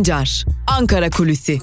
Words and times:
Sancar, 0.00 0.44
Ankara 0.66 1.10
Kulüsi. 1.10 1.58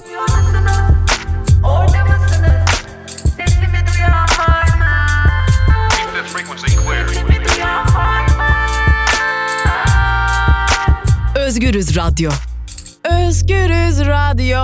Özgürüz 11.36 11.96
Radyo. 11.96 12.30
Özgürüz 13.04 14.00
Radyo. 14.00 14.58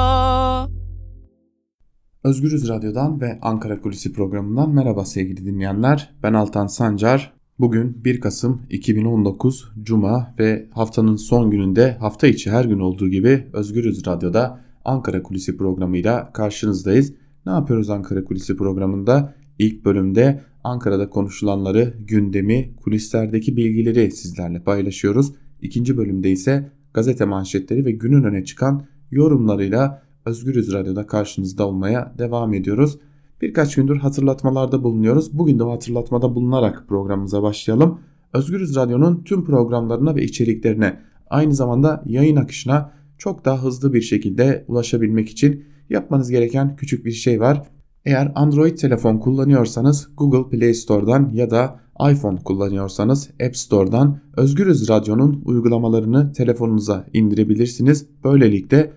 Özgürüz 2.24 2.68
Radyo'dan 2.68 3.20
ve 3.20 3.38
Ankara 3.42 3.80
Kulisi 3.80 4.12
programından 4.12 4.70
merhaba 4.70 5.04
sevgili 5.04 5.46
dinleyenler. 5.46 6.14
Ben 6.22 6.32
Altan 6.32 6.66
Sancar. 6.66 7.43
Bugün 7.58 8.04
1 8.04 8.20
Kasım 8.20 8.62
2019 8.70 9.72
Cuma 9.82 10.34
ve 10.38 10.68
haftanın 10.70 11.16
son 11.16 11.50
gününde 11.50 11.92
hafta 11.92 12.26
içi 12.26 12.50
her 12.50 12.64
gün 12.64 12.78
olduğu 12.78 13.08
gibi 13.08 13.46
Özgürüz 13.52 14.06
Radyo'da 14.06 14.60
Ankara 14.84 15.22
Kulisi 15.22 15.56
programıyla 15.56 16.32
karşınızdayız. 16.32 17.12
Ne 17.46 17.52
yapıyoruz 17.52 17.90
Ankara 17.90 18.24
Kulisi 18.24 18.56
programında? 18.56 19.34
İlk 19.58 19.84
bölümde 19.84 20.40
Ankara'da 20.64 21.10
konuşulanları, 21.10 21.94
gündemi, 21.98 22.76
kulislerdeki 22.76 23.56
bilgileri 23.56 24.10
sizlerle 24.10 24.62
paylaşıyoruz. 24.62 25.32
İkinci 25.62 25.96
bölümde 25.96 26.30
ise 26.30 26.70
gazete 26.94 27.24
manşetleri 27.24 27.84
ve 27.84 27.92
günün 27.92 28.22
öne 28.22 28.44
çıkan 28.44 28.86
yorumlarıyla 29.10 30.02
Özgürüz 30.26 30.72
Radyo'da 30.72 31.06
karşınızda 31.06 31.68
olmaya 31.68 32.14
devam 32.18 32.54
ediyoruz. 32.54 32.98
Birkaç 33.40 33.74
gündür 33.74 33.96
hatırlatmalarda 33.96 34.82
bulunuyoruz. 34.82 35.38
Bugün 35.38 35.58
de 35.58 35.64
o 35.64 35.72
hatırlatmada 35.72 36.34
bulunarak 36.34 36.84
programımıza 36.88 37.42
başlayalım. 37.42 38.00
Özgürüz 38.32 38.76
Radyo'nun 38.76 39.22
tüm 39.24 39.44
programlarına 39.44 40.14
ve 40.14 40.22
içeriklerine 40.22 41.00
aynı 41.30 41.54
zamanda 41.54 42.02
yayın 42.06 42.36
akışına 42.36 42.92
çok 43.18 43.44
daha 43.44 43.62
hızlı 43.62 43.92
bir 43.92 44.00
şekilde 44.00 44.64
ulaşabilmek 44.68 45.28
için 45.28 45.64
yapmanız 45.90 46.30
gereken 46.30 46.76
küçük 46.76 47.04
bir 47.04 47.12
şey 47.12 47.40
var. 47.40 47.62
Eğer 48.04 48.32
Android 48.34 48.76
telefon 48.76 49.18
kullanıyorsanız 49.18 50.08
Google 50.16 50.58
Play 50.58 50.74
Store'dan 50.74 51.30
ya 51.32 51.50
da 51.50 51.80
iPhone 52.10 52.38
kullanıyorsanız 52.44 53.30
App 53.46 53.56
Store'dan 53.56 54.20
Özgürüz 54.36 54.88
Radyo'nun 54.88 55.42
uygulamalarını 55.44 56.32
telefonunuza 56.32 57.06
indirebilirsiniz. 57.12 58.06
Böylelikle 58.24 58.92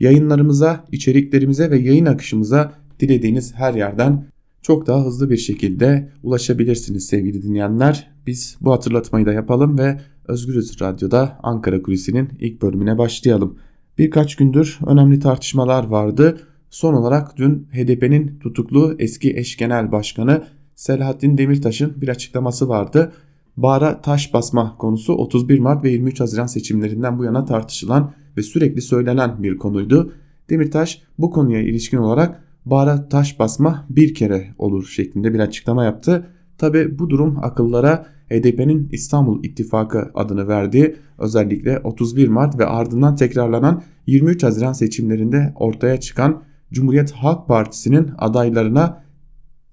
yayınlarımıza, 0.00 0.84
içeriklerimize 0.92 1.70
ve 1.70 1.78
yayın 1.78 2.06
akışımıza 2.06 2.72
dilediğiniz 3.02 3.54
her 3.54 3.74
yerden 3.74 4.24
çok 4.62 4.86
daha 4.86 5.04
hızlı 5.04 5.30
bir 5.30 5.36
şekilde 5.36 6.08
ulaşabilirsiniz 6.22 7.06
sevgili 7.06 7.42
dinleyenler. 7.42 8.10
Biz 8.26 8.56
bu 8.60 8.72
hatırlatmayı 8.72 9.26
da 9.26 9.32
yapalım 9.32 9.78
ve 9.78 10.00
Özgürüz 10.28 10.80
Radyo'da 10.80 11.38
Ankara 11.42 11.82
Kulisi'nin 11.82 12.28
ilk 12.40 12.62
bölümüne 12.62 12.98
başlayalım. 12.98 13.58
Birkaç 13.98 14.36
gündür 14.36 14.78
önemli 14.86 15.20
tartışmalar 15.20 15.84
vardı. 15.84 16.40
Son 16.70 16.94
olarak 16.94 17.36
dün 17.36 17.68
HDP'nin 17.72 18.38
tutuklu 18.38 18.96
eski 18.98 19.36
eş 19.36 19.56
genel 19.56 19.92
başkanı 19.92 20.44
Selahattin 20.74 21.38
Demirtaş'ın 21.38 22.00
bir 22.00 22.08
açıklaması 22.08 22.68
vardı. 22.68 23.12
Bara 23.56 24.00
taş 24.00 24.34
basma 24.34 24.76
konusu 24.78 25.12
31 25.12 25.58
Mart 25.58 25.84
ve 25.84 25.90
23 25.90 26.20
Haziran 26.20 26.46
seçimlerinden 26.46 27.18
bu 27.18 27.24
yana 27.24 27.44
tartışılan 27.44 28.12
ve 28.36 28.42
sürekli 28.42 28.82
söylenen 28.82 29.42
bir 29.42 29.58
konuydu. 29.58 30.12
Demirtaş 30.50 31.02
bu 31.18 31.30
konuya 31.30 31.60
ilişkin 31.60 31.98
olarak 31.98 32.44
bara 32.64 33.08
taş 33.08 33.38
basma 33.38 33.86
bir 33.90 34.14
kere 34.14 34.54
olur 34.58 34.86
şeklinde 34.86 35.34
bir 35.34 35.38
açıklama 35.38 35.84
yaptı. 35.84 36.26
Tabi 36.58 36.98
bu 36.98 37.10
durum 37.10 37.38
akıllara 37.42 38.06
HDP'nin 38.30 38.88
İstanbul 38.92 39.44
İttifakı 39.44 40.10
adını 40.14 40.48
verdiği 40.48 40.96
özellikle 41.18 41.78
31 41.78 42.28
Mart 42.28 42.58
ve 42.58 42.66
ardından 42.66 43.16
tekrarlanan 43.16 43.82
23 44.06 44.42
Haziran 44.42 44.72
seçimlerinde 44.72 45.52
ortaya 45.56 46.00
çıkan 46.00 46.42
Cumhuriyet 46.72 47.12
Halk 47.12 47.48
Partisi'nin 47.48 48.10
adaylarına 48.18 49.02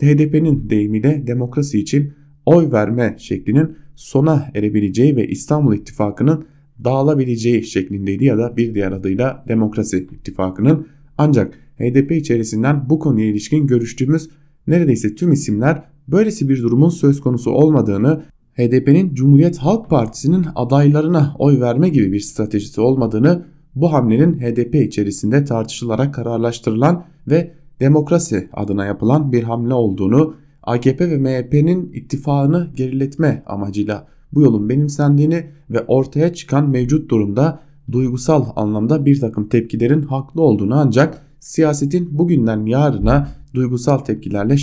HDP'nin 0.02 0.70
deyimiyle 0.70 1.28
demokrasi 1.28 1.80
için 1.80 2.14
oy 2.46 2.72
verme 2.72 3.16
şeklinin 3.20 3.78
sona 3.96 4.52
erebileceği 4.56 5.16
ve 5.16 5.28
İstanbul 5.28 5.76
İttifakı'nın 5.76 6.46
dağılabileceği 6.84 7.64
şeklindeydi 7.64 8.26
ya 8.26 8.38
da 8.38 8.58
bir 8.58 8.76
diğer 8.76 8.92
adıyla 8.92 9.46
Demokrasi 9.48 9.98
İttifakı'nın 9.98 10.88
ancak 11.18 11.54
HDP 11.80 12.12
içerisinden 12.12 12.90
bu 12.90 13.00
konuya 13.00 13.26
ilişkin 13.26 13.68
görüştüğümüz 13.68 14.30
neredeyse 14.68 15.16
tüm 15.16 15.32
isimler 15.32 15.84
böylesi 16.08 16.50
bir 16.50 16.64
durumun 16.64 16.90
söz 16.90 17.22
konusu 17.22 17.52
olmadığını, 17.52 18.24
HDP'nin 18.54 19.14
Cumhuriyet 19.14 19.58
Halk 19.58 19.90
Partisi'nin 19.90 20.46
adaylarına 20.56 21.36
oy 21.40 21.60
verme 21.60 21.90
gibi 21.90 22.12
bir 22.12 22.20
stratejisi 22.20 22.82
olmadığını, 22.82 23.46
bu 23.76 23.94
hamlenin 23.94 24.40
HDP 24.40 24.76
içerisinde 24.76 25.46
tartışılarak 25.46 26.14
kararlaştırılan 26.14 27.06
ve 27.28 27.54
demokrasi 27.80 28.50
adına 28.54 28.86
yapılan 28.86 29.32
bir 29.32 29.44
hamle 29.44 29.74
olduğunu, 29.74 30.36
AKP 30.64 31.10
ve 31.10 31.18
MHP'nin 31.18 31.92
ittifakını 31.94 32.68
geriletme 32.76 33.44
amacıyla 33.46 34.08
bu 34.34 34.42
yolun 34.42 34.70
benimsendiğini 34.70 35.46
ve 35.70 35.82
ortaya 35.82 36.34
çıkan 36.34 36.70
mevcut 36.70 37.12
durumda 37.12 37.60
duygusal 37.92 38.46
anlamda 38.56 39.06
bir 39.06 39.20
takım 39.20 39.50
tepkilerin 39.50 40.02
haklı 40.02 40.42
olduğunu 40.42 40.76
ancak 40.76 41.29
siyasetin 41.40 42.18
bugünden 42.20 42.66
yarına 42.66 43.28
duygusal 43.54 43.98
tepkilerle 43.98 44.58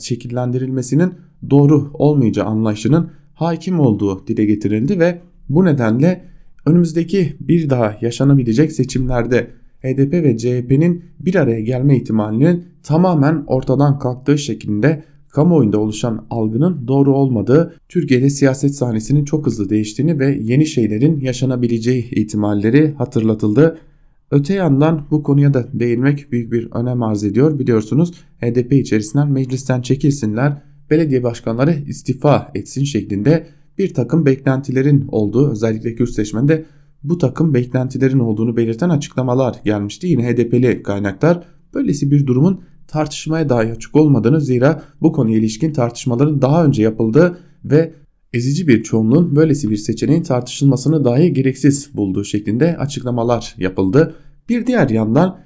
şekillendirilmesinin 0.00 1.14
doğru 1.50 1.90
olmayacağı 1.94 2.46
anlayışının 2.46 3.10
hakim 3.34 3.80
olduğu 3.80 4.26
dile 4.26 4.44
getirildi 4.44 5.00
ve 5.00 5.20
bu 5.48 5.64
nedenle 5.64 6.24
önümüzdeki 6.66 7.36
bir 7.40 7.70
daha 7.70 7.96
yaşanabilecek 8.00 8.72
seçimlerde 8.72 9.50
HDP 9.80 10.12
ve 10.12 10.36
CHP'nin 10.38 11.04
bir 11.20 11.34
araya 11.34 11.60
gelme 11.60 11.96
ihtimalinin 11.96 12.64
tamamen 12.82 13.44
ortadan 13.46 13.98
kalktığı 13.98 14.38
şeklinde 14.38 15.04
kamuoyunda 15.28 15.78
oluşan 15.78 16.26
algının 16.30 16.88
doğru 16.88 17.16
olmadığı, 17.16 17.74
Türkiye'de 17.88 18.30
siyaset 18.30 18.74
sahnesinin 18.74 19.24
çok 19.24 19.46
hızlı 19.46 19.68
değiştiğini 19.68 20.18
ve 20.18 20.38
yeni 20.40 20.66
şeylerin 20.66 21.20
yaşanabileceği 21.20 22.10
ihtimalleri 22.10 22.94
hatırlatıldı. 22.98 23.78
Öte 24.34 24.54
yandan 24.54 25.06
bu 25.10 25.22
konuya 25.22 25.54
da 25.54 25.66
değinmek 25.72 26.32
büyük 26.32 26.52
bir 26.52 26.68
önem 26.72 27.02
arz 27.02 27.24
ediyor. 27.24 27.58
Biliyorsunuz 27.58 28.12
HDP 28.40 28.72
içerisinden 28.72 29.32
meclisten 29.32 29.82
çekilsinler, 29.82 30.62
belediye 30.90 31.22
başkanları 31.22 31.74
istifa 31.86 32.50
etsin 32.54 32.84
şeklinde 32.84 33.46
bir 33.78 33.94
takım 33.94 34.26
beklentilerin 34.26 35.08
olduğu 35.08 35.50
özellikle 35.50 35.94
Kürt 35.94 36.10
seçmende 36.10 36.64
bu 37.02 37.18
takım 37.18 37.54
beklentilerin 37.54 38.18
olduğunu 38.18 38.56
belirten 38.56 38.88
açıklamalar 38.88 39.56
gelmişti. 39.64 40.06
Yine 40.06 40.28
HDP'li 40.28 40.82
kaynaklar 40.82 41.44
böylesi 41.74 42.10
bir 42.10 42.26
durumun 42.26 42.60
tartışmaya 42.86 43.48
dahi 43.48 43.72
açık 43.72 43.96
olmadığını 43.96 44.40
zira 44.40 44.82
bu 45.00 45.12
konuya 45.12 45.38
ilişkin 45.38 45.72
tartışmaların 45.72 46.42
daha 46.42 46.64
önce 46.64 46.82
yapıldığı 46.82 47.38
ve 47.64 47.94
ezici 48.32 48.68
bir 48.68 48.82
çoğunluğun 48.82 49.36
böylesi 49.36 49.70
bir 49.70 49.76
seçeneğin 49.76 50.22
tartışılmasını 50.22 51.04
dahi 51.04 51.32
gereksiz 51.32 51.90
bulduğu 51.94 52.24
şeklinde 52.24 52.76
açıklamalar 52.76 53.54
yapıldı. 53.58 54.14
Bir 54.48 54.66
diğer 54.66 54.88
yandan 54.88 55.38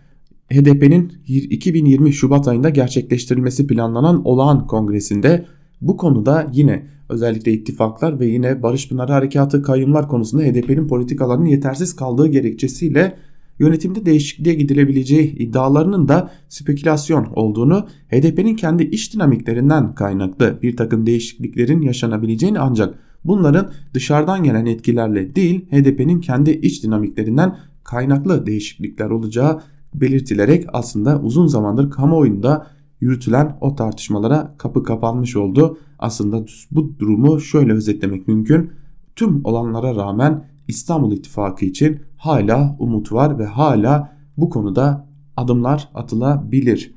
HDP'nin 0.53 1.13
2020 1.27 2.13
Şubat 2.13 2.49
ayında 2.49 2.69
gerçekleştirilmesi 2.69 3.67
planlanan 3.67 4.25
olağan 4.25 4.67
kongresinde 4.67 5.47
bu 5.81 5.97
konuda 5.97 6.51
yine 6.53 6.87
özellikle 7.09 7.53
ittifaklar 7.53 8.21
ve 8.21 8.27
yine 8.27 8.63
Barış 8.63 8.89
Pınarı 8.89 9.13
Harekatı 9.13 9.63
kayyumlar 9.63 10.09
konusunda 10.09 10.43
HDP'nin 10.43 10.89
politikalarının 10.89 11.47
yetersiz 11.47 11.97
kaldığı 11.97 12.27
gerekçesiyle 12.27 13.17
yönetimde 13.59 14.07
değişikliğe 14.07 14.55
gidilebileceği 14.55 15.37
iddialarının 15.37 16.09
da 16.09 16.31
spekülasyon 16.49 17.25
olduğunu, 17.25 17.87
HDP'nin 18.09 18.57
kendi 18.57 18.83
iş 18.83 19.15
dinamiklerinden 19.15 19.95
kaynaklı 19.95 20.59
bir 20.63 20.77
takım 20.77 21.07
değişikliklerin 21.07 21.83
yaşanabileceğini 21.83 22.59
ancak 22.59 22.95
bunların 23.25 23.71
dışarıdan 23.95 24.43
gelen 24.43 24.67
etkilerle 24.67 25.35
değil 25.35 25.67
HDP'nin 25.71 26.21
kendi 26.21 26.51
iç 26.51 26.85
dinamiklerinden 26.85 27.57
kaynaklı 27.89 28.47
değişiklikler 28.47 29.11
olacağı 29.11 29.61
belirtilerek 29.95 30.67
aslında 30.73 31.21
uzun 31.21 31.47
zamandır 31.47 31.91
kamuoyunda 31.91 32.67
yürütülen 33.01 33.57
o 33.61 33.75
tartışmalara 33.75 34.55
kapı 34.59 34.83
kapanmış 34.83 35.37
oldu. 35.37 35.79
Aslında 35.99 36.45
bu 36.71 36.99
durumu 36.99 37.41
şöyle 37.41 37.73
özetlemek 37.73 38.29
mümkün. 38.29 38.71
Tüm 39.17 39.41
olanlara 39.45 39.95
rağmen 39.95 40.45
İstanbul 40.69 41.13
İttifakı 41.13 41.65
için 41.65 42.01
hala 42.17 42.77
umut 42.79 43.13
var 43.13 43.39
ve 43.39 43.47
hala 43.47 44.13
bu 44.37 44.51
konuda 44.51 45.07
adımlar 45.37 45.89
atılabilir. 45.95 46.95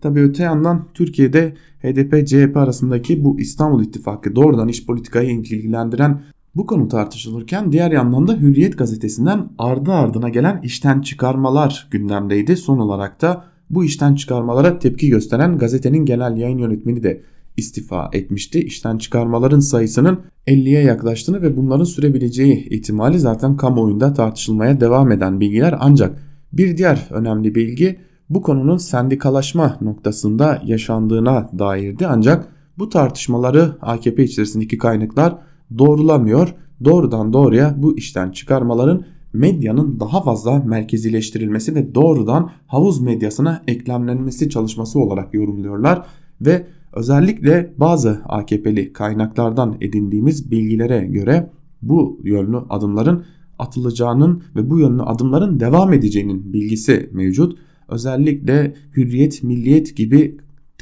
Tabi 0.00 0.20
öte 0.20 0.42
yandan 0.42 0.84
Türkiye'de 0.94 1.54
HDP-CHP 1.82 2.58
arasındaki 2.58 3.24
bu 3.24 3.40
İstanbul 3.40 3.84
İttifakı 3.84 4.36
doğrudan 4.36 4.68
iş 4.68 4.86
politikayı 4.86 5.30
ilgilendiren 5.30 6.22
bu 6.54 6.66
konu 6.66 6.88
tartışılırken 6.88 7.72
diğer 7.72 7.90
yandan 7.90 8.26
da 8.26 8.36
Hürriyet 8.36 8.78
gazetesinden 8.78 9.48
ardı 9.58 9.92
ardına 9.92 10.28
gelen 10.28 10.60
işten 10.62 11.00
çıkarmalar 11.00 11.88
gündemdeydi. 11.90 12.56
Son 12.56 12.78
olarak 12.78 13.22
da 13.22 13.44
bu 13.70 13.84
işten 13.84 14.14
çıkarmalara 14.14 14.78
tepki 14.78 15.08
gösteren 15.08 15.58
gazetenin 15.58 16.04
genel 16.04 16.36
yayın 16.36 16.58
yönetmeni 16.58 17.02
de 17.02 17.22
istifa 17.56 18.10
etmişti. 18.12 18.60
İşten 18.60 18.98
çıkarmaların 18.98 19.60
sayısının 19.60 20.20
50'ye 20.46 20.82
yaklaştığını 20.82 21.42
ve 21.42 21.56
bunların 21.56 21.84
sürebileceği 21.84 22.68
ihtimali 22.68 23.18
zaten 23.18 23.56
kamuoyunda 23.56 24.12
tartışılmaya 24.12 24.80
devam 24.80 25.12
eden 25.12 25.40
bilgiler 25.40 25.74
ancak 25.80 26.32
Bir 26.52 26.76
diğer 26.76 27.08
önemli 27.10 27.54
bilgi 27.54 27.98
bu 28.30 28.42
konunun 28.42 28.76
sendikalaşma 28.76 29.78
noktasında 29.80 30.62
yaşandığına 30.64 31.50
dairdi 31.58 32.06
ancak 32.06 32.48
bu 32.78 32.88
tartışmaları 32.88 33.76
AKP 33.80 34.24
içerisindeki 34.24 34.78
kaynaklar 34.78 35.38
doğrulamıyor. 35.78 36.54
Doğrudan 36.84 37.32
doğruya 37.32 37.74
bu 37.78 37.98
işten 37.98 38.30
çıkarmaların 38.30 39.04
medyanın 39.32 40.00
daha 40.00 40.22
fazla 40.22 40.58
merkezileştirilmesi 40.58 41.74
ve 41.74 41.94
doğrudan 41.94 42.50
havuz 42.66 43.00
medyasına 43.00 43.62
eklemlenmesi 43.68 44.50
çalışması 44.50 44.98
olarak 44.98 45.34
yorumluyorlar 45.34 46.06
ve 46.40 46.66
özellikle 46.92 47.74
bazı 47.76 48.20
AKP'li 48.28 48.92
kaynaklardan 48.92 49.76
edindiğimiz 49.80 50.50
bilgilere 50.50 51.06
göre 51.06 51.50
bu 51.82 52.20
yönlü 52.22 52.56
adımların 52.56 53.24
atılacağının 53.58 54.42
ve 54.56 54.70
bu 54.70 54.78
yönlü 54.78 55.02
adımların 55.02 55.60
devam 55.60 55.92
edeceğinin 55.92 56.52
bilgisi 56.52 57.10
mevcut. 57.12 57.58
Özellikle 57.88 58.74
Hürriyet, 58.96 59.42
Milliyet 59.42 59.96
gibi 59.96 60.36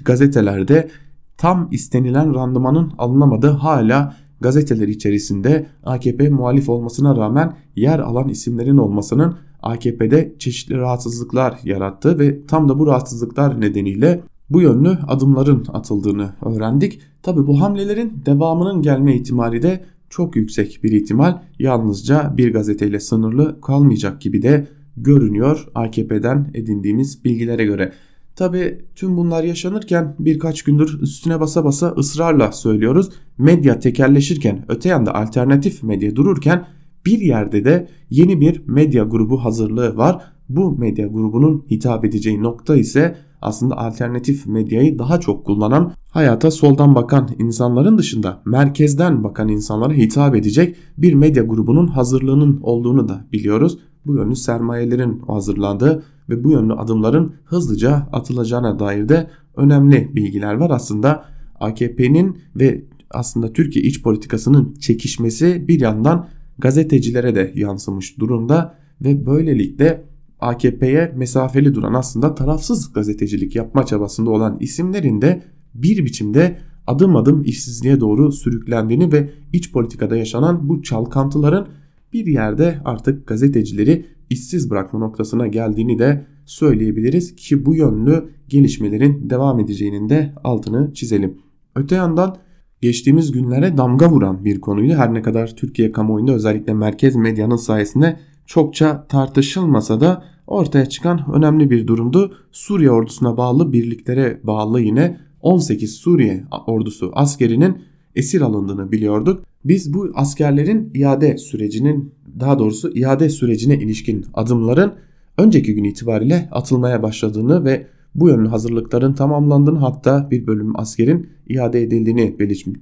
gazetelerde 0.04 0.88
tam 1.36 1.68
istenilen 1.72 2.34
randımanın 2.34 2.92
alınamadığı 2.98 3.50
hala 3.50 4.16
gazeteler 4.40 4.88
içerisinde 4.88 5.66
AKP 5.84 6.28
muhalif 6.28 6.68
olmasına 6.68 7.16
rağmen 7.16 7.56
yer 7.76 7.98
alan 7.98 8.28
isimlerin 8.28 8.76
olmasının 8.76 9.36
AKP'de 9.62 10.34
çeşitli 10.38 10.76
rahatsızlıklar 10.76 11.58
yarattı 11.64 12.18
ve 12.18 12.46
tam 12.46 12.68
da 12.68 12.78
bu 12.78 12.86
rahatsızlıklar 12.86 13.60
nedeniyle 13.60 14.20
bu 14.50 14.60
yönlü 14.60 14.98
adımların 15.06 15.64
atıldığını 15.72 16.30
öğrendik. 16.42 17.00
Tabi 17.22 17.46
bu 17.46 17.60
hamlelerin 17.60 18.22
devamının 18.26 18.82
gelme 18.82 19.14
ihtimali 19.16 19.62
de 19.62 19.84
çok 20.10 20.36
yüksek 20.36 20.80
bir 20.82 20.92
ihtimal 20.92 21.42
yalnızca 21.58 22.34
bir 22.36 22.52
gazeteyle 22.52 23.00
sınırlı 23.00 23.60
kalmayacak 23.60 24.20
gibi 24.20 24.42
de 24.42 24.66
görünüyor 24.96 25.68
AKP'den 25.74 26.50
edindiğimiz 26.54 27.24
bilgilere 27.24 27.64
göre. 27.64 27.92
Tabi 28.40 28.84
tüm 28.96 29.16
bunlar 29.16 29.44
yaşanırken 29.44 30.16
birkaç 30.18 30.62
gündür 30.62 31.00
üstüne 31.02 31.40
basa 31.40 31.64
basa 31.64 31.88
ısrarla 31.88 32.52
söylüyoruz. 32.52 33.10
Medya 33.38 33.78
tekerleşirken 33.78 34.64
öte 34.68 34.88
yanda 34.88 35.14
alternatif 35.14 35.82
medya 35.82 36.16
dururken 36.16 36.66
bir 37.06 37.18
yerde 37.18 37.64
de 37.64 37.88
yeni 38.10 38.40
bir 38.40 38.62
medya 38.66 39.04
grubu 39.04 39.44
hazırlığı 39.44 39.96
var. 39.96 40.22
Bu 40.48 40.78
medya 40.78 41.06
grubunun 41.06 41.66
hitap 41.70 42.04
edeceği 42.04 42.42
nokta 42.42 42.76
ise 42.76 43.16
aslında 43.42 43.78
alternatif 43.78 44.46
medyayı 44.46 44.98
daha 44.98 45.20
çok 45.20 45.46
kullanan, 45.46 45.92
hayata 46.10 46.50
soldan 46.50 46.94
bakan 46.94 47.28
insanların 47.38 47.98
dışında 47.98 48.42
merkezden 48.44 49.24
bakan 49.24 49.48
insanlara 49.48 49.92
hitap 49.92 50.36
edecek 50.36 50.76
bir 50.98 51.14
medya 51.14 51.42
grubunun 51.42 51.86
hazırlığının 51.86 52.60
olduğunu 52.62 53.08
da 53.08 53.26
biliyoruz. 53.32 53.78
Bu 54.06 54.14
yönlü 54.14 54.36
sermayelerin 54.36 55.18
hazırlandığı 55.18 56.02
ve 56.28 56.44
bu 56.44 56.50
yönlü 56.50 56.72
adımların 56.72 57.34
hızlıca 57.44 58.08
atılacağına 58.12 58.78
dair 58.78 59.08
de 59.08 59.30
önemli 59.56 60.10
bilgiler 60.16 60.54
var. 60.54 60.70
Aslında 60.70 61.24
AKP'nin 61.60 62.38
ve 62.56 62.84
aslında 63.10 63.52
Türkiye 63.52 63.84
iç 63.84 64.02
politikasının 64.02 64.74
çekişmesi 64.74 65.68
bir 65.68 65.80
yandan 65.80 66.28
gazetecilere 66.58 67.34
de 67.34 67.52
yansımış 67.54 68.18
durumda 68.18 68.74
ve 69.04 69.26
böylelikle 69.26 70.09
AKP'ye 70.40 71.12
mesafeli 71.16 71.74
duran 71.74 71.94
aslında 71.94 72.34
tarafsız 72.34 72.92
gazetecilik 72.92 73.56
yapma 73.56 73.86
çabasında 73.86 74.30
olan 74.30 74.56
isimlerin 74.60 75.22
de 75.22 75.42
bir 75.74 76.04
biçimde 76.04 76.58
adım 76.86 77.16
adım 77.16 77.42
işsizliğe 77.44 78.00
doğru 78.00 78.32
sürüklendiğini 78.32 79.12
ve 79.12 79.30
iç 79.52 79.72
politikada 79.72 80.16
yaşanan 80.16 80.68
bu 80.68 80.82
çalkantıların 80.82 81.68
bir 82.12 82.26
yerde 82.26 82.78
artık 82.84 83.26
gazetecileri 83.26 84.06
işsiz 84.30 84.70
bırakma 84.70 84.98
noktasına 84.98 85.46
geldiğini 85.46 85.98
de 85.98 86.26
söyleyebiliriz 86.46 87.36
ki 87.36 87.66
bu 87.66 87.74
yönlü 87.74 88.30
gelişmelerin 88.48 89.30
devam 89.30 89.60
edeceğinin 89.60 90.08
de 90.08 90.34
altını 90.44 90.94
çizelim. 90.94 91.38
Öte 91.74 91.94
yandan 91.94 92.36
geçtiğimiz 92.80 93.32
günlere 93.32 93.76
damga 93.76 94.10
vuran 94.10 94.44
bir 94.44 94.60
konuydu. 94.60 94.94
Her 94.94 95.14
ne 95.14 95.22
kadar 95.22 95.56
Türkiye 95.56 95.92
kamuoyunda 95.92 96.32
özellikle 96.32 96.74
merkez 96.74 97.16
medyanın 97.16 97.56
sayesinde 97.56 98.16
çokça 98.50 99.06
tartışılmasa 99.08 100.00
da 100.00 100.24
ortaya 100.46 100.86
çıkan 100.86 101.20
önemli 101.34 101.70
bir 101.70 101.86
durumdu. 101.86 102.34
Suriye 102.52 102.90
ordusuna 102.90 103.36
bağlı 103.36 103.72
birliklere 103.72 104.40
bağlı 104.44 104.80
yine 104.80 105.20
18 105.40 105.94
Suriye 105.94 106.44
ordusu 106.66 107.10
askerinin 107.14 107.78
esir 108.14 108.40
alındığını 108.40 108.92
biliyorduk. 108.92 109.44
Biz 109.64 109.94
bu 109.94 110.10
askerlerin 110.14 110.90
iade 110.94 111.38
sürecinin 111.38 112.14
daha 112.40 112.58
doğrusu 112.58 112.96
iade 112.96 113.28
sürecine 113.28 113.74
ilişkin 113.74 114.26
adımların 114.34 114.92
önceki 115.38 115.74
gün 115.74 115.84
itibariyle 115.84 116.48
atılmaya 116.52 117.02
başladığını 117.02 117.64
ve 117.64 117.86
bu 118.14 118.28
yönlü 118.28 118.48
hazırlıkların 118.48 119.12
tamamlandığını 119.12 119.78
hatta 119.78 120.30
bir 120.30 120.46
bölüm 120.46 120.80
askerin 120.80 121.28
iade 121.48 121.82
edildiğini 121.82 122.36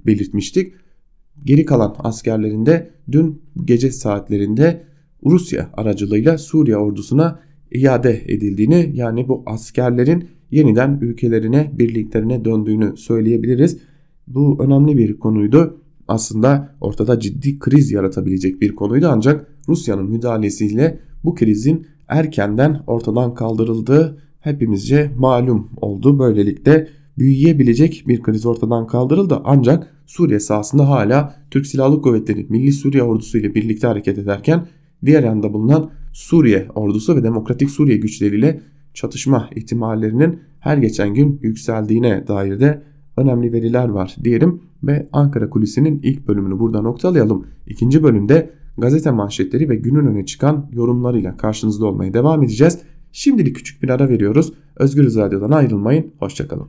belirtmiştik. 0.07 0.73
Geri 1.45 1.65
kalan 1.65 1.97
askerlerin 1.99 2.67
de 2.67 2.91
dün 3.13 3.43
gece 3.65 3.91
saatlerinde 3.91 4.89
Rusya 5.27 5.71
aracılığıyla 5.73 6.39
Suriye 6.39 6.77
ordusuna 6.77 7.41
iade 7.73 8.23
edildiğini 8.27 8.91
yani 8.95 9.29
bu 9.29 9.43
askerlerin 9.47 10.29
yeniden 10.51 10.99
ülkelerine 11.01 11.71
birliklerine 11.79 12.45
döndüğünü 12.45 12.97
söyleyebiliriz. 12.97 13.79
Bu 14.27 14.65
önemli 14.65 14.99
bir 14.99 15.19
konuydu. 15.19 15.81
Aslında 16.09 16.75
ortada 16.81 17.21
ciddi 17.21 17.59
kriz 17.59 17.93
yaratabilecek 17.93 18.61
bir 18.61 18.75
konuydu 18.75 19.09
ancak 19.11 19.47
Rusya'nın 19.69 20.11
müdahalesiyle 20.11 20.99
bu 21.25 21.35
krizin 21.35 21.87
erkenden 22.09 22.81
ortadan 22.87 23.35
kaldırıldığı 23.35 24.19
hepimizce 24.41 25.11
malum 25.17 25.71
oldu. 25.77 26.19
Böylelikle 26.19 26.89
büyüyebilecek 27.19 28.05
bir 28.09 28.23
kriz 28.23 28.47
ortadan 28.47 28.87
kaldırıldı 28.87 29.41
ancak 29.45 29.95
Suriye 30.07 30.41
sahasında 30.41 30.89
hala 30.89 31.35
Türk 31.51 31.67
Silahlı 31.67 32.03
Kuvvetleri 32.03 32.47
Milli 32.49 32.73
Suriye 32.73 33.03
Ordusu 33.03 33.39
ile 33.39 33.55
birlikte 33.55 33.87
hareket 33.87 34.19
ederken 34.19 34.67
diğer 35.05 35.23
yanda 35.23 35.53
bulunan 35.53 35.91
Suriye 36.13 36.69
ordusu 36.75 37.17
ve 37.17 37.23
Demokratik 37.23 37.71
Suriye 37.71 37.97
güçleriyle 37.97 38.61
çatışma 38.95 39.51
ihtimallerinin 39.55 40.41
her 40.61 40.77
geçen 40.77 41.15
gün 41.15 41.41
yükseldiğine 41.43 42.27
dair 42.27 42.61
de 42.61 42.83
önemli 43.17 43.53
veriler 43.53 43.89
var 43.89 44.17
diyelim 44.25 44.63
ve 44.83 45.09
Ankara 45.13 45.51
Kulisi'nin 45.51 46.01
ilk 46.03 46.29
bölümünü 46.29 46.59
burada 46.59 46.83
noktalayalım. 46.83 47.47
İkinci 47.67 48.03
bölümde 48.03 48.51
gazete 48.79 49.11
manşetleri 49.11 49.69
ve 49.69 49.77
günün 49.77 50.07
öne 50.07 50.27
çıkan 50.27 50.71
yorumlarıyla 50.73 51.37
karşınızda 51.37 51.87
olmaya 51.87 52.15
devam 52.15 52.43
edeceğiz. 52.43 52.79
Şimdilik 53.13 53.57
küçük 53.57 53.83
bir 53.83 53.89
ara 53.89 54.09
veriyoruz. 54.09 54.53
Özgürüz 54.77 55.17
Radyo'dan 55.17 55.51
ayrılmayın. 55.51 56.13
Hoşçakalın. 56.19 56.69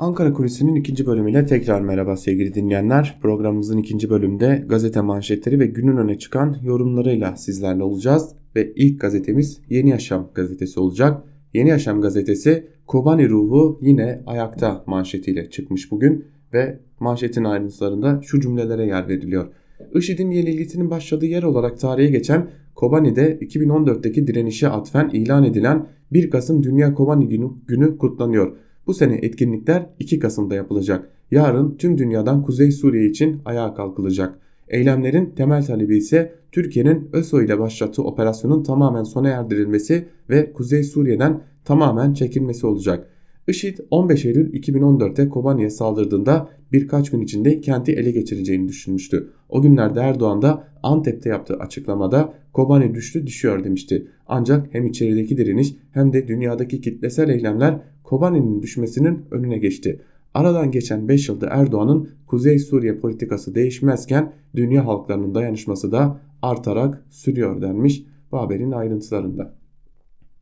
Ankara 0.00 0.32
Kulisi'nin 0.32 0.74
ikinci 0.74 1.06
bölümüyle 1.06 1.46
tekrar 1.46 1.80
merhaba 1.80 2.16
sevgili 2.16 2.54
dinleyenler. 2.54 3.18
Programımızın 3.22 3.78
ikinci 3.78 4.10
bölümde 4.10 4.64
gazete 4.68 5.00
manşetleri 5.00 5.60
ve 5.60 5.66
günün 5.66 5.96
öne 5.96 6.18
çıkan 6.18 6.56
yorumlarıyla 6.62 7.36
sizlerle 7.36 7.82
olacağız. 7.82 8.34
Ve 8.56 8.72
ilk 8.76 9.00
gazetemiz 9.00 9.60
Yeni 9.68 9.90
Yaşam 9.90 10.30
gazetesi 10.34 10.80
olacak. 10.80 11.22
Yeni 11.54 11.68
Yaşam 11.68 12.00
gazetesi 12.00 12.66
Kobani 12.86 13.28
ruhu 13.28 13.78
yine 13.82 14.22
ayakta 14.26 14.84
manşetiyle 14.86 15.50
çıkmış 15.50 15.90
bugün 15.90 16.24
ve 16.52 16.80
manşetin 17.00 17.44
ayrıntılarında 17.44 18.20
şu 18.22 18.40
cümlelere 18.40 18.86
yer 18.86 19.08
veriliyor. 19.08 19.52
IŞİD'in 19.94 20.30
yenilgisinin 20.30 20.90
başladığı 20.90 21.26
yer 21.26 21.42
olarak 21.42 21.80
tarihe 21.80 22.10
geçen 22.10 22.50
Kobani'de 22.74 23.38
2014'teki 23.38 24.26
direnişe 24.26 24.68
atfen 24.68 25.08
ilan 25.12 25.44
edilen 25.44 25.86
1 26.12 26.30
Kasım 26.30 26.62
Dünya 26.62 26.94
Kobani 26.94 27.28
günü, 27.28 27.50
günü 27.66 27.98
kutlanıyor. 27.98 28.56
Bu 28.86 28.94
sene 28.94 29.14
etkinlikler 29.22 29.86
2 29.98 30.18
Kasım'da 30.18 30.54
yapılacak. 30.54 31.10
Yarın 31.30 31.76
tüm 31.76 31.98
dünyadan 31.98 32.42
Kuzey 32.42 32.70
Suriye 32.70 33.06
için 33.06 33.40
ayağa 33.44 33.74
kalkılacak. 33.74 34.38
Eylemlerin 34.68 35.32
temel 35.36 35.66
talebi 35.66 35.96
ise 35.96 36.34
Türkiye'nin 36.52 37.08
ÖSO 37.12 37.42
ile 37.42 37.58
başlattığı 37.58 38.02
operasyonun 38.02 38.62
tamamen 38.62 39.02
sona 39.02 39.28
erdirilmesi 39.28 40.08
ve 40.30 40.52
Kuzey 40.52 40.84
Suriye'den 40.84 41.42
tamamen 41.64 42.12
çekilmesi 42.12 42.66
olacak. 42.66 43.06
IŞİD 43.48 43.78
15 43.90 44.24
Eylül 44.24 44.52
2014'te 44.52 45.28
Kobani'ye 45.28 45.70
saldırdığında 45.70 46.48
birkaç 46.72 47.10
gün 47.10 47.20
içinde 47.20 47.60
kenti 47.60 47.92
ele 47.92 48.10
geçireceğini 48.10 48.68
düşünmüştü. 48.68 49.30
O 49.48 49.62
günlerde 49.62 50.00
Erdoğan 50.00 50.42
da 50.42 50.68
Antep'te 50.82 51.28
yaptığı 51.28 51.54
açıklamada 51.54 52.34
Kobani 52.52 52.94
düştü 52.94 53.26
düşüyor 53.26 53.64
demişti. 53.64 54.06
Ancak 54.26 54.74
hem 54.74 54.86
içerideki 54.86 55.36
direniş 55.36 55.74
hem 55.92 56.12
de 56.12 56.28
dünyadaki 56.28 56.80
kitlesel 56.80 57.28
eylemler 57.28 57.80
Kobani'nin 58.10 58.62
düşmesinin 58.62 59.26
önüne 59.30 59.58
geçti. 59.58 60.00
Aradan 60.34 60.70
geçen 60.70 61.08
5 61.08 61.28
yılda 61.28 61.46
Erdoğan'ın 61.50 62.08
Kuzey 62.26 62.58
Suriye 62.58 62.98
politikası 62.98 63.54
değişmezken 63.54 64.32
dünya 64.56 64.86
halklarının 64.86 65.34
dayanışması 65.34 65.92
da 65.92 66.20
artarak 66.42 67.04
sürüyor 67.10 67.62
denmiş 67.62 68.02
bu 68.32 68.38
haberin 68.38 68.72
ayrıntılarında. 68.72 69.54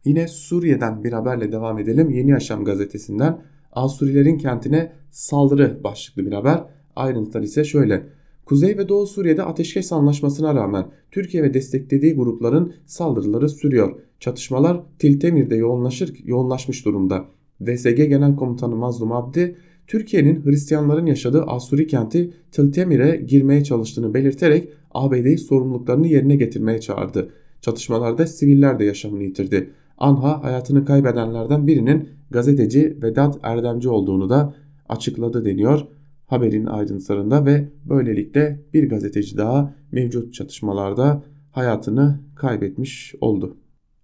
Yine 0.04 0.28
Suriye'den 0.28 1.04
bir 1.04 1.12
haberle 1.12 1.52
devam 1.52 1.78
edelim. 1.78 2.10
Yeni 2.10 2.30
Yaşam 2.30 2.64
gazetesinden 2.64 3.42
Asurilerin 3.72 4.38
kentine 4.38 4.92
saldırı 5.10 5.84
başlıklı 5.84 6.26
bir 6.26 6.32
haber. 6.32 6.64
Ayrıntılar 6.96 7.42
ise 7.42 7.64
şöyle. 7.64 8.06
Kuzey 8.44 8.78
ve 8.78 8.88
Doğu 8.88 9.06
Suriye'de 9.06 9.42
ateşkes 9.42 9.92
anlaşmasına 9.92 10.54
rağmen 10.54 10.86
Türkiye 11.10 11.42
ve 11.42 11.54
desteklediği 11.54 12.14
grupların 12.14 12.74
saldırıları 12.86 13.48
sürüyor. 13.48 14.00
Çatışmalar 14.20 14.80
Tiltemir'de 14.98 15.56
yoğunlaşır, 15.56 16.14
yoğunlaşmış 16.24 16.84
durumda. 16.84 17.37
VSG 17.60 17.96
Genel 17.96 18.36
Komutanı 18.36 18.76
Mazlum 18.76 19.12
Abdi, 19.12 19.56
Türkiye'nin 19.86 20.44
Hristiyanların 20.44 21.06
yaşadığı 21.06 21.42
Asuri 21.42 21.86
kenti 21.86 22.32
Tiltemir'e 22.52 23.16
girmeye 23.16 23.64
çalıştığını 23.64 24.14
belirterek 24.14 24.68
ABD'yi 24.90 25.38
sorumluluklarını 25.38 26.06
yerine 26.06 26.36
getirmeye 26.36 26.80
çağırdı. 26.80 27.30
Çatışmalarda 27.60 28.26
siviller 28.26 28.78
de 28.78 28.84
yaşamını 28.84 29.22
yitirdi. 29.22 29.70
Anha 29.98 30.44
hayatını 30.44 30.84
kaybedenlerden 30.84 31.66
birinin 31.66 32.08
gazeteci 32.30 32.98
Vedat 33.02 33.38
Erdemci 33.42 33.88
olduğunu 33.88 34.30
da 34.30 34.54
açıkladı 34.88 35.44
deniyor 35.44 35.86
haberin 36.28 36.66
ayrıntılarında 36.66 37.46
ve 37.46 37.68
böylelikle 37.84 38.60
bir 38.74 38.88
gazeteci 38.88 39.36
daha 39.36 39.74
mevcut 39.92 40.34
çatışmalarda 40.34 41.22
hayatını 41.50 42.20
kaybetmiş 42.34 43.14
oldu. 43.20 43.56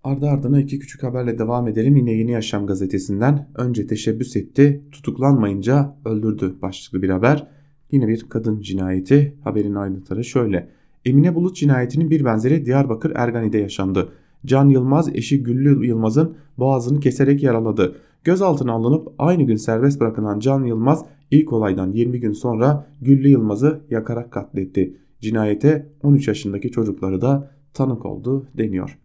Ardı 0.04 0.28
ardına 0.28 0.60
iki 0.60 0.78
küçük 0.78 1.02
haberle 1.02 1.38
devam 1.38 1.68
edelim. 1.68 1.96
Yine 1.96 2.12
Yeni 2.12 2.30
Yaşam 2.30 2.66
gazetesinden 2.66 3.48
önce 3.54 3.86
teşebbüs 3.86 4.36
etti, 4.36 4.84
tutuklanmayınca 4.92 5.96
öldürdü 6.04 6.54
başlıklı 6.62 7.02
bir 7.02 7.08
haber. 7.08 7.46
Yine 7.90 8.08
bir 8.08 8.26
kadın 8.28 8.60
cinayeti. 8.60 9.34
Haberin 9.44 9.74
ayrıntıları 9.74 10.24
şöyle. 10.24 10.68
Emine 11.04 11.34
Bulut 11.34 11.56
cinayetinin 11.56 12.10
bir 12.10 12.24
benzeri 12.24 12.66
Diyarbakır 12.66 13.12
Ergani'de 13.16 13.58
yaşandı. 13.58 14.08
Can 14.46 14.68
Yılmaz 14.68 15.08
eşi 15.16 15.42
Güllü 15.42 15.86
Yılmaz'ın 15.86 16.36
boğazını 16.58 17.00
keserek 17.00 17.42
yaraladı. 17.42 17.96
Gözaltına 18.24 18.72
alınıp 18.72 19.08
aynı 19.18 19.42
gün 19.42 19.56
serbest 19.56 20.00
bırakılan 20.00 20.38
Can 20.38 20.64
Yılmaz 20.64 21.04
ilk 21.30 21.52
olaydan 21.52 21.92
20 21.92 22.20
gün 22.20 22.32
sonra 22.32 22.86
Güllü 23.02 23.28
Yılmaz'ı 23.28 23.80
yakarak 23.90 24.30
katletti. 24.30 24.96
Cinayete 25.20 25.86
13 26.02 26.28
yaşındaki 26.28 26.70
çocukları 26.70 27.20
da 27.20 27.50
tanık 27.74 28.06
oldu 28.06 28.46
deniyor. 28.58 28.98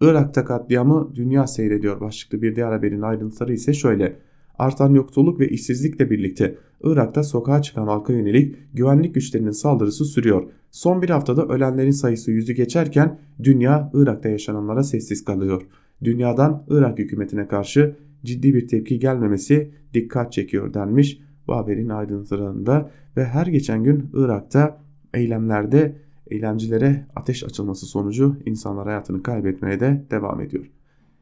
Irak'ta 0.00 0.44
katliamı 0.44 1.12
dünya 1.14 1.46
seyrediyor 1.46 2.00
başlıklı 2.00 2.42
bir 2.42 2.56
diğer 2.56 2.72
haberin 2.72 3.02
ayrıntıları 3.02 3.52
ise 3.52 3.72
şöyle. 3.72 4.16
Artan 4.58 4.94
yoksulluk 4.94 5.40
ve 5.40 5.48
işsizlikle 5.48 6.10
birlikte 6.10 6.54
Irak'ta 6.82 7.22
sokağa 7.22 7.62
çıkan 7.62 7.86
halka 7.86 8.12
yönelik 8.12 8.56
güvenlik 8.74 9.14
güçlerinin 9.14 9.50
saldırısı 9.50 10.04
sürüyor. 10.04 10.50
Son 10.70 11.02
bir 11.02 11.10
haftada 11.10 11.46
ölenlerin 11.46 11.90
sayısı 11.90 12.30
yüzü 12.30 12.52
geçerken 12.52 13.18
dünya 13.42 13.90
Irak'ta 13.94 14.28
yaşananlara 14.28 14.82
sessiz 14.82 15.24
kalıyor. 15.24 15.62
Dünyadan 16.04 16.64
Irak 16.68 16.98
hükümetine 16.98 17.48
karşı 17.48 17.96
ciddi 18.24 18.54
bir 18.54 18.68
tepki 18.68 18.98
gelmemesi 18.98 19.70
dikkat 19.94 20.32
çekiyor 20.32 20.74
denmiş 20.74 21.20
bu 21.46 21.56
haberin 21.56 21.88
ayrıntılarında 21.88 22.90
ve 23.16 23.24
her 23.24 23.46
geçen 23.46 23.84
gün 23.84 24.10
Irak'ta 24.12 24.80
eylemlerde 25.14 25.96
eylemcilere 26.30 27.06
ateş 27.16 27.44
açılması 27.44 27.86
sonucu 27.86 28.36
insanlar 28.46 28.86
hayatını 28.86 29.22
kaybetmeye 29.22 29.80
de 29.80 30.04
devam 30.10 30.40
ediyor. 30.40 30.70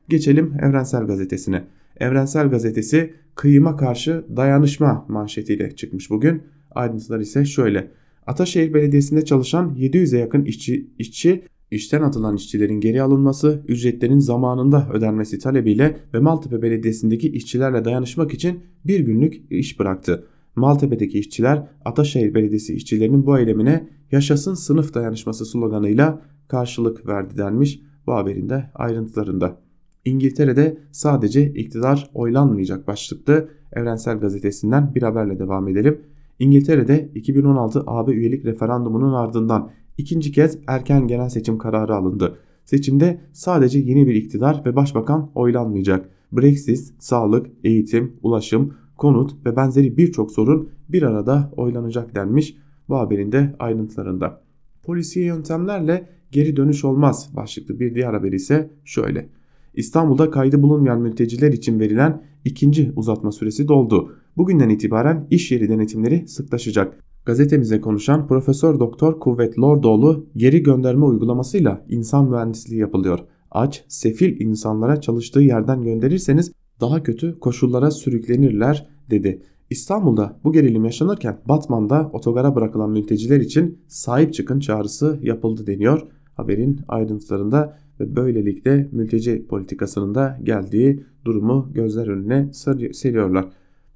Geçelim 0.09 0.55
Evrensel 0.63 1.07
Gazetesi'ne. 1.07 1.65
Evrensel 1.97 2.51
Gazetesi 2.51 3.15
kıyıma 3.35 3.77
karşı 3.77 4.25
dayanışma 4.37 5.07
manşetiyle 5.09 5.77
çıkmış 5.77 6.11
bugün. 6.11 6.43
Ayrıntılar 6.71 7.21
ise 7.21 7.45
şöyle. 7.45 7.91
Ataşehir 8.27 8.75
Belediyesi'nde 8.75 9.25
çalışan 9.25 9.75
700'e 9.75 10.19
yakın 10.19 10.45
işçi, 10.45 10.91
işçi 10.99 11.45
işten 11.71 12.03
atılan 12.03 12.37
işçilerin 12.37 12.81
geri 12.81 13.03
alınması, 13.03 13.63
ücretlerin 13.69 14.19
zamanında 14.19 14.89
ödenmesi 14.93 15.39
talebiyle 15.39 15.97
ve 16.15 16.19
Maltepe 16.19 16.63
Belediyesi'ndeki 16.63 17.29
işçilerle 17.29 17.85
dayanışmak 17.85 18.35
için 18.35 18.61
bir 18.85 19.01
günlük 19.01 19.53
iş 19.53 19.79
bıraktı. 19.81 20.27
Maltepe'deki 20.57 21.19
işçiler 21.19 21.67
Ataşehir 21.85 22.35
Belediyesi 22.35 22.75
işçilerinin 22.75 23.27
bu 23.27 23.39
eylemine 23.39 23.89
yaşasın 24.13 24.55
sınıf 24.55 24.95
dayanışması 24.95 25.47
sloganıyla 25.47 26.23
karşılık 26.49 27.07
verdi 27.07 27.37
denmiş 27.39 27.81
bu 28.07 28.15
haberin 28.15 28.49
de 28.49 28.71
ayrıntılarında. 28.75 29.59
İngiltere'de 30.05 30.79
sadece 30.93 31.53
iktidar 31.53 32.11
oylanmayacak 32.15 32.87
başlıklı 32.87 33.49
Evrensel 33.73 34.19
Gazetesi'nden 34.19 34.95
bir 34.95 35.03
haberle 35.03 35.39
devam 35.39 35.69
edelim. 35.69 36.01
İngiltere'de 36.39 37.11
2016 37.15 37.83
AB 37.87 38.13
üyelik 38.13 38.45
referandumunun 38.45 39.13
ardından 39.13 39.71
ikinci 39.99 40.33
kez 40.33 40.59
erken 40.67 41.07
genel 41.07 41.29
seçim 41.29 41.59
kararı 41.59 41.95
alındı. 41.95 42.39
Seçimde 42.65 43.21
sadece 43.33 43.79
yeni 43.79 44.07
bir 44.07 44.15
iktidar 44.15 44.63
ve 44.67 44.77
başbakan 44.77 45.31
oylanmayacak. 45.35 46.11
Brexit, 46.33 46.95
sağlık, 46.99 47.47
eğitim, 47.65 48.17
ulaşım, 48.23 48.75
konut 48.99 49.47
ve 49.47 49.57
benzeri 49.57 49.97
birçok 49.97 50.31
sorun 50.31 50.69
bir 50.89 51.03
arada 51.03 51.53
oylanacak 51.57 52.15
denmiş 52.15 52.57
bu 52.89 52.97
haberin 52.97 53.33
de 53.33 53.57
ayrıntılarında. 53.59 54.41
Polisiye 54.83 55.27
yöntemlerle 55.27 56.09
geri 56.31 56.57
dönüş 56.57 56.85
olmaz 56.85 57.31
başlıklı 57.37 57.81
bir 57.81 57.95
diğer 57.95 58.15
haber 58.15 58.33
ise 58.33 58.71
şöyle. 58.85 59.29
İstanbul'da 59.75 60.31
kaydı 60.31 60.63
bulunmayan 60.63 61.01
mülteciler 61.01 61.53
için 61.53 61.81
verilen 61.81 62.23
ikinci 62.45 62.93
uzatma 62.97 63.33
süresi 63.33 63.69
doldu. 63.69 64.13
Bugünden 64.37 64.69
itibaren 64.69 65.27
iş 65.31 65.53
yeri 65.53 65.69
denetimleri 65.69 66.29
sıklaşacak. 66.29 67.05
Gazetemize 67.27 67.81
konuşan 67.81 68.27
Profesör 68.27 68.81
Doktor 68.81 69.21
Kuvvet 69.21 69.59
Lordoğlu 69.59 70.27
geri 70.37 70.63
gönderme 70.63 71.05
uygulamasıyla 71.05 71.85
insan 71.89 72.31
mühendisliği 72.31 72.81
yapılıyor. 72.81 73.19
Aç, 73.51 73.85
sefil 73.89 74.41
insanlara 74.41 75.01
çalıştığı 75.01 75.41
yerden 75.41 75.83
gönderirseniz 75.83 76.53
daha 76.81 77.03
kötü 77.03 77.39
koşullara 77.39 77.91
sürüklenirler 77.91 78.89
dedi. 79.11 79.43
İstanbul'da 79.71 80.41
bu 80.45 80.53
gerilim 80.53 80.85
yaşanırken 80.85 81.41
Batman'da 81.49 82.11
otogara 82.13 82.55
bırakılan 82.55 82.91
mülteciler 82.91 83.41
için 83.41 83.79
sahip 83.89 84.35
çıkın 84.35 84.61
çağrısı 84.61 85.19
yapıldı 85.23 85.67
deniyor 85.67 86.07
haberin 86.39 86.81
ayrıntılarında 86.89 87.79
ve 88.01 88.17
böylelikle 88.17 88.89
mülteci 88.93 89.47
politikasının 89.47 90.15
da 90.15 90.39
geldiği 90.43 91.05
durumu 91.25 91.71
gözler 91.75 92.07
önüne 92.07 92.53
seriyorlar. 92.93 93.49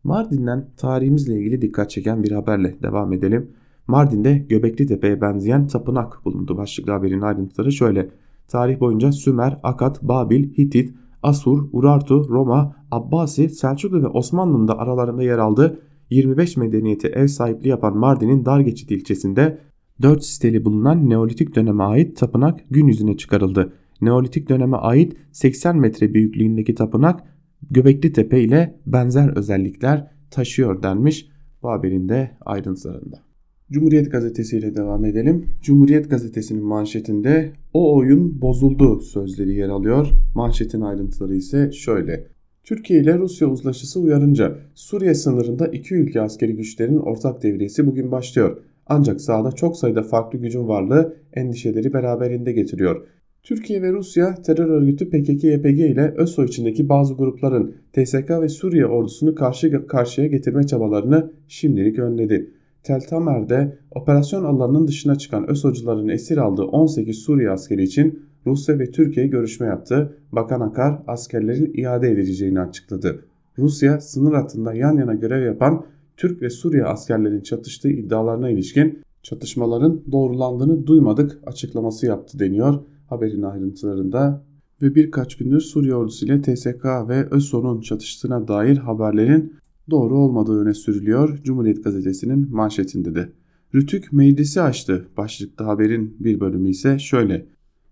Mardin'den 0.05 0.67
tarihimizle 0.77 1.35
ilgili 1.35 1.63
dikkat 1.63 1.91
çeken 1.91 2.23
bir 2.23 2.33
haberle 2.33 2.77
devam 2.83 3.13
edelim. 3.13 3.51
Mardin'de 3.87 4.39
Göbekli 4.49 4.87
Tepe'ye 4.87 5.21
benzeyen 5.21 5.67
tapınak 5.67 6.25
bulundu. 6.25 6.57
Başlıklı 6.57 6.93
haberin 6.93 7.21
ayrıntıları 7.21 7.73
şöyle. 7.73 8.09
Tarih 8.49 8.81
boyunca 8.81 9.13
Sümer, 9.13 9.59
Akat, 9.63 10.03
Babil, 10.03 10.59
Hitit, 10.59 10.95
Asur, 11.23 11.69
Urartu, 11.73 12.29
Roma, 12.29 12.77
Abbasi, 12.91 13.49
Selçuklu 13.49 14.03
ve 14.03 14.07
Osmanlı'nın 14.07 14.69
da 14.69 14.79
aralarında 14.79 15.23
yer 15.23 15.39
aldığı 15.39 15.83
25 16.11 16.57
medeniyeti 16.57 17.09
ev 17.09 17.27
sahipliği 17.27 17.69
yapan 17.69 17.97
Mardin'in 17.97 18.45
Dargeçit 18.45 18.91
ilçesinde 18.91 19.59
4 20.03 20.25
siteli 20.25 20.65
bulunan 20.65 21.11
Neolitik 21.11 21.55
döneme 21.57 21.85
ait 21.85 22.17
tapınak 22.17 22.61
gün 22.71 22.87
yüzüne 22.87 23.17
çıkarıldı. 23.17 23.73
Neolitik 24.01 24.49
döneme 24.49 24.77
ait 24.77 25.17
80 25.33 25.77
metre 25.77 26.15
büyüklüğündeki 26.15 26.75
tapınak 26.75 27.25
Göbekli 27.71 28.13
Tepe 28.13 28.41
ile 28.41 28.81
benzer 28.87 29.37
özellikler 29.37 30.11
taşıyor 30.31 30.83
denmiş 30.83 31.29
bu 31.63 31.71
haberin 31.71 32.09
de 32.09 32.37
ayrıntılarında. 32.41 33.32
Cumhuriyet 33.73 34.13
Gazetesi 34.13 34.59
ile 34.59 34.77
devam 34.77 35.05
edelim. 35.05 35.47
Cumhuriyet 35.63 36.11
Gazetesi'nin 36.11 36.65
manşetinde 36.65 37.53
o 37.73 37.97
oyun 37.97 38.41
bozuldu 38.41 39.01
sözleri 39.01 39.55
yer 39.55 39.69
alıyor. 39.69 40.09
Manşetin 40.35 40.81
ayrıntıları 40.81 41.35
ise 41.35 41.73
şöyle. 41.73 42.27
Türkiye 42.65 43.01
ile 43.01 43.19
Rusya 43.19 43.49
uzlaşısı 43.49 44.01
uyarınca 44.01 44.59
Suriye 44.75 45.15
sınırında 45.15 45.67
iki 45.67 45.95
ülke 45.95 46.21
askeri 46.21 46.57
güçlerin 46.57 46.99
ortak 46.99 47.43
devriyesi 47.43 47.87
bugün 47.87 48.13
başlıyor. 48.13 48.57
Ancak 48.87 49.21
sahada 49.21 49.53
çok 49.53 49.77
sayıda 49.77 50.03
farklı 50.03 50.39
gücün 50.39 50.69
varlığı 50.69 51.17
endişeleri 51.33 51.93
beraberinde 51.93 52.53
getiriyor. 52.53 53.07
Türkiye 53.43 53.83
ve 53.83 53.93
Rusya 53.93 54.35
terör 54.35 54.69
örgütü 54.69 55.11
PKK-YPG 55.11 55.93
ile 55.93 56.15
ÖSO 56.17 56.45
içindeki 56.45 56.89
bazı 56.89 57.15
grupların 57.15 57.75
TSK 57.93 58.31
ve 58.31 58.49
Suriye 58.49 58.87
ordusunu 58.87 59.35
karşı 59.35 59.87
karşıya 59.87 60.27
getirme 60.27 60.67
çabalarını 60.67 61.33
şimdilik 61.49 61.99
önledi. 61.99 62.51
Tel 62.83 63.01
Tamer'de 63.01 63.79
operasyon 63.91 64.45
alanının 64.45 64.89
dışına 64.89 65.19
çıkan 65.19 65.51
ÖSO'cuların 65.51 66.09
esir 66.09 66.37
aldığı 66.37 66.63
18 66.63 67.19
Suriye 67.19 67.51
askeri 67.51 67.83
için 67.83 68.23
Rusya 68.47 68.79
ve 68.79 68.91
Türkiye 68.91 69.27
görüşme 69.27 69.67
yaptı. 69.67 70.19
Bakan 70.33 70.61
Akar 70.61 71.03
askerlerin 71.07 71.73
iade 71.75 72.11
edileceğini 72.11 72.61
açıkladı. 72.61 73.25
Rusya 73.59 74.01
sınır 74.01 74.33
hattında 74.33 74.75
yan 74.75 74.97
yana 74.97 75.15
görev 75.15 75.47
yapan 75.47 75.85
Türk 76.17 76.43
ve 76.43 76.51
Suriye 76.51 76.85
askerlerin 76.85 77.41
çatıştığı 77.41 77.91
iddialarına 77.91 78.51
ilişkin 78.51 78.99
çatışmaların 79.23 80.03
doğrulandığını 80.13 80.87
duymadık 80.87 81.39
açıklaması 81.47 82.07
yaptı 82.07 82.39
deniyor 82.39 82.81
haberin 83.07 83.43
ayrıntılarında 83.43 84.43
ve 84.83 84.95
birkaç 84.95 85.37
gündür 85.37 85.61
Suriye 85.61 85.95
ordusu 85.95 86.27
ile 86.27 86.43
TSK 86.43 86.85
ve 86.85 87.29
ÖSO'nun 87.31 87.81
çatıştığına 87.81 88.49
dair 88.49 88.77
haberlerin 88.77 89.55
doğru 89.91 90.19
olmadığı 90.19 90.61
öne 90.61 90.75
sürülüyor 90.75 91.39
Cumhuriyet 91.45 91.85
Gazetesi'nin 91.85 92.55
manşetinde 92.55 93.15
de. 93.15 93.29
Rütük 93.75 94.13
meclisi 94.13 94.61
açtı. 94.61 95.09
Başlıkta 95.17 95.67
haberin 95.67 96.17
bir 96.21 96.41
bölümü 96.41 96.71
ise 96.71 96.99
şöyle. 96.99 97.47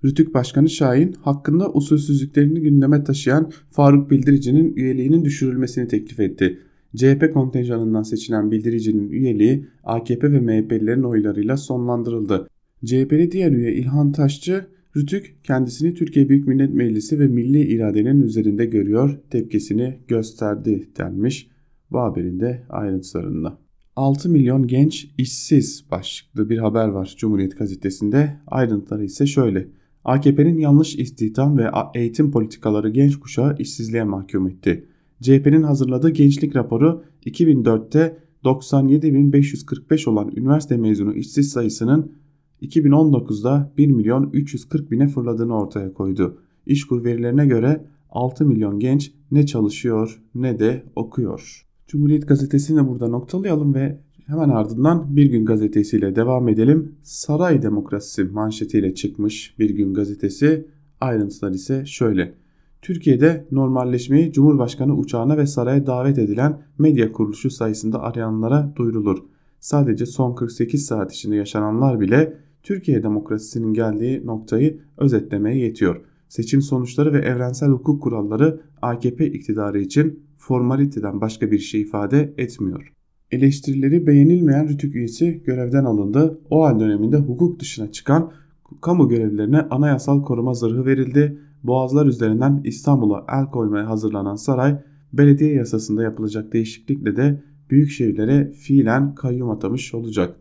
Rütük 0.04 0.34
Başkanı 0.34 0.70
Şahin 0.70 1.12
hakkında 1.12 1.72
usulsüzlüklerini 1.72 2.60
gündeme 2.60 3.04
taşıyan 3.04 3.50
Faruk 3.70 4.10
Bildirici'nin 4.10 4.76
üyeliğinin 4.76 5.24
düşürülmesini 5.24 5.88
teklif 5.88 6.20
etti. 6.20 6.58
CHP 6.96 7.32
kontenjanından 7.32 8.02
seçilen 8.02 8.50
Bildirici'nin 8.50 9.08
üyeliği 9.08 9.66
AKP 9.84 10.32
ve 10.32 10.40
MHP'lilerin 10.40 11.02
oylarıyla 11.02 11.56
sonlandırıldı. 11.56 12.48
CHP'li 12.84 13.32
diğer 13.32 13.52
üye 13.52 13.74
İlhan 13.74 14.12
Taşçı, 14.12 14.66
Rütük 14.96 15.34
kendisini 15.44 15.94
Türkiye 15.94 16.28
Büyük 16.28 16.48
Millet 16.48 16.74
Meclisi 16.74 17.18
ve 17.18 17.26
milli 17.26 17.60
iradenin 17.60 18.20
üzerinde 18.20 18.66
görüyor, 18.66 19.18
tepkisini 19.30 19.98
gösterdi 20.08 20.88
denmiş 20.98 21.49
bu 21.90 21.98
haberin 21.98 22.40
de 22.40 22.62
ayrıntılarında. 22.68 23.58
6 23.96 24.28
milyon 24.28 24.66
genç 24.66 25.10
işsiz 25.18 25.84
başlıklı 25.90 26.50
bir 26.50 26.58
haber 26.58 26.88
var 26.88 27.14
Cumhuriyet 27.18 27.58
Gazetesi'nde. 27.58 28.36
Ayrıntıları 28.46 29.04
ise 29.04 29.26
şöyle. 29.26 29.68
AKP'nin 30.04 30.58
yanlış 30.58 30.98
istihdam 30.98 31.58
ve 31.58 31.70
eğitim 31.94 32.30
politikaları 32.30 32.90
genç 32.90 33.16
kuşağı 33.20 33.56
işsizliğe 33.58 34.04
mahkum 34.04 34.48
etti. 34.48 34.84
CHP'nin 35.22 35.62
hazırladığı 35.62 36.10
gençlik 36.10 36.56
raporu 36.56 37.04
2004'te 37.26 38.18
97.545 38.44 40.10
olan 40.10 40.32
üniversite 40.36 40.76
mezunu 40.76 41.14
işsiz 41.14 41.50
sayısının 41.50 42.12
2019'da 42.62 43.72
1 43.78 43.86
milyon 43.86 44.30
340 44.32 44.90
bine 44.90 45.08
fırladığını 45.08 45.58
ortaya 45.58 45.94
koydu. 45.94 46.38
İşkur 46.66 47.04
verilerine 47.04 47.46
göre 47.46 47.84
6 48.10 48.46
milyon 48.46 48.78
genç 48.78 49.12
ne 49.30 49.46
çalışıyor 49.46 50.22
ne 50.34 50.58
de 50.58 50.84
okuyor. 50.96 51.69
Cumhuriyet 51.90 52.28
Gazetesi'ni 52.28 52.88
burada 52.88 53.08
noktalayalım 53.08 53.74
ve 53.74 53.98
hemen 54.26 54.48
ardından 54.48 55.16
Bir 55.16 55.26
Gün 55.26 55.44
Gazetesi'yle 55.44 56.16
devam 56.16 56.48
edelim. 56.48 56.94
Saray 57.02 57.62
Demokrasisi 57.62 58.24
manşetiyle 58.24 58.94
çıkmış 58.94 59.54
Bir 59.58 59.70
Gün 59.70 59.94
Gazetesi. 59.94 60.66
Ayrıntılar 61.00 61.50
ise 61.50 61.86
şöyle. 61.86 62.34
Türkiye'de 62.82 63.46
normalleşmeyi 63.50 64.32
Cumhurbaşkanı 64.32 64.96
uçağına 64.96 65.36
ve 65.36 65.46
saraya 65.46 65.86
davet 65.86 66.18
edilen 66.18 66.62
medya 66.78 67.12
kuruluşu 67.12 67.50
sayısında 67.50 68.02
arayanlara 68.02 68.72
duyurulur. 68.76 69.18
Sadece 69.60 70.06
son 70.06 70.34
48 70.34 70.86
saat 70.86 71.12
içinde 71.12 71.36
yaşananlar 71.36 72.00
bile 72.00 72.36
Türkiye 72.62 73.02
demokrasisinin 73.02 73.74
geldiği 73.74 74.26
noktayı 74.26 74.80
özetlemeye 74.98 75.58
yetiyor. 75.58 76.00
Seçim 76.28 76.62
sonuçları 76.62 77.12
ve 77.12 77.18
evrensel 77.18 77.68
hukuk 77.68 78.02
kuralları 78.02 78.60
AKP 78.82 79.26
iktidarı 79.26 79.80
için 79.80 80.29
formaliteden 80.40 81.20
başka 81.20 81.50
bir 81.50 81.58
şey 81.58 81.80
ifade 81.80 82.34
etmiyor. 82.38 82.92
Eleştirileri 83.30 84.06
beğenilmeyen 84.06 84.68
Rütük 84.68 84.96
üyesi 84.96 85.42
görevden 85.46 85.84
alındı. 85.84 86.40
O 86.50 86.64
hal 86.64 86.80
döneminde 86.80 87.16
hukuk 87.16 87.60
dışına 87.60 87.92
çıkan 87.92 88.32
kamu 88.80 89.08
görevlilerine 89.08 89.60
anayasal 89.60 90.22
koruma 90.22 90.54
zırhı 90.54 90.86
verildi. 90.86 91.38
Boğazlar 91.62 92.06
üzerinden 92.06 92.60
İstanbul'a 92.64 93.24
el 93.28 93.46
koymaya 93.46 93.88
hazırlanan 93.88 94.36
saray 94.36 94.82
belediye 95.12 95.54
yasasında 95.54 96.02
yapılacak 96.02 96.52
değişiklikle 96.52 97.16
de 97.16 97.42
büyük 97.70 97.90
şehirlere 97.90 98.52
fiilen 98.52 99.14
kayyum 99.14 99.50
atamış 99.50 99.94
olacak. 99.94 100.36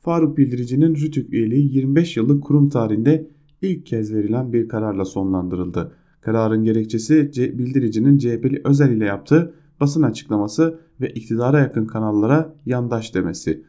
Faruk 0.00 0.38
Bildirici'nin 0.38 0.94
Rütük 0.94 1.32
üyeliği 1.32 1.74
25 1.74 2.16
yıllık 2.16 2.44
kurum 2.44 2.68
tarihinde 2.68 3.28
ilk 3.62 3.86
kez 3.86 4.14
verilen 4.14 4.52
bir 4.52 4.68
kararla 4.68 5.04
sonlandırıldı. 5.04 5.92
Kararın 6.20 6.64
gerekçesi 6.64 7.30
bildiricinin 7.58 8.18
CHP'li 8.18 8.60
özel 8.64 8.90
ile 8.90 9.04
yaptığı 9.04 9.54
basın 9.80 10.02
açıklaması 10.02 10.80
ve 11.00 11.10
iktidara 11.10 11.58
yakın 11.58 11.84
kanallara 11.84 12.54
yandaş 12.66 13.14
demesi. 13.14 13.62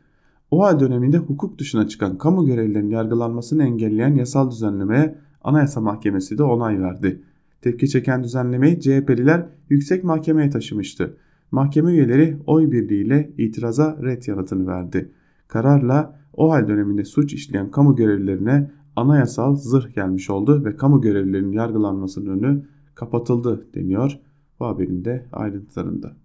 O 0.52 0.64
hal 0.64 0.80
döneminde 0.80 1.18
hukuk 1.18 1.60
dışına 1.60 1.88
çıkan 1.88 2.18
kamu 2.18 2.46
görevlilerinin 2.46 2.90
yargılanmasını 2.90 3.64
engelleyen 3.64 4.16
yasal 4.16 4.52
düzenlemeye 4.52 5.16
Anayasa 5.44 5.82
Mahkemesi 5.82 6.38
de 6.38 6.44
onay 6.44 6.82
verdi. 6.82 7.22
Tepki 7.62 7.90
çeken 7.90 8.24
düzenlemeyi 8.24 8.80
CHP'liler 8.80 9.46
yüksek 9.70 10.04
mahkemeye 10.04 10.50
taşımıştı. 10.50 11.18
Mahkeme 11.52 11.92
üyeleri 11.92 12.38
oy 12.48 12.72
birliğiyle 12.72 13.32
itiraza 13.38 13.98
red 14.04 14.24
yanıtını 14.28 14.68
verdi. 14.68 15.12
Kararla 15.48 16.20
o 16.34 16.52
hal 16.52 16.68
döneminde 16.68 17.06
suç 17.06 17.34
işleyen 17.34 17.72
kamu 17.72 17.96
görevlilerine 17.96 18.72
anayasal 18.96 19.56
zırh 19.56 19.96
gelmiş 19.96 20.30
oldu 20.30 20.66
ve 20.66 20.76
kamu 20.76 21.02
görevlilerinin 21.02 21.52
yargılanmasının 21.52 22.40
önü 22.40 22.66
kapatıldı 22.96 23.68
deniyor 23.76 24.20
bu 24.60 24.66
haberin 24.66 25.06
de 25.06 25.26
ayrıntılarında. 25.32 26.16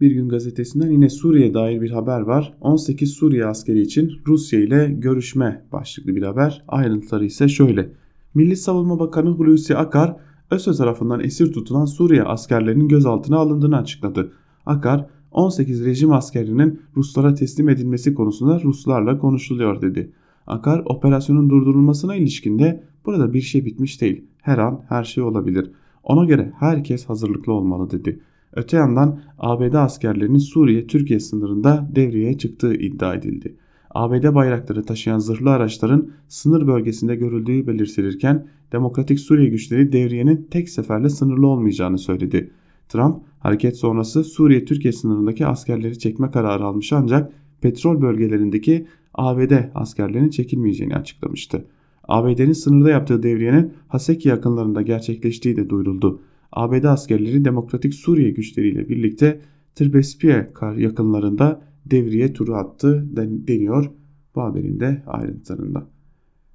Bir 0.00 0.10
gün 0.10 0.28
gazetesinden 0.28 0.90
yine 0.90 1.08
Suriye 1.08 1.54
dair 1.54 1.80
bir 1.80 1.90
haber 1.90 2.20
var. 2.20 2.54
18 2.60 3.12
Suriye 3.12 3.46
askeri 3.46 3.80
için 3.80 4.12
Rusya 4.26 4.60
ile 4.60 4.90
görüşme 4.90 5.64
başlıklı 5.72 6.16
bir 6.16 6.22
haber. 6.22 6.64
Ayrıntıları 6.68 7.24
ise 7.24 7.48
şöyle. 7.48 7.92
Milli 8.34 8.56
Savunma 8.56 8.98
Bakanı 8.98 9.30
Hulusi 9.30 9.76
Akar, 9.76 10.16
ÖSO 10.50 10.72
tarafından 10.72 11.20
esir 11.20 11.52
tutulan 11.52 11.84
Suriye 11.84 12.22
askerlerinin 12.22 12.88
gözaltına 12.88 13.36
alındığını 13.36 13.76
açıkladı. 13.76 14.32
Akar, 14.66 15.06
18 15.30 15.84
rejim 15.84 16.12
askerinin 16.12 16.80
Ruslara 16.96 17.34
teslim 17.34 17.68
edilmesi 17.68 18.14
konusunda 18.14 18.60
Ruslarla 18.62 19.18
konuşuluyor 19.18 19.82
dedi. 19.82 20.12
Akar 20.48 20.82
operasyonun 20.86 21.50
durdurulmasına 21.50 22.16
ilişkinde 22.16 22.84
burada 23.06 23.32
bir 23.32 23.40
şey 23.40 23.64
bitmiş 23.64 24.00
değil. 24.00 24.24
Her 24.42 24.58
an 24.58 24.82
her 24.88 25.04
şey 25.04 25.24
olabilir. 25.24 25.70
Ona 26.02 26.24
göre 26.24 26.52
herkes 26.58 27.04
hazırlıklı 27.08 27.52
olmalı 27.52 27.90
dedi. 27.90 28.20
Öte 28.52 28.76
yandan 28.76 29.20
ABD 29.38 29.74
askerlerinin 29.74 30.38
Suriye-Türkiye 30.38 31.20
sınırında 31.20 31.88
devreye 31.94 32.38
çıktığı 32.38 32.74
iddia 32.74 33.14
edildi. 33.14 33.56
ABD 33.90 34.34
bayrakları 34.34 34.82
taşıyan 34.82 35.18
zırhlı 35.18 35.50
araçların 35.50 36.10
sınır 36.28 36.66
bölgesinde 36.66 37.16
görüldüğü 37.16 37.66
belirtilirken 37.66 38.46
Demokratik 38.72 39.20
Suriye 39.20 39.48
güçleri 39.48 39.92
devriyenin 39.92 40.48
tek 40.50 40.68
seferle 40.68 41.08
sınırlı 41.08 41.46
olmayacağını 41.46 41.98
söyledi. 41.98 42.50
Trump 42.88 43.16
hareket 43.38 43.76
sonrası 43.76 44.24
Suriye-Türkiye 44.24 44.92
sınırındaki 44.92 45.46
askerleri 45.46 45.98
çekme 45.98 46.30
kararı 46.30 46.64
almış 46.64 46.92
ancak 46.92 47.32
petrol 47.60 48.02
bölgelerindeki 48.02 48.86
ABD 49.18 49.52
askerlerinin 49.74 50.30
çekilmeyeceğini 50.30 50.96
açıklamıştı. 50.96 51.64
ABD'nin 52.08 52.52
sınırda 52.52 52.90
yaptığı 52.90 53.22
devriyenin 53.22 53.72
Haseki 53.88 54.28
yakınlarında 54.28 54.82
gerçekleştiği 54.82 55.56
de 55.56 55.68
duyuruldu. 55.68 56.20
ABD 56.52 56.84
askerleri 56.84 57.44
Demokratik 57.44 57.94
Suriye 57.94 58.30
güçleriyle 58.30 58.88
birlikte 58.88 59.40
Tırbespie 59.74 60.52
yakınlarında 60.76 61.62
devriye 61.86 62.32
turu 62.32 62.54
attı 62.54 63.06
deniyor 63.48 63.90
bu 64.34 64.42
haberin 64.42 64.80
de 64.80 65.02
ayrıntılarında. 65.06 65.86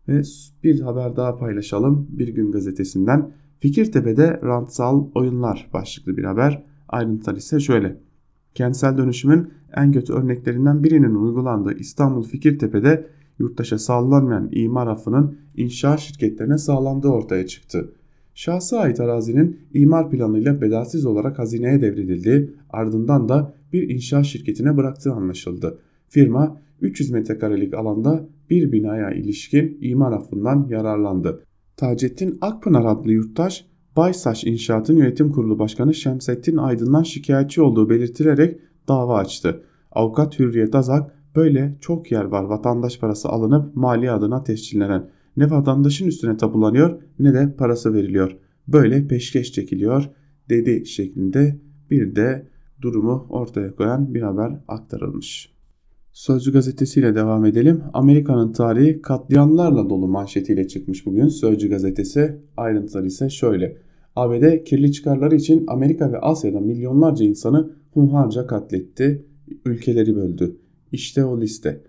Ve 0.08 0.22
bir 0.64 0.82
haber 0.82 1.16
daha 1.16 1.38
paylaşalım 1.38 2.08
Bir 2.10 2.28
Gün 2.28 2.52
Gazetesi'nden. 2.52 3.32
Fikirtepe'de 3.60 4.42
rantsal 4.44 5.08
oyunlar 5.16 5.70
başlıklı 5.74 6.18
bir 6.18 6.24
haber. 6.24 6.64
Ayrıntılar 6.90 7.36
ise 7.36 7.60
şöyle. 7.60 8.00
Kentsel 8.56 8.98
dönüşümün 8.98 9.50
en 9.76 9.92
kötü 9.92 10.14
örneklerinden 10.14 10.84
birinin 10.84 11.16
uygulandığı 11.16 11.74
İstanbul 11.74 12.24
Fikirtepe'de 12.24 13.08
yurttaşa 13.40 13.80
sağlanmayan 13.80 14.50
imar 14.52 14.88
affının 14.88 15.38
inşaat 15.56 16.00
şirketlerine 16.00 16.58
sağlandığı 16.58 17.08
ortaya 17.08 17.48
çıktı. 17.48 17.94
Şahsa 18.34 18.80
ait 18.80 19.00
arazinin 19.00 19.60
imar 19.74 20.10
planıyla 20.10 20.62
bedelsiz 20.62 21.06
olarak 21.06 21.40
hazineye 21.40 21.82
devredildiği 21.82 22.54
ardından 22.70 23.30
da 23.30 23.54
bir 23.74 23.90
inşaat 23.90 24.26
şirketine 24.26 24.78
bıraktığı 24.78 25.12
anlaşıldı. 25.12 25.80
Firma 26.10 26.62
300 26.82 27.12
metrekarelik 27.12 27.74
alanda 27.74 28.28
bir 28.50 28.72
binaya 28.72 29.12
ilişkin 29.12 29.78
imar 29.82 30.12
affından 30.12 30.68
yararlandı. 30.70 31.44
Taceddin 31.78 32.38
Akpınar 32.42 32.86
adlı 32.86 33.12
yurttaş 33.12 33.66
Baysaç 33.98 34.44
İnşaat'ın 34.44 34.98
yönetim 34.98 35.32
kurulu 35.32 35.60
başkanı 35.60 35.94
Şemsettin 35.94 36.58
Aydın'dan 36.58 37.04
şikayetçi 37.04 37.62
olduğu 37.62 37.90
belirtilerek 37.90 38.60
dava 38.88 39.18
açtı. 39.18 39.64
Avukat 39.92 40.40
Hürriyet 40.40 40.76
Azak 40.76 41.12
böyle 41.36 41.78
çok 41.82 42.12
yer 42.12 42.24
var 42.24 42.44
vatandaş 42.44 43.00
parası 43.00 43.30
alınıp 43.30 43.76
mali 43.76 44.12
adına 44.12 44.44
tescillenen. 44.44 45.10
Ne 45.38 45.52
vatandaşın 45.52 46.08
üstüne 46.08 46.38
tapulanıyor 46.38 47.02
ne 47.20 47.34
de 47.34 47.56
parası 47.56 47.94
veriliyor. 47.94 48.38
Böyle 48.68 49.08
peşkeş 49.08 49.52
çekiliyor 49.52 50.10
dedi 50.50 50.86
şeklinde 50.86 51.60
bir 51.92 52.16
de 52.16 52.48
durumu 52.82 53.28
ortaya 53.30 53.76
koyan 53.76 54.14
bir 54.14 54.22
haber 54.22 54.60
aktarılmış. 54.68 55.53
Sözcü 56.14 56.54
gazetesiyle 56.54 57.16
devam 57.16 57.46
edelim. 57.46 57.84
Amerika'nın 57.94 58.52
tarihi 58.52 59.02
katliamlarla 59.02 59.90
dolu 59.90 60.08
manşetiyle 60.08 60.68
çıkmış 60.68 61.06
bugün 61.06 61.28
Sözcü 61.28 61.70
gazetesi. 61.70 62.40
Ayrıntılar 62.58 63.04
ise 63.04 63.30
şöyle. 63.30 63.78
ABD 64.16 64.64
kirli 64.64 64.92
çıkarları 64.92 65.36
için 65.36 65.64
Amerika 65.68 66.12
ve 66.12 66.20
Asya'da 66.20 66.60
milyonlarca 66.60 67.26
insanı 67.26 67.72
hunharca 67.94 68.48
katletti, 68.48 69.26
ülkeleri 69.66 70.16
böldü. 70.16 70.58
İşte 70.92 71.26
o 71.26 71.42
liste. 71.42 71.82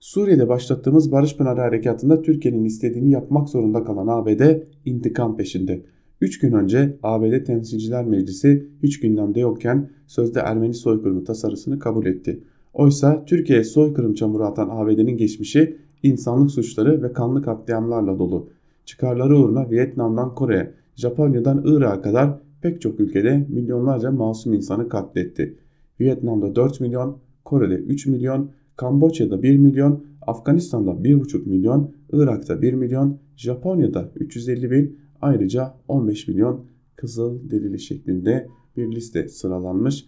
Suriye'de 0.00 0.48
başlattığımız 0.48 1.12
Barış 1.12 1.36
Pınarı 1.36 1.60
Harekatı'nda 1.60 2.22
Türkiye'nin 2.22 2.64
istediğini 2.64 3.10
yapmak 3.10 3.48
zorunda 3.48 3.84
kalan 3.84 4.06
ABD 4.06 4.62
intikam 4.84 5.36
peşinde. 5.36 5.82
3 6.20 6.38
gün 6.38 6.52
önce 6.52 6.96
ABD 7.02 7.44
Temsilciler 7.44 8.04
Meclisi 8.04 8.68
hiç 8.82 9.00
gündemde 9.00 9.40
yokken 9.40 9.90
sözde 10.06 10.40
Ermeni 10.40 10.74
soykırımı 10.74 11.24
tasarısını 11.24 11.78
kabul 11.78 12.06
etti. 12.06 12.42
Oysa 12.74 13.24
Türkiye'ye 13.24 13.64
soykırım 13.64 14.14
çamuru 14.14 14.44
atan 14.44 14.68
ABD'nin 14.72 15.16
geçmişi 15.16 15.76
insanlık 16.02 16.50
suçları 16.50 17.02
ve 17.02 17.12
kanlı 17.12 17.42
katliamlarla 17.42 18.18
dolu. 18.18 18.50
Çıkarları 18.84 19.38
uğruna 19.38 19.70
Vietnam'dan 19.70 20.34
Kore'ye, 20.34 20.74
Japonya'dan 20.96 21.62
Irak'a 21.64 22.02
kadar 22.02 22.38
pek 22.62 22.80
çok 22.80 23.00
ülkede 23.00 23.46
milyonlarca 23.48 24.10
masum 24.10 24.54
insanı 24.54 24.88
katletti. 24.88 25.58
Vietnam'da 26.00 26.54
4 26.54 26.80
milyon, 26.80 27.18
Kore'de 27.44 27.74
3 27.74 28.06
milyon, 28.06 28.50
Kamboçya'da 28.76 29.42
1 29.42 29.56
milyon, 29.56 30.04
Afganistan'da 30.22 30.90
1,5 30.90 31.48
milyon, 31.48 31.90
Irak'ta 32.12 32.62
1 32.62 32.72
milyon, 32.72 33.18
Japonya'da 33.36 34.10
350 34.16 34.70
bin, 34.70 34.98
ayrıca 35.20 35.74
15 35.88 36.28
milyon 36.28 36.64
kızıl 36.96 37.50
derili 37.50 37.78
şeklinde 37.78 38.48
bir 38.76 38.92
liste 38.92 39.28
sıralanmış. 39.28 40.06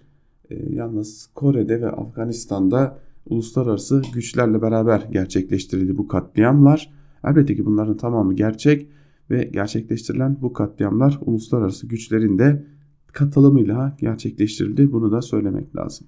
E, 0.50 0.74
yalnız 0.74 1.26
Kore'de 1.34 1.80
ve 1.80 1.90
Afganistan'da 1.90 2.98
uluslararası 3.26 4.02
güçlerle 4.14 4.62
beraber 4.62 5.08
gerçekleştirildi 5.12 5.96
bu 5.96 6.08
katliamlar. 6.08 6.92
Elbette 7.24 7.54
ki 7.56 7.66
bunların 7.66 7.96
tamamı 7.96 8.34
gerçek 8.34 8.88
ve 9.30 9.44
gerçekleştirilen 9.44 10.36
bu 10.42 10.52
katliamlar 10.52 11.18
uluslararası 11.26 11.86
güçlerin 11.86 12.38
de 12.38 12.64
katılımıyla 13.12 13.96
gerçekleştirildi. 14.00 14.92
Bunu 14.92 15.12
da 15.12 15.22
söylemek 15.22 15.76
lazım. 15.76 16.06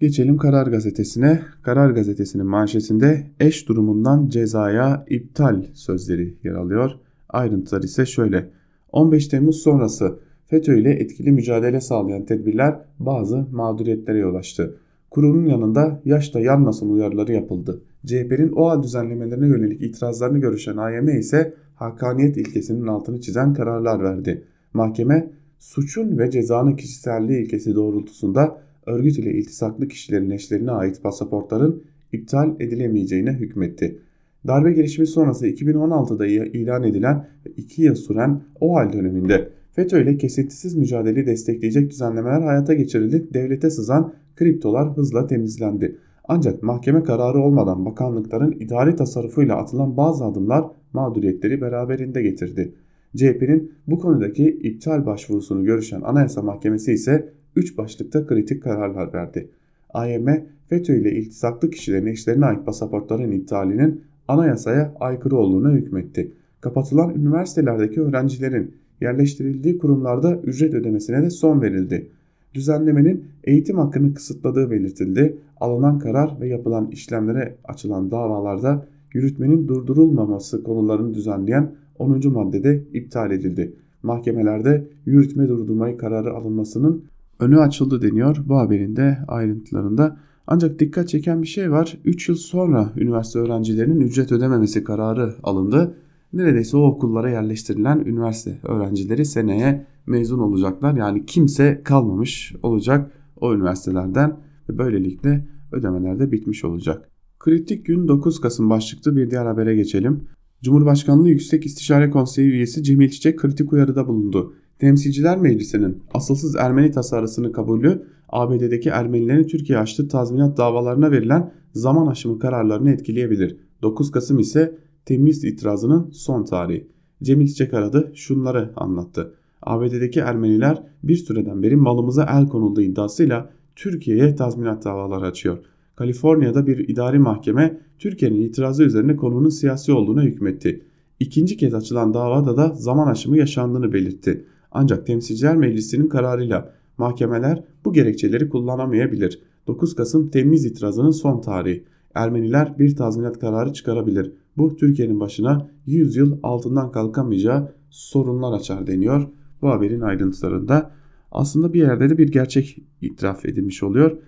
Geçelim 0.00 0.36
Karar 0.36 0.66
Gazetesi'ne. 0.66 1.42
Karar 1.62 1.90
Gazetesi'nin 1.90 2.46
manşetinde 2.46 3.30
eş 3.40 3.68
durumundan 3.68 4.28
cezaya 4.28 5.04
iptal 5.08 5.64
sözleri 5.74 6.38
yer 6.44 6.54
alıyor. 6.54 6.90
Ayrıntılar 7.28 7.82
ise 7.82 8.06
şöyle. 8.06 8.50
15 8.92 9.28
Temmuz 9.28 9.56
sonrası 9.56 10.18
FETÖ 10.48 10.78
ile 10.78 10.90
etkili 10.90 11.32
mücadele 11.32 11.80
sağlayan 11.80 12.24
tedbirler 12.24 12.78
bazı 12.98 13.46
mağduriyetlere 13.52 14.18
yol 14.18 14.34
açtı. 14.34 14.76
Kurulun 15.10 15.46
yanında 15.46 16.00
yaşta 16.04 16.40
yanmasın 16.40 16.90
uyarıları 16.90 17.32
yapıldı. 17.32 17.82
CHP'nin 18.06 18.52
OA 18.52 18.82
düzenlemelerine 18.82 19.46
yönelik 19.46 19.82
itirazlarını 19.82 20.38
görüşen 20.38 20.76
AYM 20.76 21.08
ise 21.08 21.54
hakaniyet 21.74 22.36
ilkesinin 22.36 22.86
altını 22.86 23.20
çizen 23.20 23.54
kararlar 23.54 24.02
verdi. 24.02 24.44
Mahkeme 24.74 25.30
suçun 25.58 26.18
ve 26.18 26.30
cezanın 26.30 26.76
kişiselliği 26.76 27.44
ilkesi 27.44 27.74
doğrultusunda 27.74 28.60
örgüt 28.86 29.18
ile 29.18 29.32
iltisaklı 29.32 29.88
kişilerin 29.88 30.30
eşlerine 30.30 30.70
ait 30.70 31.02
pasaportların 31.02 31.82
iptal 32.12 32.60
edilemeyeceğine 32.60 33.32
hükmetti. 33.32 33.98
Darbe 34.46 34.72
girişimi 34.72 35.06
sonrası 35.06 35.48
2016'da 35.48 36.26
ilan 36.26 36.82
edilen 36.82 37.28
ve 37.46 37.50
2 37.56 37.82
yıl 37.82 37.94
süren 37.94 38.42
o 38.60 38.74
hal 38.74 38.92
döneminde 38.92 39.57
FETÖ 39.78 40.02
ile 40.02 40.16
kesintisiz 40.16 40.74
mücadeleyi 40.74 41.26
destekleyecek 41.26 41.90
düzenlemeler 41.90 42.40
hayata 42.40 42.74
geçirildi. 42.74 43.34
Devlete 43.34 43.70
sızan 43.70 44.12
kriptolar 44.36 44.96
hızla 44.96 45.26
temizlendi. 45.26 45.98
Ancak 46.28 46.62
mahkeme 46.62 47.02
kararı 47.02 47.38
olmadan 47.38 47.86
bakanlıkların 47.86 48.52
idari 48.52 48.96
tasarrufuyla 48.96 49.56
atılan 49.56 49.96
bazı 49.96 50.24
adımlar 50.24 50.64
mağduriyetleri 50.92 51.60
beraberinde 51.60 52.22
getirdi. 52.22 52.74
CHP'nin 53.16 53.72
bu 53.86 53.98
konudaki 53.98 54.48
iptal 54.48 55.06
başvurusunu 55.06 55.64
görüşen 55.64 56.00
Anayasa 56.00 56.42
Mahkemesi 56.42 56.92
ise 56.92 57.32
3 57.56 57.78
başlıkta 57.78 58.26
kritik 58.26 58.62
kararlar 58.62 59.12
verdi. 59.12 59.50
AYM, 59.90 60.26
FETÖ 60.68 60.96
ile 60.96 61.12
iltisaklı 61.12 61.70
kişilerin 61.70 62.06
eşlerine 62.06 62.44
ait 62.44 62.66
pasaportların 62.66 63.32
iptalinin 63.32 64.02
anayasaya 64.28 64.94
aykırı 65.00 65.36
olduğuna 65.36 65.70
hükmetti. 65.72 66.32
Kapatılan 66.60 67.14
üniversitelerdeki 67.14 68.00
öğrencilerin 68.00 68.74
yerleştirildiği 69.00 69.78
kurumlarda 69.78 70.36
ücret 70.36 70.74
ödemesine 70.74 71.22
de 71.22 71.30
son 71.30 71.62
verildi. 71.62 72.08
Düzenlemenin 72.54 73.24
eğitim 73.44 73.78
hakkını 73.78 74.14
kısıtladığı 74.14 74.70
belirtildi. 74.70 75.38
Alınan 75.60 75.98
karar 75.98 76.40
ve 76.40 76.48
yapılan 76.48 76.90
işlemlere 76.90 77.56
açılan 77.64 78.10
davalarda 78.10 78.86
yürütmenin 79.12 79.68
durdurulmaması 79.68 80.62
konularını 80.62 81.14
düzenleyen 81.14 81.72
10. 81.98 82.32
maddede 82.32 82.82
iptal 82.92 83.30
edildi. 83.30 83.72
Mahkemelerde 84.02 84.84
yürütme 85.06 85.48
durdurmayı 85.48 85.96
kararı 85.98 86.32
alınmasının 86.34 87.04
önü 87.40 87.58
açıldı 87.58 88.02
deniyor 88.02 88.36
bu 88.48 88.56
haberin 88.56 88.96
de 88.96 89.18
ayrıntılarında. 89.28 90.16
Ancak 90.46 90.78
dikkat 90.78 91.08
çeken 91.08 91.42
bir 91.42 91.46
şey 91.46 91.70
var. 91.70 91.98
3 92.04 92.28
yıl 92.28 92.36
sonra 92.36 92.92
üniversite 92.96 93.38
öğrencilerinin 93.38 94.00
ücret 94.00 94.32
ödememesi 94.32 94.84
kararı 94.84 95.34
alındı. 95.42 95.94
Neredeyse 96.32 96.76
o 96.76 96.80
okullara 96.80 97.30
yerleştirilen 97.30 97.98
üniversite 97.98 98.58
öğrencileri 98.62 99.24
seneye 99.24 99.86
mezun 100.06 100.38
olacaklar. 100.38 100.96
Yani 100.96 101.26
kimse 101.26 101.82
kalmamış 101.84 102.54
olacak 102.62 103.12
o 103.40 103.54
üniversitelerden 103.54 104.40
ve 104.68 104.78
böylelikle 104.78 105.48
ödemeler 105.72 106.18
de 106.18 106.32
bitmiş 106.32 106.64
olacak. 106.64 107.08
Kritik 107.38 107.86
gün 107.86 108.08
9 108.08 108.40
Kasım 108.40 108.70
başlıklı 108.70 109.16
bir 109.16 109.30
diğer 109.30 109.46
habere 109.46 109.74
geçelim. 109.74 110.20
Cumhurbaşkanlığı 110.62 111.28
Yüksek 111.28 111.66
İstişare 111.66 112.10
Konseyi 112.10 112.48
üyesi 112.48 112.82
Cemil 112.82 113.08
Çiçek 113.08 113.38
kritik 113.38 113.72
uyarıda 113.72 114.08
bulundu. 114.08 114.54
Temsilciler 114.78 115.38
Meclisi'nin 115.38 116.02
asılsız 116.14 116.56
Ermeni 116.56 116.90
tasarısını 116.90 117.52
kabulü 117.52 118.02
ABD'deki 118.28 118.88
Ermenilerin 118.88 119.44
Türkiye 119.44 119.78
açtığı 119.78 120.08
tazminat 120.08 120.58
davalarına 120.58 121.10
verilen 121.10 121.52
zaman 121.72 122.06
aşımı 122.06 122.38
kararlarını 122.38 122.90
etkileyebilir. 122.90 123.56
9 123.82 124.10
Kasım 124.10 124.38
ise 124.38 124.78
temiz 125.08 125.44
itirazının 125.44 126.10
son 126.12 126.44
tarihi. 126.44 126.86
Cemil 127.22 127.46
Çiçek 127.46 127.74
aradı 127.74 128.12
şunları 128.14 128.72
anlattı. 128.76 129.34
ABD'deki 129.62 130.20
Ermeniler 130.20 130.82
bir 131.02 131.16
süreden 131.16 131.62
beri 131.62 131.76
malımıza 131.76 132.26
el 132.30 132.48
konulduğu 132.48 132.80
iddiasıyla 132.80 133.50
Türkiye'ye 133.76 134.36
tazminat 134.36 134.84
davaları 134.84 135.26
açıyor. 135.26 135.58
Kaliforniya'da 135.96 136.66
bir 136.66 136.88
idari 136.88 137.18
mahkeme 137.18 137.80
Türkiye'nin 137.98 138.40
itirazı 138.40 138.82
üzerine 138.82 139.16
konunun 139.16 139.48
siyasi 139.48 139.92
olduğuna 139.92 140.22
hükmetti. 140.22 140.82
İkinci 141.20 141.56
kez 141.56 141.74
açılan 141.74 142.14
davada 142.14 142.56
da 142.56 142.74
zaman 142.74 143.06
aşımı 143.06 143.36
yaşandığını 143.36 143.92
belirtti. 143.92 144.44
Ancak 144.72 145.06
Temsilciler 145.06 145.56
Meclisi'nin 145.56 146.08
kararıyla 146.08 146.74
mahkemeler 146.98 147.64
bu 147.84 147.92
gerekçeleri 147.92 148.48
kullanamayabilir. 148.48 149.42
9 149.66 149.94
Kasım 149.94 150.28
temiz 150.28 150.64
itirazının 150.64 151.10
son 151.10 151.40
tarihi. 151.40 151.84
Ermeniler 152.14 152.78
bir 152.78 152.96
tazminat 152.96 153.38
kararı 153.38 153.72
çıkarabilir. 153.72 154.32
Bu 154.58 154.76
Türkiye'nin 154.76 155.20
başına 155.20 155.70
100 155.86 156.16
yıl 156.16 156.38
altından 156.42 156.92
kalkamayacağı 156.92 157.72
sorunlar 157.90 158.52
açar 158.52 158.86
deniyor 158.86 159.28
bu 159.62 159.68
haberin 159.68 160.00
ayrıntılarında. 160.00 160.90
Aslında 161.32 161.72
bir 161.72 161.80
yerde 161.80 162.10
de 162.10 162.18
bir 162.18 162.28
gerçek 162.28 162.78
itiraf 163.00 163.46
edilmiş 163.46 163.82
oluyor. 163.82 164.18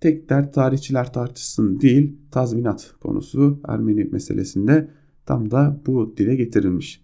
Tek 0.00 0.30
dert 0.30 0.54
tarihçiler 0.54 1.12
tartışsın 1.12 1.80
değil 1.80 2.16
tazminat 2.30 2.94
konusu 3.00 3.60
Ermeni 3.68 4.04
meselesinde 4.04 4.88
tam 5.26 5.50
da 5.50 5.80
bu 5.86 6.14
dile 6.16 6.34
getirilmiş. 6.34 7.02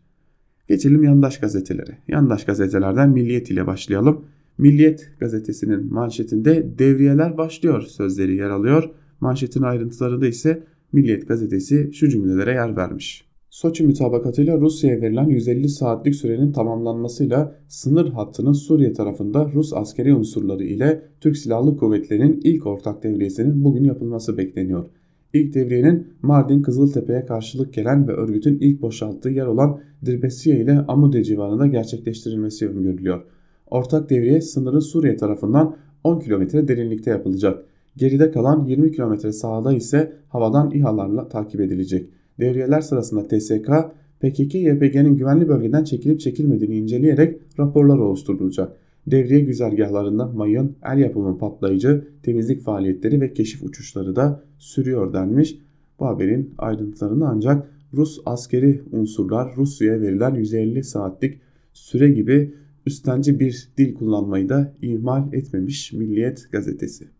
Geçelim 0.69 1.03
yandaş 1.03 1.41
gazetelere. 1.41 1.99
Yandaş 2.09 2.45
gazetelerden 2.45 3.11
Milliyet 3.11 3.51
ile 3.51 3.67
başlayalım. 3.67 4.25
Milliyet 4.59 5.11
gazetesinin 5.21 5.93
manşetinde 5.93 6.79
devriyeler 6.79 7.39
başlıyor 7.39 7.83
sözleri 7.83 8.37
yer 8.37 8.51
alıyor. 8.51 8.91
Manşetin 9.21 9.63
ayrıntılarında 9.63 10.27
ise 10.27 10.63
Milliyet 10.95 11.29
gazetesi 11.29 11.91
şu 11.93 12.09
cümlelere 12.09 12.53
yer 12.53 12.77
vermiş. 12.77 13.25
Soçi 13.51 13.87
mütabakatıyla 13.87 14.61
Rusya'ya 14.61 15.01
verilen 15.01 15.29
150 15.29 15.69
saatlik 15.69 16.15
sürenin 16.15 16.53
tamamlanmasıyla 16.53 17.57
sınır 17.69 18.09
hattının 18.09 18.53
Suriye 18.53 18.93
tarafında 18.93 19.51
Rus 19.55 19.73
askeri 19.73 20.15
unsurları 20.15 20.65
ile 20.65 21.03
Türk 21.21 21.37
Silahlı 21.37 21.77
Kuvvetleri'nin 21.77 22.41
ilk 22.45 22.67
ortak 22.67 23.03
devriyesinin 23.03 23.65
bugün 23.65 23.85
yapılması 23.85 24.39
bekleniyor. 24.39 24.85
İlk 25.33 25.55
devriyenin 25.55 26.07
Mardin 26.23 26.63
Kızıltepe'ye 26.63 27.27
karşılık 27.27 27.75
gelen 27.75 28.09
ve 28.09 28.13
örgütün 28.13 28.59
ilk 28.61 28.83
boşalttığı 28.83 29.31
yer 29.31 29.47
olan 29.47 29.81
Dirbesiye 30.07 30.61
ile 30.61 30.79
Amude 30.89 31.25
civarında 31.25 31.67
gerçekleştirilmesi 31.67 32.69
öngörülüyor. 32.69 33.23
Ortak 33.67 34.11
devriye 34.11 34.41
sınırın 34.41 34.81
Suriye 34.81 35.17
tarafından 35.17 35.77
10 36.05 36.21
kilometre 36.21 36.69
derinlikte 36.69 37.11
yapılacak. 37.11 37.65
Geride 37.97 38.31
kalan 38.31 38.65
20 38.65 38.93
kilometre 38.93 39.33
sahada 39.33 39.73
ise 39.73 40.13
havadan 40.29 40.71
İHA'larla 40.71 41.29
takip 41.29 41.61
edilecek. 41.61 42.11
Devriyeler 42.41 42.81
sırasında 42.81 43.29
TSK, 43.29 43.69
PKK-YPG'nin 44.21 45.17
güvenli 45.17 45.49
bölgeden 45.49 45.85
çekilip 45.85 46.21
çekilmediğini 46.21 46.77
inceleyerek 46.77 47.41
raporlar 47.59 47.99
oluşturulacak. 47.99 48.77
Devriye 49.07 49.41
güzergahlarında 49.41 50.27
mayın, 50.27 50.77
el 50.93 50.99
yapımı 50.99 51.39
patlayıcı, 51.39 52.05
temizlik 52.23 52.63
faaliyetleri 52.63 53.21
ve 53.21 53.33
keşif 53.33 53.63
uçuşları 53.63 54.17
da 54.17 54.43
sürüyor 54.59 55.13
denmiş. 55.13 55.59
Bu 56.01 56.07
haberin 56.07 56.55
ayrıntılarını 56.59 57.29
ancak 57.29 57.71
Rus 57.95 58.21
askeri 58.27 58.83
unsurlar 58.93 59.57
Rusya'ya 59.57 60.01
verilen 60.01 60.35
150 60.35 60.85
saatlik 60.85 61.41
süre 61.73 62.09
gibi 62.09 62.55
üstenci 62.87 63.41
bir 63.41 63.69
dil 63.79 63.95
kullanmayı 63.95 64.49
da 64.49 64.75
ihmal 64.83 65.33
etmemiş 65.33 65.93
Milliyet 65.93 66.49
gazetesi. 66.53 67.14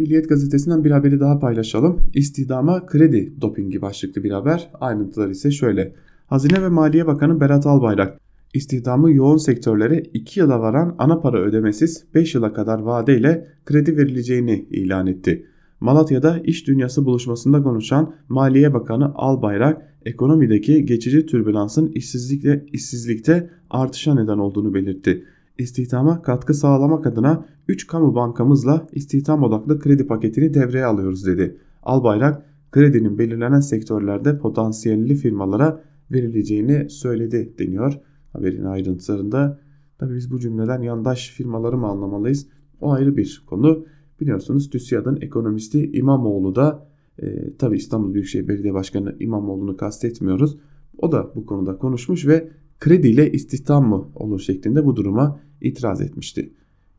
Milliyet 0.00 0.28
gazetesinden 0.28 0.84
bir 0.84 0.90
haberi 0.90 1.20
daha 1.20 1.38
paylaşalım. 1.38 2.00
İstihdama 2.14 2.86
kredi 2.86 3.32
dopingi 3.40 3.82
başlıklı 3.82 4.24
bir 4.24 4.30
haber. 4.30 4.70
Ayrıntılar 4.80 5.28
ise 5.28 5.50
şöyle. 5.50 5.94
Hazine 6.26 6.62
ve 6.62 6.68
Maliye 6.68 7.06
Bakanı 7.06 7.40
Berat 7.40 7.66
Albayrak 7.66 8.20
istihdamı 8.54 9.12
yoğun 9.12 9.36
sektörlere 9.36 9.98
2 9.98 10.40
yıla 10.40 10.60
varan 10.60 10.94
ana 10.98 11.20
para 11.20 11.40
ödemesiz 11.40 12.04
5 12.14 12.34
yıla 12.34 12.52
kadar 12.52 12.78
vadeyle 12.78 13.46
kredi 13.66 13.96
verileceğini 13.96 14.66
ilan 14.70 15.06
etti. 15.06 15.46
Malatya'da 15.80 16.38
iş 16.38 16.66
dünyası 16.66 17.04
buluşmasında 17.04 17.62
konuşan 17.62 18.14
Maliye 18.28 18.74
Bakanı 18.74 19.12
Albayrak 19.14 19.82
ekonomideki 20.04 20.86
geçici 20.86 21.26
türbülansın 21.26 21.86
işsizlikle, 21.86 22.66
işsizlikte 22.72 23.50
artışa 23.70 24.14
neden 24.14 24.38
olduğunu 24.38 24.74
belirtti. 24.74 25.24
İstihdama 25.60 26.22
katkı 26.22 26.54
sağlamak 26.54 27.06
adına 27.06 27.44
3 27.68 27.86
kamu 27.86 28.14
bankamızla 28.14 28.86
istihdam 28.92 29.42
odaklı 29.42 29.78
kredi 29.78 30.06
paketini 30.06 30.54
devreye 30.54 30.84
alıyoruz 30.84 31.26
dedi. 31.26 31.56
Albayrak 31.82 32.46
kredinin 32.70 33.18
belirlenen 33.18 33.60
sektörlerde 33.60 34.38
potansiyelli 34.38 35.14
firmalara 35.14 35.82
verileceğini 36.10 36.90
söyledi 36.90 37.54
deniyor 37.58 38.00
haberin 38.32 38.64
ayrıntılarında. 38.64 39.60
Tabii 39.98 40.14
biz 40.14 40.30
bu 40.30 40.40
cümleden 40.40 40.82
yandaş 40.82 41.30
firmaları 41.30 41.78
mı 41.78 41.86
anlamalıyız? 41.86 42.46
O 42.80 42.92
ayrı 42.92 43.16
bir 43.16 43.42
konu. 43.46 43.84
Biliyorsunuz 44.20 44.70
TÜSİAD'ın 44.70 45.18
ekonomisti 45.20 45.90
İmamoğlu 45.92 46.54
da 46.54 46.86
e, 47.18 47.56
tabi 47.56 47.76
İstanbul 47.76 48.14
Büyükşehir 48.14 48.48
Belediye 48.48 48.74
Başkanı 48.74 49.16
İmamoğlu'nu 49.20 49.76
kastetmiyoruz. 49.76 50.56
O 50.98 51.12
da 51.12 51.30
bu 51.34 51.46
konuda 51.46 51.78
konuşmuş 51.78 52.26
ve 52.26 52.48
krediyle 52.80 53.32
istihdam 53.32 53.88
mı 53.88 54.08
olur 54.14 54.40
şeklinde 54.40 54.86
bu 54.86 54.96
duruma 54.96 55.40
itiraz 55.60 56.00
etmişti. 56.00 56.52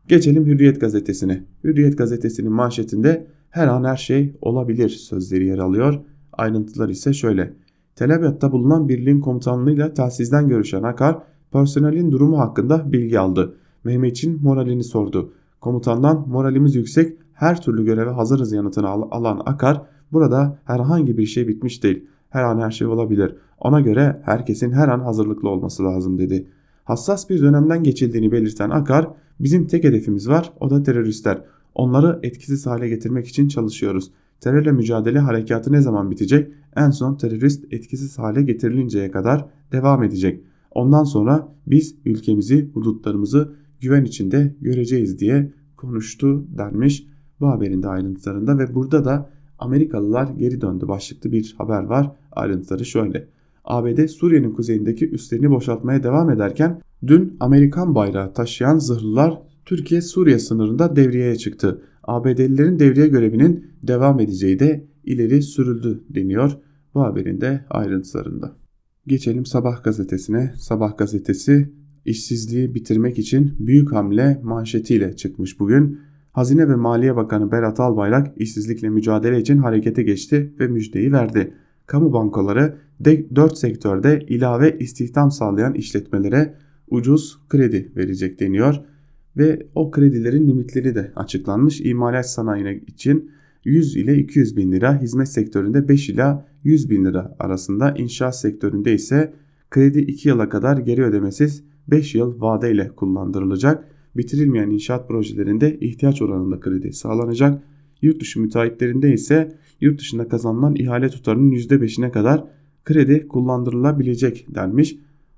Geçelim 0.07 0.45
Hürriyet 0.45 0.81
gazetesine. 0.81 1.43
Hürriyet 1.63 1.97
gazetesinin 1.97 2.51
manşetinde 2.51 3.27
her 3.49 3.67
an 3.67 3.83
her 3.83 3.97
şey 3.97 4.35
olabilir 4.41 4.89
sözleri 4.89 5.45
yer 5.45 5.57
alıyor. 5.57 5.99
Ayrıntılar 6.33 6.89
ise 6.89 7.13
şöyle. 7.13 7.53
Tel 7.95 8.15
Abyad'da 8.15 8.51
bulunan 8.51 8.89
birliğin 8.89 9.19
komutanlığıyla 9.19 9.93
telsizden 9.93 10.47
görüşen 10.47 10.83
Akar, 10.83 11.17
personelin 11.51 12.11
durumu 12.11 12.39
hakkında 12.39 12.91
bilgi 12.93 13.19
aldı. 13.19 13.55
Mehmetçin 13.83 14.41
moralini 14.43 14.83
sordu. 14.83 15.33
Komutandan 15.61 16.29
moralimiz 16.29 16.75
yüksek, 16.75 17.17
her 17.33 17.61
türlü 17.61 17.85
göreve 17.85 18.09
hazırız 18.09 18.51
yanıtını 18.51 18.87
alan 18.87 19.41
Akar, 19.45 19.81
burada 20.11 20.59
herhangi 20.65 21.17
bir 21.17 21.25
şey 21.25 21.47
bitmiş 21.47 21.83
değil. 21.83 22.05
Her 22.31 22.43
an 22.43 22.59
her 22.59 22.71
şey 22.71 22.87
olabilir. 22.87 23.35
Ona 23.59 23.81
göre 23.81 24.21
herkesin 24.25 24.71
her 24.71 24.87
an 24.87 24.99
hazırlıklı 24.99 25.49
olması 25.49 25.83
lazım 25.83 26.17
dedi. 26.17 26.47
Hassas 26.83 27.29
bir 27.29 27.41
dönemden 27.41 27.83
geçildiğini 27.83 28.31
belirten 28.31 28.69
Akar, 28.69 29.07
bizim 29.39 29.67
tek 29.67 29.83
hedefimiz 29.83 30.29
var, 30.29 30.53
o 30.59 30.69
da 30.69 30.83
teröristler. 30.83 31.41
Onları 31.75 32.19
etkisiz 32.23 32.65
hale 32.65 32.89
getirmek 32.89 33.27
için 33.27 33.47
çalışıyoruz. 33.47 34.11
Terörle 34.39 34.71
mücadele 34.71 35.19
harekatı 35.19 35.71
ne 35.71 35.81
zaman 35.81 36.11
bitecek? 36.11 36.51
En 36.75 36.89
son 36.89 37.15
terörist 37.15 37.73
etkisiz 37.73 38.19
hale 38.19 38.41
getirilinceye 38.41 39.11
kadar 39.11 39.45
devam 39.71 40.03
edecek. 40.03 40.43
Ondan 40.71 41.03
sonra 41.03 41.47
biz 41.67 41.95
ülkemizi, 42.05 42.69
hudutlarımızı 42.73 43.53
güven 43.81 44.05
içinde 44.05 44.55
göreceğiz 44.61 45.19
diye 45.19 45.53
konuştu 45.77 46.45
denmiş 46.57 47.07
bu 47.39 47.47
haberin 47.47 47.83
de 47.83 47.87
ayrıntılarında 47.87 48.57
ve 48.59 48.75
burada 48.75 49.05
da 49.05 49.29
Amerikalılar 49.61 50.29
geri 50.37 50.61
döndü 50.61 50.87
başlıklı 50.87 51.31
bir 51.31 51.55
haber 51.57 51.83
var. 51.83 52.11
Ayrıntıları 52.31 52.85
şöyle. 52.85 53.27
ABD 53.65 54.07
Suriye'nin 54.07 54.51
kuzeyindeki 54.51 55.09
üslerini 55.09 55.49
boşaltmaya 55.49 56.03
devam 56.03 56.29
ederken 56.29 56.81
dün 57.07 57.37
Amerikan 57.39 57.95
bayrağı 57.95 58.33
taşıyan 58.33 58.77
zırhlılar 58.77 59.41
Türkiye-Suriye 59.65 60.39
sınırında 60.39 60.95
devriyeye 60.95 61.35
çıktı. 61.35 61.81
ABD'lilerin 62.03 62.79
devriye 62.79 63.07
görevinin 63.07 63.65
devam 63.83 64.19
edeceği 64.19 64.59
de 64.59 64.87
ileri 65.03 65.41
sürüldü 65.41 66.03
deniyor 66.09 66.51
bu 66.95 67.01
haberin 67.01 67.41
de 67.41 67.65
ayrıntılarında. 67.69 68.55
Geçelim 69.07 69.45
Sabah 69.45 69.83
gazetesine. 69.83 70.53
Sabah 70.57 70.97
gazetesi 70.97 71.71
işsizliği 72.05 72.75
bitirmek 72.75 73.19
için 73.19 73.53
büyük 73.59 73.91
hamle 73.91 74.39
manşetiyle 74.43 75.15
çıkmış 75.15 75.59
bugün. 75.59 75.99
Hazine 76.31 76.69
ve 76.69 76.75
Maliye 76.75 77.15
Bakanı 77.15 77.51
Berat 77.51 77.79
Albayrak 77.79 78.27
işsizlikle 78.37 78.89
mücadele 78.89 79.39
için 79.39 79.57
harekete 79.57 80.03
geçti 80.03 80.53
ve 80.59 80.67
müjdeyi 80.67 81.11
verdi. 81.11 81.53
Kamu 81.87 82.13
bankaları 82.13 82.77
4 83.05 83.57
sektörde 83.57 84.19
ilave 84.27 84.77
istihdam 84.79 85.31
sağlayan 85.31 85.73
işletmelere 85.73 86.55
ucuz 86.89 87.39
kredi 87.49 87.91
verecek 87.95 88.39
deniyor 88.39 88.75
ve 89.37 89.67
o 89.75 89.91
kredilerin 89.91 90.47
limitleri 90.47 90.95
de 90.95 91.11
açıklanmış. 91.15 91.81
İmalat 91.81 92.29
sanayine 92.29 92.75
için 92.87 93.31
100 93.65 93.95
ile 93.95 94.17
200 94.17 94.57
bin 94.57 94.71
lira, 94.71 95.01
hizmet 95.01 95.29
sektöründe 95.29 95.87
5 95.87 96.09
ila 96.09 96.45
100 96.63 96.89
bin 96.89 97.05
lira 97.05 97.35
arasında, 97.39 97.93
inşaat 97.97 98.39
sektöründe 98.39 98.93
ise 98.93 99.33
kredi 99.69 99.99
2 99.99 100.29
yıla 100.29 100.49
kadar 100.49 100.77
geri 100.77 101.03
ödemesiz 101.03 101.63
5 101.87 102.15
yıl 102.15 102.41
vadeyle 102.41 102.87
kullandırılacak. 102.87 103.87
Bitirilmeyen 104.17 104.69
inşaat 104.69 105.07
projelerinde 105.07 105.79
ihtiyaç 105.79 106.21
oranında 106.21 106.59
kredi 106.59 106.93
sağlanacak. 106.93 107.63
Yurt 108.01 108.21
dışı 108.21 108.41
müteahhitlerinde 108.41 109.13
ise 109.13 109.57
yurt 109.81 109.99
dışında 109.99 110.27
kazanılan 110.27 110.75
ihale 110.75 111.09
tutarının 111.09 111.51
%5'ine 111.51 112.11
kadar 112.11 112.43
kredi 112.85 113.27
kullandırılabilecek 113.27 114.55
denmiş 114.55 114.95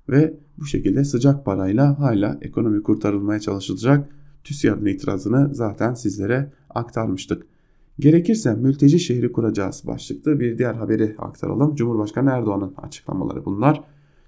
ve 0.08 0.34
bu 0.58 0.66
şekilde 0.66 1.04
sıcak 1.04 1.44
parayla 1.44 1.98
hala 1.98 2.38
ekonomi 2.42 2.82
kurtarılmaya 2.82 3.40
çalışılacak. 3.40 4.08
TÜSİAD'ın 4.44 4.86
itirazını 4.86 5.54
zaten 5.54 5.94
sizlere 5.94 6.52
aktarmıştık. 6.70 7.46
Gerekirse 7.98 8.54
mülteci 8.54 8.98
şehri 8.98 9.32
kuracağız 9.32 9.82
başlıklı 9.86 10.40
bir 10.40 10.58
diğer 10.58 10.74
haberi 10.74 11.14
aktaralım. 11.18 11.74
Cumhurbaşkanı 11.74 12.30
Erdoğan'ın 12.30 12.74
açıklamaları 12.76 13.44
bunlar. 13.44 13.84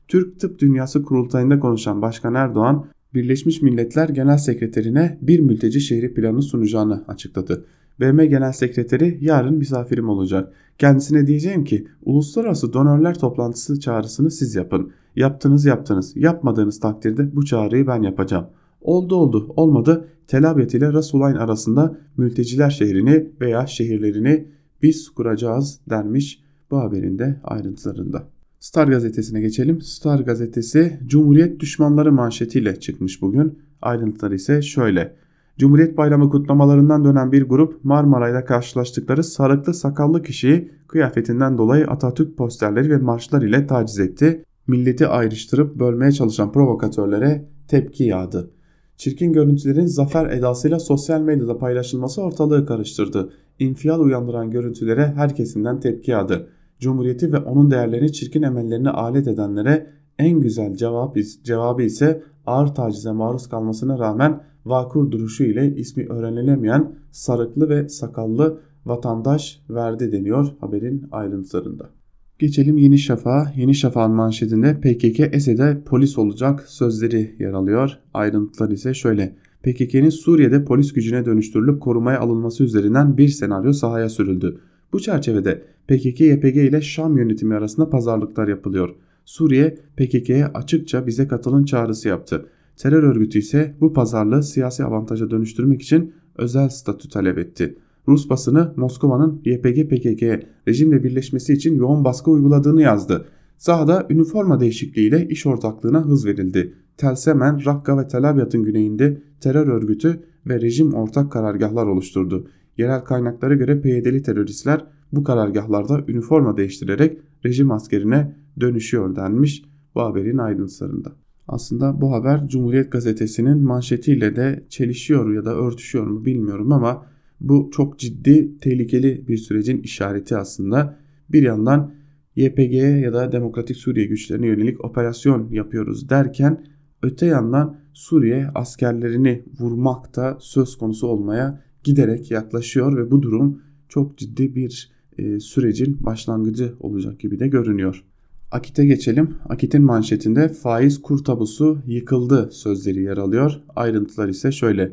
Türk 0.09 0.41
Tıp 0.41 0.59
Dünyası 0.59 1.03
kurultayında 1.03 1.61
konuşan 1.61 2.03
Başkan 2.03 2.35
Erdoğan, 2.35 2.87
Birleşmiş 3.17 3.63
Milletler 3.63 4.09
Genel 4.09 4.39
Sekreterine 4.39 5.19
bir 5.23 5.41
mülteci 5.41 5.81
şehri 5.81 6.15
planı 6.15 6.43
sunacağını 6.43 7.05
açıkladı. 7.09 7.65
BM 8.01 8.27
Genel 8.27 8.53
Sekreteri 8.53 9.19
yarın 9.21 9.55
misafirim 9.55 10.09
olacak. 10.09 10.53
Kendisine 10.79 11.27
diyeceğim 11.27 11.65
ki 11.65 11.87
uluslararası 12.05 12.73
donörler 12.73 13.19
toplantısı 13.19 13.81
çağrısını 13.81 14.31
siz 14.31 14.55
yapın. 14.55 14.91
Yaptınız 15.17 15.65
yaptınız. 15.65 16.17
Yapmadığınız 16.17 16.81
takdirde 16.81 17.37
bu 17.37 17.45
çağrıyı 17.45 17.87
ben 17.87 18.03
yapacağım. 18.03 18.47
Oldu 18.81 19.17
oldu 19.17 19.53
olmadı 19.57 20.09
Tel 20.27 20.51
Abyad 20.51 20.71
ile 20.71 20.93
Rasulayn 20.93 21.37
arasında 21.37 21.99
mülteciler 22.17 22.71
şehrini 22.71 23.29
veya 23.41 23.67
şehirlerini 23.67 24.49
biz 24.83 25.09
kuracağız 25.09 25.81
denmiş 25.91 26.43
bu 26.71 26.79
haberin 26.79 27.19
de 27.19 27.41
ayrıntılarında. 27.45 28.36
Star 28.61 28.89
gazetesine 28.89 29.41
geçelim. 29.41 29.81
Star 29.81 30.21
gazetesi 30.21 31.01
Cumhuriyet 31.07 31.61
düşmanları 31.61 32.13
manşetiyle 32.13 32.81
çıkmış 32.81 33.23
bugün. 33.23 33.59
Ayrıntıları 33.83 34.35
ise 34.35 34.63
şöyle. 34.63 35.17
Cumhuriyet 35.59 35.97
Bayramı 35.97 36.31
kutlamalarından 36.31 37.05
dönen 37.05 37.33
bir 37.33 37.43
grup 37.43 37.85
Marmaray'da 37.85 38.45
karşılaştıkları 38.45 39.25
sarıklı 39.25 39.75
sakallı 39.75 40.23
kişiyi 40.23 40.71
kıyafetinden 40.89 41.59
dolayı 41.59 41.87
Atatürk 41.87 42.37
posterleri 42.37 42.91
ve 42.91 42.97
marşlar 42.97 43.43
ile 43.43 43.67
taciz 43.67 43.99
etti. 43.99 44.45
Milleti 44.67 45.07
ayrıştırıp 45.07 45.79
bölmeye 45.79 46.13
çalışan 46.13 46.53
provokatörlere 46.53 47.49
tepki 47.69 48.05
yağdı. 48.05 48.51
Çirkin 48.97 49.33
görüntülerin 49.33 49.87
zafer 49.87 50.31
edasıyla 50.31 50.79
sosyal 50.79 51.21
medyada 51.21 51.59
paylaşılması 51.59 52.23
ortalığı 52.23 52.67
karıştırdı. 52.67 53.33
İnfiyal 53.59 54.01
uyandıran 54.01 54.51
görüntülere 54.51 55.13
her 55.17 55.37
kesimden 55.37 55.81
tepki 55.81 56.11
yağdı. 56.11 56.49
Cumhuriyeti 56.81 57.33
ve 57.33 57.39
onun 57.39 57.71
değerlerini 57.71 58.13
çirkin 58.13 58.43
emellerine 58.43 58.91
alet 58.91 59.29
edenlere 59.29 59.87
en 60.19 60.41
güzel 60.41 60.75
cevap, 60.75 61.17
cevabı 61.43 61.83
ise 61.83 62.23
ağır 62.47 62.67
tacize 62.67 63.13
maruz 63.13 63.49
kalmasına 63.49 63.99
rağmen 63.99 64.41
vakur 64.65 65.11
duruşu 65.11 65.45
ile 65.45 65.77
ismi 65.77 66.07
öğrenilemeyen 66.07 66.95
sarıklı 67.11 67.69
ve 67.69 67.89
sakallı 67.89 68.61
vatandaş 68.87 69.61
verdi 69.71 70.13
deniyor 70.13 70.49
haberin 70.61 71.09
ayrıntılarında. 71.13 71.91
Geçelim 72.39 72.77
Yeni 72.77 72.99
Şafak'a. 72.99 73.53
Yeni 73.57 73.75
Şafak'ın 73.75 74.15
manşetinde 74.15 74.81
PKK 74.81 75.21
Esed'e 75.35 75.83
polis 75.87 76.19
olacak 76.19 76.65
sözleri 76.69 77.37
yer 77.39 77.53
alıyor. 77.53 77.99
Ayrıntılar 78.15 78.71
ise 78.71 78.95
şöyle. 78.95 79.37
PKK'nin 79.63 80.11
Suriye'de 80.11 80.65
polis 80.65 80.93
gücüne 80.93 81.25
dönüştürülüp 81.25 81.81
korumaya 81.81 82.21
alınması 82.21 82.65
üzerinden 82.65 83.17
bir 83.19 83.29
senaryo 83.29 83.73
sahaya 83.73 84.09
sürüldü. 84.09 84.61
Bu 84.93 85.01
çerçevede 85.01 85.63
PKK-YPG 85.89 86.69
ile 86.69 86.81
Şam 86.81 87.19
yönetimi 87.19 87.55
arasında 87.55 87.91
pazarlıklar 87.91 88.49
yapılıyor. 88.49 88.95
Suriye 89.25 89.79
PKK'ye 89.97 90.47
açıkça 90.47 91.07
bize 91.07 91.29
katılın 91.29 91.65
çağrısı 91.65 92.09
yaptı. 92.09 92.47
Terör 92.77 93.03
örgütü 93.03 93.39
ise 93.39 93.75
bu 93.81 93.93
pazarlığı 93.93 94.43
siyasi 94.43 94.85
avantaja 94.85 95.31
dönüştürmek 95.31 95.83
için 95.83 96.13
özel 96.39 96.69
statü 96.69 97.09
talep 97.09 97.39
etti. 97.39 97.79
Rus 98.09 98.31
basını 98.31 98.73
Moskova'nın 98.77 99.41
YPG 99.45 99.89
PKK 99.91 100.47
rejimle 100.69 101.05
birleşmesi 101.05 101.53
için 101.53 101.77
yoğun 101.77 102.05
baskı 102.05 102.31
uyguladığını 102.31 102.83
yazdı. 102.83 103.27
Sahada 103.59 104.07
üniforma 104.11 104.61
değişikliğiyle 104.61 105.29
iş 105.29 105.47
ortaklığına 105.47 106.05
hız 106.05 106.27
verildi. 106.27 106.75
Telsemen, 106.97 107.67
Rakka 107.67 107.99
ve 107.99 108.09
Tel 108.09 108.31
Abyad'ın 108.31 108.63
güneyinde 108.63 109.23
terör 109.41 109.69
örgütü 109.69 110.21
ve 110.47 110.61
rejim 110.61 110.95
ortak 110.95 111.33
karargahlar 111.33 111.87
oluşturdu. 111.87 112.49
Yerel 112.79 113.01
kaynaklara 113.01 113.55
göre 113.55 113.81
PYD'li 113.81 114.23
teröristler 114.23 114.87
bu 115.13 115.25
karargahlarda 115.25 116.05
üniforma 116.09 116.57
değiştirerek 116.57 117.19
rejim 117.45 117.71
askerine 117.71 118.37
dönüşüyor 118.61 119.17
denmiş 119.17 119.65
bu 119.95 120.01
haberin 120.01 120.39
ayrıntılarında. 120.39 121.13
Aslında 121.49 122.01
bu 122.01 122.13
haber 122.13 122.49
Cumhuriyet 122.49 122.93
Gazetesi'nin 122.93 123.63
manşetiyle 123.63 124.37
de 124.37 124.67
çelişiyor 124.69 125.35
ya 125.35 125.45
da 125.45 125.55
örtüşüyor 125.55 126.07
mu 126.07 126.25
bilmiyorum 126.25 126.73
ama 126.73 127.07
bu 127.41 127.71
çok 127.73 127.99
ciddi 127.99 128.59
tehlikeli 128.59 129.29
bir 129.29 129.37
sürecin 129.37 129.83
işareti 129.83 130.37
aslında. 130.37 130.99
Bir 131.29 131.43
yandan 131.43 131.95
YPG'ye 132.37 132.99
ya 132.99 133.13
da 133.13 133.33
Demokratik 133.33 133.77
Suriye 133.77 134.07
güçlerine 134.07 134.47
yönelik 134.47 134.85
operasyon 134.85 135.49
yapıyoruz 135.51 136.09
derken 136.09 136.65
öte 137.03 137.27
yandan 137.27 137.77
Suriye 137.93 138.51
askerlerini 138.55 139.45
vurmakta 139.61 140.37
söz 140.41 140.77
konusu 140.79 141.07
olmaya 141.07 141.66
giderek 141.87 142.31
yaklaşıyor 142.31 142.97
ve 142.97 143.11
bu 143.11 143.23
durum 143.23 143.63
çok 143.89 144.19
ciddi 144.19 144.55
bir 144.55 144.91
e, 145.19 145.41
sürecin 145.41 145.97
başlangıcı 146.01 146.75
olacak 146.81 147.21
gibi 147.21 147.39
de 147.39 147.49
görünüyor. 147.49 148.05
Akit'e 148.51 148.87
geçelim. 148.87 149.35
Akit'in 149.49 149.83
manşetinde 149.83 150.49
faiz 150.49 151.03
kur 151.03 151.25
tabusu 151.25 151.79
yıkıldı 151.87 152.49
sözleri 152.53 153.03
yer 153.03 153.17
alıyor. 153.17 153.61
Ayrıntılar 153.77 154.29
ise 154.29 154.53
şöyle. 154.53 154.93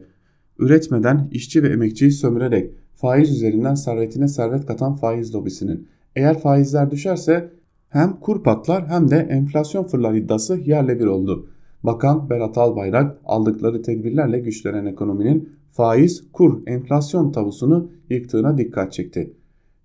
Üretmeden 0.59 1.29
işçi 1.31 1.63
ve 1.63 1.67
emekçiyi 1.67 2.11
sömürerek 2.11 2.71
faiz 2.95 3.31
üzerinden 3.31 3.75
servetine 3.75 4.27
servet 4.27 4.65
katan 4.65 4.95
faiz 4.95 5.35
lobisinin. 5.35 5.87
Eğer 6.15 6.39
faizler 6.39 6.91
düşerse 6.91 7.49
hem 7.89 8.19
kur 8.19 8.43
patlar 8.43 8.87
hem 8.87 9.09
de 9.09 9.17
enflasyon 9.17 9.83
fırlar 9.83 10.13
iddiası 10.13 10.57
yerle 10.57 10.99
bir 10.99 11.05
oldu. 11.05 11.49
Bakan 11.83 12.29
Berat 12.29 12.57
Albayrak 12.57 13.17
aldıkları 13.25 13.81
tedbirlerle 13.81 14.39
güçlenen 14.39 14.85
ekonominin 14.85 15.49
faiz, 15.73 16.23
kur, 16.33 16.67
enflasyon 16.67 17.31
tavusunu 17.31 17.91
yıktığına 18.09 18.57
dikkat 18.57 18.93
çekti. 18.93 19.33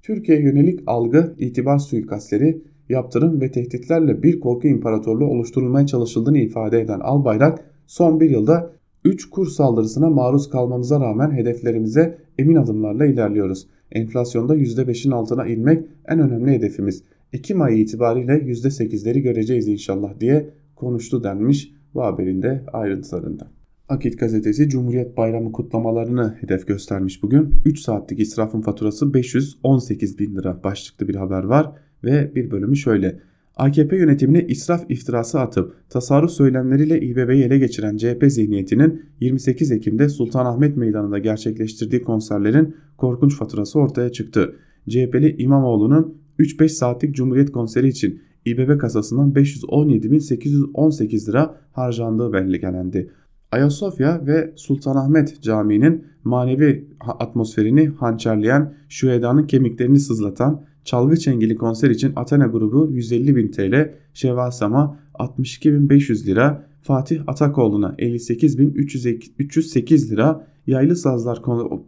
Türkiye 0.03 0.40
yönelik 0.40 0.81
algı, 0.87 1.35
itibar 1.38 1.79
suikastleri, 1.79 2.62
yaptırım 2.88 3.40
ve 3.40 3.51
tehditlerle 3.51 4.22
bir 4.22 4.40
korku 4.40 4.68
imparatorluğu 4.68 5.27
oluşturulmaya 5.27 5.87
çalışıldığını 5.87 6.38
ifade 6.38 6.81
eden 6.81 7.01
Albayrak 7.01 7.64
son 7.87 8.20
bir 8.20 8.31
yılda 8.31 8.70
3 9.05 9.31
kur 9.31 9.46
saldırısına 9.46 10.11
maruz 10.11 10.51
kalmamıza 10.51 11.01
rağmen 11.01 11.31
hedeflerimize 11.31 12.18
emin 12.38 12.57
adımlarla 12.57 13.07
ilerliyoruz. 13.07 13.66
Enflasyonda 13.92 14.57
%5'in 14.57 15.11
altına 15.11 15.46
inmek 15.46 15.85
en 16.09 16.20
önemli 16.20 16.53
hedefimiz. 16.53 17.03
Ekim 17.33 17.62
ayı 17.62 17.79
itibariyle 17.79 18.33
%8'leri 18.33 19.18
göreceğiz 19.18 19.68
inşallah 19.68 20.20
diye 20.20 20.51
konuştu 20.77 21.24
denmiş 21.24 21.72
bu 21.94 22.03
haberin 22.03 22.42
de 22.42 22.64
ayrıntılarında. 22.72 23.58
Akit 23.88 24.18
gazetesi 24.18 24.68
Cumhuriyet 24.68 25.16
Bayramı 25.16 25.53
kutlamalarını 25.53 26.37
hedef 26.40 26.66
göstermiş 26.66 27.22
bugün. 27.22 27.55
3 27.64 27.81
saatlik 27.81 28.20
israfın 28.20 28.61
faturası 28.61 29.14
518 29.14 30.18
bin 30.18 30.37
lira 30.37 30.64
başlıklı 30.64 31.09
bir 31.09 31.14
haber 31.14 31.44
var 31.44 31.72
ve 32.05 32.35
bir 32.35 32.51
bölümü 32.51 32.77
şöyle. 32.77 33.20
AKP 33.57 33.96
yönetimine 33.96 34.46
israf 34.46 34.90
iftirası 34.90 35.40
atıp 35.40 35.74
tasarruf 35.90 36.31
söylemleriyle 36.31 37.01
İBB'yi 37.01 37.44
ele 37.44 37.59
geçiren 37.59 37.96
CHP 37.96 38.24
zihniyetinin 38.29 39.03
28 39.20 39.72
Ekim'de 39.72 40.09
Sultanahmet 40.09 40.77
Meydanı'nda 40.77 41.18
gerçekleştirdiği 41.18 42.03
konserlerin 42.03 42.77
korkunç 42.96 43.37
faturası 43.37 43.79
ortaya 43.79 44.12
çıktı. 44.12 44.57
CHP'li 44.88 45.37
İmamoğlu'nun 45.38 46.14
3-5 46.38 46.68
saatlik 46.68 47.14
Cumhuriyet 47.14 47.53
konseri 47.53 47.88
için 47.88 48.20
İBB 48.44 48.79
kasasından 48.79 49.33
517.818 49.33 51.29
lira 51.29 51.61
harcandığı 51.72 52.33
belgelendi. 52.33 53.11
Ayasofya 53.53 54.27
ve 54.27 54.53
Sultanahmet 54.57 55.43
Camii'nin 55.43 56.05
manevi 56.25 56.89
atmosferini 57.01 57.87
hançerleyen, 57.87 58.75
şühedanın 58.89 59.47
kemiklerini 59.47 60.01
sızlatan 60.01 60.63
çalgı 60.85 61.17
çengeli 61.17 61.57
konser 61.57 61.91
için 61.91 62.13
Athena 62.17 62.47
grubu 62.47 62.91
150.000 62.91 63.51
TL, 63.51 63.95
Şevasama 64.15 64.99
62.500 65.15 66.27
lira, 66.27 66.69
Fatih 66.83 67.21
Atakoğlu'na 67.27 67.95
58.308 67.99 70.11
lira, 70.11 70.47
Yaylı 70.67 70.97
Sazlar 70.97 71.43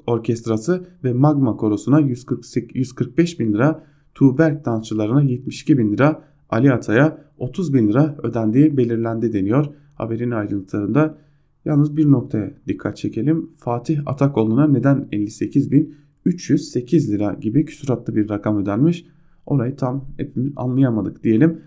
Orkestrası 0.06 0.84
ve 1.04 1.12
Magma 1.12 1.56
Korosu'na 1.56 2.00
145 2.00 3.40
bin 3.40 3.52
lira, 3.52 3.84
Tuğberk 4.14 4.64
dansçılarına 4.64 5.22
72 5.22 5.78
bin 5.78 5.92
lira, 5.92 6.22
Ali 6.50 6.72
Atay'a 6.72 7.18
30 7.38 7.74
bin 7.74 7.88
lira 7.88 8.16
ödendiği 8.22 8.76
belirlendi 8.76 9.32
deniyor 9.32 9.66
haberin 9.94 10.30
ayrıntılarında. 10.30 11.18
Yalnız 11.64 11.96
bir 11.96 12.10
noktaya 12.10 12.50
dikkat 12.68 12.96
çekelim. 12.96 13.50
Fatih 13.56 14.00
Atakoğlu'na 14.06 14.66
neden 14.66 15.08
58.308 15.12 17.12
lira 17.12 17.36
gibi 17.40 17.64
küsuratlı 17.64 18.16
bir 18.16 18.28
rakam 18.28 18.62
ödenmiş? 18.62 19.06
Orayı 19.46 19.76
tam 19.76 20.08
hepimiz 20.16 20.52
anlayamadık 20.56 21.24
diyelim. 21.24 21.60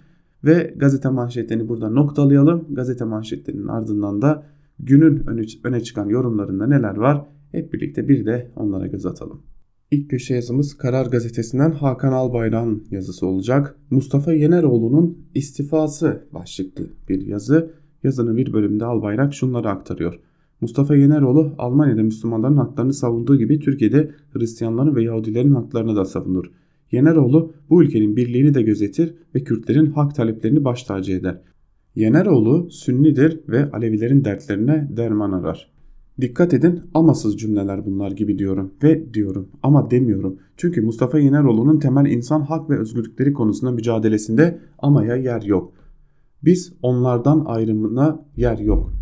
Ve 0.43 0.73
gazete 0.77 1.10
manşetlerini 1.10 1.67
burada 1.67 1.89
noktalayalım. 1.89 2.67
Gazete 2.69 3.06
manşetlerinin 3.06 3.67
ardından 3.67 4.21
da 4.21 4.45
günün 4.79 5.23
öne, 5.63 5.84
çıkan 5.84 6.10
yorumlarında 6.10 6.67
neler 6.67 6.95
var? 6.95 7.25
Hep 7.51 7.73
birlikte 7.73 8.08
bir 8.08 8.25
de 8.25 8.51
onlara 8.56 8.88
göz 8.88 9.06
atalım. 9.06 9.41
İlk 9.91 10.10
köşe 10.10 10.36
yazımız 10.36 10.77
Karar 10.77 11.06
Gazetesi'nden 11.06 11.71
Hakan 11.71 12.12
Albayrak'ın 12.12 12.84
yazısı 12.91 13.27
olacak. 13.27 13.75
Mustafa 13.89 14.34
Yeneroğlu'nun 14.34 15.17
istifası 15.34 16.27
başlıklı 16.34 16.88
bir 17.10 17.27
yazı. 17.27 17.82
Yazının 18.03 18.37
bir 18.37 18.53
bölümünde 18.53 18.85
Albayrak 18.85 19.33
şunları 19.33 19.69
aktarıyor. 19.69 20.19
Mustafa 20.61 20.95
Yeneroğlu 20.95 21.53
Almanya'da 21.57 22.03
Müslümanların 22.03 22.57
haklarını 22.57 22.93
savunduğu 22.93 23.37
gibi 23.37 23.59
Türkiye'de 23.59 24.11
Hristiyanların 24.33 24.95
ve 24.95 25.03
Yahudilerin 25.03 25.53
haklarını 25.53 25.95
da 25.95 26.05
savunur. 26.05 26.45
Yeneroğlu 26.91 27.53
bu 27.69 27.83
ülkenin 27.83 28.15
birliğini 28.15 28.53
de 28.53 28.61
gözetir 28.61 29.15
ve 29.35 29.43
Kürtlerin 29.43 29.85
hak 29.85 30.15
taleplerini 30.15 30.65
baş 30.65 30.83
tacı 30.83 31.11
eder. 31.11 31.41
Yeneroğlu 31.95 32.69
Sünnidir 32.69 33.39
ve 33.47 33.71
Alevilerin 33.71 34.25
dertlerine 34.25 34.87
derman 34.97 35.31
arar. 35.31 35.73
Dikkat 36.21 36.53
edin 36.53 36.81
amasız 36.93 37.37
cümleler 37.37 37.85
bunlar 37.85 38.11
gibi 38.11 38.39
diyorum 38.39 38.73
ve 38.83 39.13
diyorum 39.13 39.49
ama 39.63 39.91
demiyorum. 39.91 40.37
Çünkü 40.57 40.81
Mustafa 40.81 41.19
Yeneroğlu'nun 41.19 41.79
temel 41.79 42.05
insan 42.05 42.41
hak 42.41 42.69
ve 42.69 42.79
özgürlükleri 42.79 43.33
konusunda 43.33 43.71
mücadelesinde 43.71 44.59
amaya 44.79 45.15
yer 45.15 45.41
yok. 45.41 45.73
Biz 46.45 46.73
onlardan 46.82 47.43
ayrımına 47.45 48.25
yer 48.38 48.58
yok. 48.58 48.93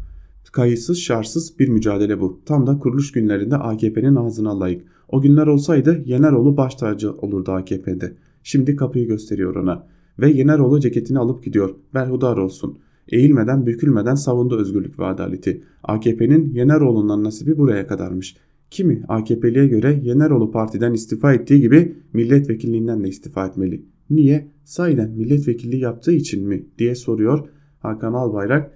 Kayıtsız 0.51 0.99
şartsız 0.99 1.59
bir 1.59 1.69
mücadele 1.69 2.19
bu. 2.19 2.39
Tam 2.45 2.67
da 2.67 2.79
kuruluş 2.79 3.11
günlerinde 3.11 3.55
AKP'nin 3.55 4.15
ağzına 4.15 4.59
layık. 4.59 4.81
O 5.09 5.21
günler 5.21 5.47
olsaydı 5.47 6.03
Yeneroğlu 6.05 6.57
baş 6.57 6.75
tacı 6.75 7.11
olurdu 7.11 7.51
AKP'de. 7.51 8.13
Şimdi 8.43 8.75
kapıyı 8.75 9.07
gösteriyor 9.07 9.55
ona. 9.55 9.87
Ve 10.19 10.31
Yeneroğlu 10.31 10.79
ceketini 10.79 11.19
alıp 11.19 11.43
gidiyor. 11.43 11.75
Berhudar 11.93 12.37
olsun. 12.37 12.77
Eğilmeden 13.09 13.65
bükülmeden 13.65 14.15
savundu 14.15 14.57
özgürlük 14.57 14.99
ve 14.99 15.05
adaleti. 15.05 15.63
AKP'nin 15.83 16.53
Yeneroğlu'ndan 16.53 17.23
nasibi 17.23 17.57
buraya 17.57 17.87
kadarmış. 17.87 18.35
Kimi 18.71 19.03
AKP'liye 19.07 19.67
göre 19.67 20.01
Yeneroğlu 20.03 20.51
partiden 20.51 20.93
istifa 20.93 21.33
ettiği 21.33 21.61
gibi 21.61 21.95
milletvekilliğinden 22.13 23.03
de 23.03 23.09
istifa 23.09 23.47
etmeli. 23.47 23.85
Niye? 24.11 24.51
Sayden 24.63 25.11
milletvekilliği 25.11 25.81
yaptığı 25.81 26.11
için 26.11 26.47
mi 26.47 26.65
diye 26.77 26.95
soruyor 26.95 27.49
Hakan 27.79 28.13
Albayrak. 28.13 28.71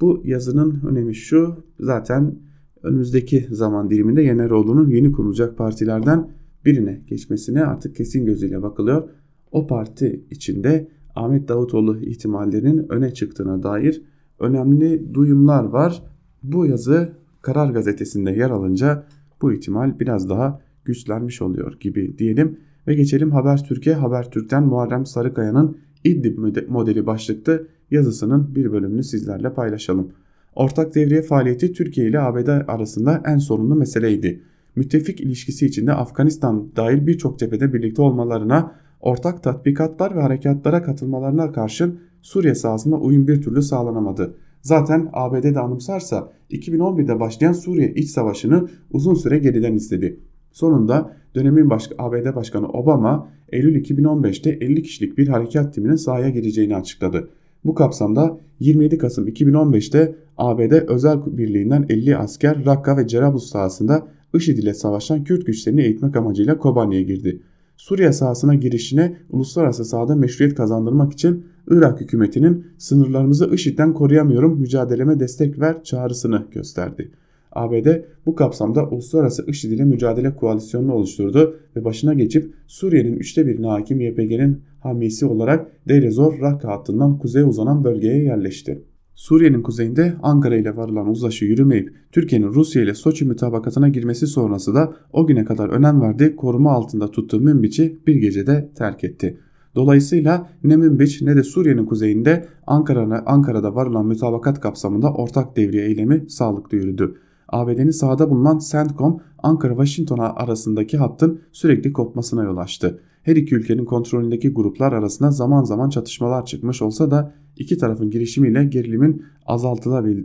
Bu 0.00 0.22
yazının 0.24 0.80
önemi 0.86 1.14
şu 1.14 1.64
zaten 1.80 2.38
önümüzdeki 2.82 3.46
zaman 3.50 3.90
diliminde 3.90 4.22
Yeneroğlu'nun 4.22 4.90
yeni 4.90 5.12
kurulacak 5.12 5.58
partilerden 5.58 6.30
birine 6.64 7.02
geçmesine 7.06 7.64
artık 7.64 7.96
kesin 7.96 8.26
gözüyle 8.26 8.62
bakılıyor. 8.62 9.08
O 9.52 9.66
parti 9.66 10.24
içinde 10.30 10.88
Ahmet 11.14 11.48
Davutoğlu 11.48 11.98
ihtimallerinin 12.00 12.92
öne 12.92 13.14
çıktığına 13.14 13.62
dair 13.62 14.02
önemli 14.38 15.14
duyumlar 15.14 15.64
var. 15.64 16.02
Bu 16.42 16.66
yazı 16.66 17.12
Karar 17.42 17.70
Gazetesi'nde 17.70 18.30
yer 18.30 18.50
alınca 18.50 19.06
bu 19.42 19.52
ihtimal 19.52 20.00
biraz 20.00 20.30
daha 20.30 20.60
güçlenmiş 20.84 21.42
oluyor 21.42 21.80
gibi 21.80 22.18
diyelim. 22.18 22.58
Ve 22.90 22.94
geçelim 22.94 23.30
Habertürk'e. 23.30 23.94
Habertürk'ten 23.94 24.62
Muharrem 24.62 25.06
Sarıkaya'nın 25.06 25.76
İdlib 26.04 26.68
modeli 26.68 27.06
başlıklı 27.06 27.66
yazısının 27.90 28.54
bir 28.54 28.72
bölümünü 28.72 29.04
sizlerle 29.04 29.52
paylaşalım. 29.52 30.12
Ortak 30.54 30.94
devriye 30.94 31.22
faaliyeti 31.22 31.72
Türkiye 31.72 32.08
ile 32.08 32.20
ABD 32.20 32.48
arasında 32.68 33.22
en 33.26 33.38
sorunlu 33.38 33.74
meseleydi. 33.74 34.42
Müttefik 34.76 35.20
ilişkisi 35.20 35.66
içinde 35.66 35.92
Afganistan 35.92 36.68
dahil 36.76 37.06
birçok 37.06 37.38
cephede 37.38 37.72
birlikte 37.72 38.02
olmalarına, 38.02 38.72
ortak 39.00 39.42
tatbikatlar 39.42 40.16
ve 40.16 40.20
harekatlara 40.20 40.82
katılmalarına 40.82 41.52
karşın 41.52 42.00
Suriye 42.22 42.54
sahasında 42.54 42.96
uyum 42.96 43.28
bir 43.28 43.42
türlü 43.42 43.62
sağlanamadı. 43.62 44.34
Zaten 44.62 45.08
ABD 45.12 45.54
de 45.54 45.60
anımsarsa 45.60 46.32
2011'de 46.50 47.20
başlayan 47.20 47.52
Suriye 47.52 47.92
iç 47.94 48.10
savaşını 48.10 48.68
uzun 48.92 49.14
süre 49.14 49.38
geriden 49.38 49.74
istedi. 49.74 50.20
Sonunda 50.52 51.12
dönemin 51.34 51.70
baş 51.70 51.90
ABD 51.98 52.36
Başkanı 52.36 52.68
Obama 52.68 53.28
Eylül 53.52 53.84
2015'te 53.84 54.50
50 54.50 54.82
kişilik 54.82 55.18
bir 55.18 55.28
harekat 55.28 55.74
timinin 55.74 55.96
sahaya 55.96 56.28
gireceğini 56.28 56.76
açıkladı. 56.76 57.28
Bu 57.64 57.74
kapsamda 57.74 58.38
27 58.60 58.98
Kasım 58.98 59.28
2015'te 59.28 60.14
ABD 60.38 60.72
özel 60.88 61.18
birliğinden 61.26 61.86
50 61.88 62.16
asker 62.16 62.66
Rakka 62.66 62.96
ve 62.96 63.06
Cerablus 63.06 63.50
sahasında 63.50 64.06
IŞİD 64.34 64.58
ile 64.58 64.74
savaşan 64.74 65.24
Kürt 65.24 65.46
güçlerini 65.46 65.82
eğitmek 65.82 66.16
amacıyla 66.16 66.58
Kobani'ye 66.58 67.02
girdi. 67.02 67.40
Suriye 67.76 68.12
sahasına 68.12 68.54
girişine 68.54 69.16
uluslararası 69.30 69.84
sahada 69.84 70.16
meşruiyet 70.16 70.54
kazandırmak 70.54 71.12
için 71.12 71.44
Irak 71.70 72.00
hükümetinin 72.00 72.66
sınırlarımızı 72.78 73.50
IŞİD'den 73.54 73.94
koruyamıyorum 73.94 74.60
mücadeleme 74.60 75.20
destek 75.20 75.60
ver 75.60 75.84
çağrısını 75.84 76.46
gösterdi. 76.52 77.10
ABD 77.52 77.86
bu 78.26 78.34
kapsamda 78.34 78.88
uluslararası 78.88 79.44
IŞİD 79.46 79.72
ile 79.72 79.84
mücadele 79.84 80.34
koalisyonunu 80.34 80.92
oluşturdu 80.92 81.56
ve 81.76 81.84
başına 81.84 82.14
geçip 82.14 82.54
Suriye'nin 82.66 83.16
üçte 83.16 83.46
birine 83.46 83.66
hakim 83.66 84.00
YPG'nin 84.00 84.62
hamisi 84.80 85.26
olarak 85.26 85.66
Deir 85.88 86.10
Zor 86.10 86.40
Rakka 86.40 86.68
hattından 86.68 87.18
kuzeye 87.18 87.44
uzanan 87.44 87.84
bölgeye 87.84 88.22
yerleşti. 88.22 88.84
Suriye'nin 89.14 89.62
kuzeyinde 89.62 90.14
Ankara 90.22 90.56
ile 90.56 90.76
varılan 90.76 91.08
uzlaşı 91.08 91.44
yürümeyip 91.44 91.94
Türkiye'nin 92.12 92.46
Rusya 92.46 92.82
ile 92.82 92.94
Soçi 92.94 93.24
mütabakatına 93.24 93.88
girmesi 93.88 94.26
sonrası 94.26 94.74
da 94.74 94.92
o 95.12 95.26
güne 95.26 95.44
kadar 95.44 95.68
önem 95.68 96.00
verdiği 96.00 96.36
koruma 96.36 96.72
altında 96.72 97.10
tuttuğu 97.10 97.40
Münbiç'i 97.40 97.98
bir 98.06 98.14
gecede 98.14 98.70
terk 98.74 99.04
etti. 99.04 99.38
Dolayısıyla 99.74 100.50
ne 100.64 100.76
Münbiç 100.76 101.22
ne 101.22 101.36
de 101.36 101.42
Suriye'nin 101.42 101.86
kuzeyinde 101.86 102.48
Ankara'da 102.66 103.22
Ankara'da 103.26 103.74
varılan 103.74 104.06
mütabakat 104.06 104.60
kapsamında 104.60 105.12
ortak 105.12 105.56
devriye 105.56 105.86
eylemi 105.86 106.30
sağlıklı 106.30 106.76
yürüdü. 106.76 107.14
ABD'nin 107.50 107.90
sahada 107.90 108.30
bulunan 108.30 108.58
CENTCOM 108.58 109.20
Ankara-Washington 109.42 110.18
arasındaki 110.18 110.98
hattın 110.98 111.40
sürekli 111.52 111.92
kopmasına 111.92 112.44
yol 112.44 112.56
açtı. 112.56 113.00
Her 113.22 113.36
iki 113.36 113.54
ülkenin 113.54 113.84
kontrolündeki 113.84 114.52
gruplar 114.52 114.92
arasında 114.92 115.30
zaman 115.30 115.64
zaman 115.64 115.88
çatışmalar 115.90 116.46
çıkmış 116.46 116.82
olsa 116.82 117.10
da 117.10 117.34
iki 117.56 117.78
tarafın 117.78 118.10
girişimiyle 118.10 118.64
gerilimin 118.64 119.24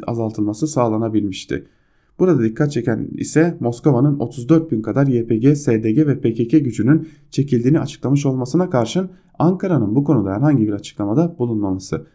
azaltılması 0.08 0.68
sağlanabilmişti. 0.68 1.68
Burada 2.20 2.44
dikkat 2.44 2.72
çeken 2.72 3.08
ise 3.18 3.58
Moskova'nın 3.60 4.20
34 4.20 4.72
bin 4.72 4.82
kadar 4.82 5.08
YPG, 5.08 5.58
SDG 5.58 6.08
ve 6.08 6.20
PKK 6.20 6.52
gücünün 6.52 7.08
çekildiğini 7.32 7.80
açıklamış 7.80 8.26
olmasına 8.26 8.70
karşın 8.70 9.10
Ankara'nın 9.40 9.96
bu 9.96 10.04
konuda 10.04 10.34
herhangi 10.34 10.68
bir 10.68 10.74
açıklamada 10.74 11.36
bulunmaması. 11.40 12.08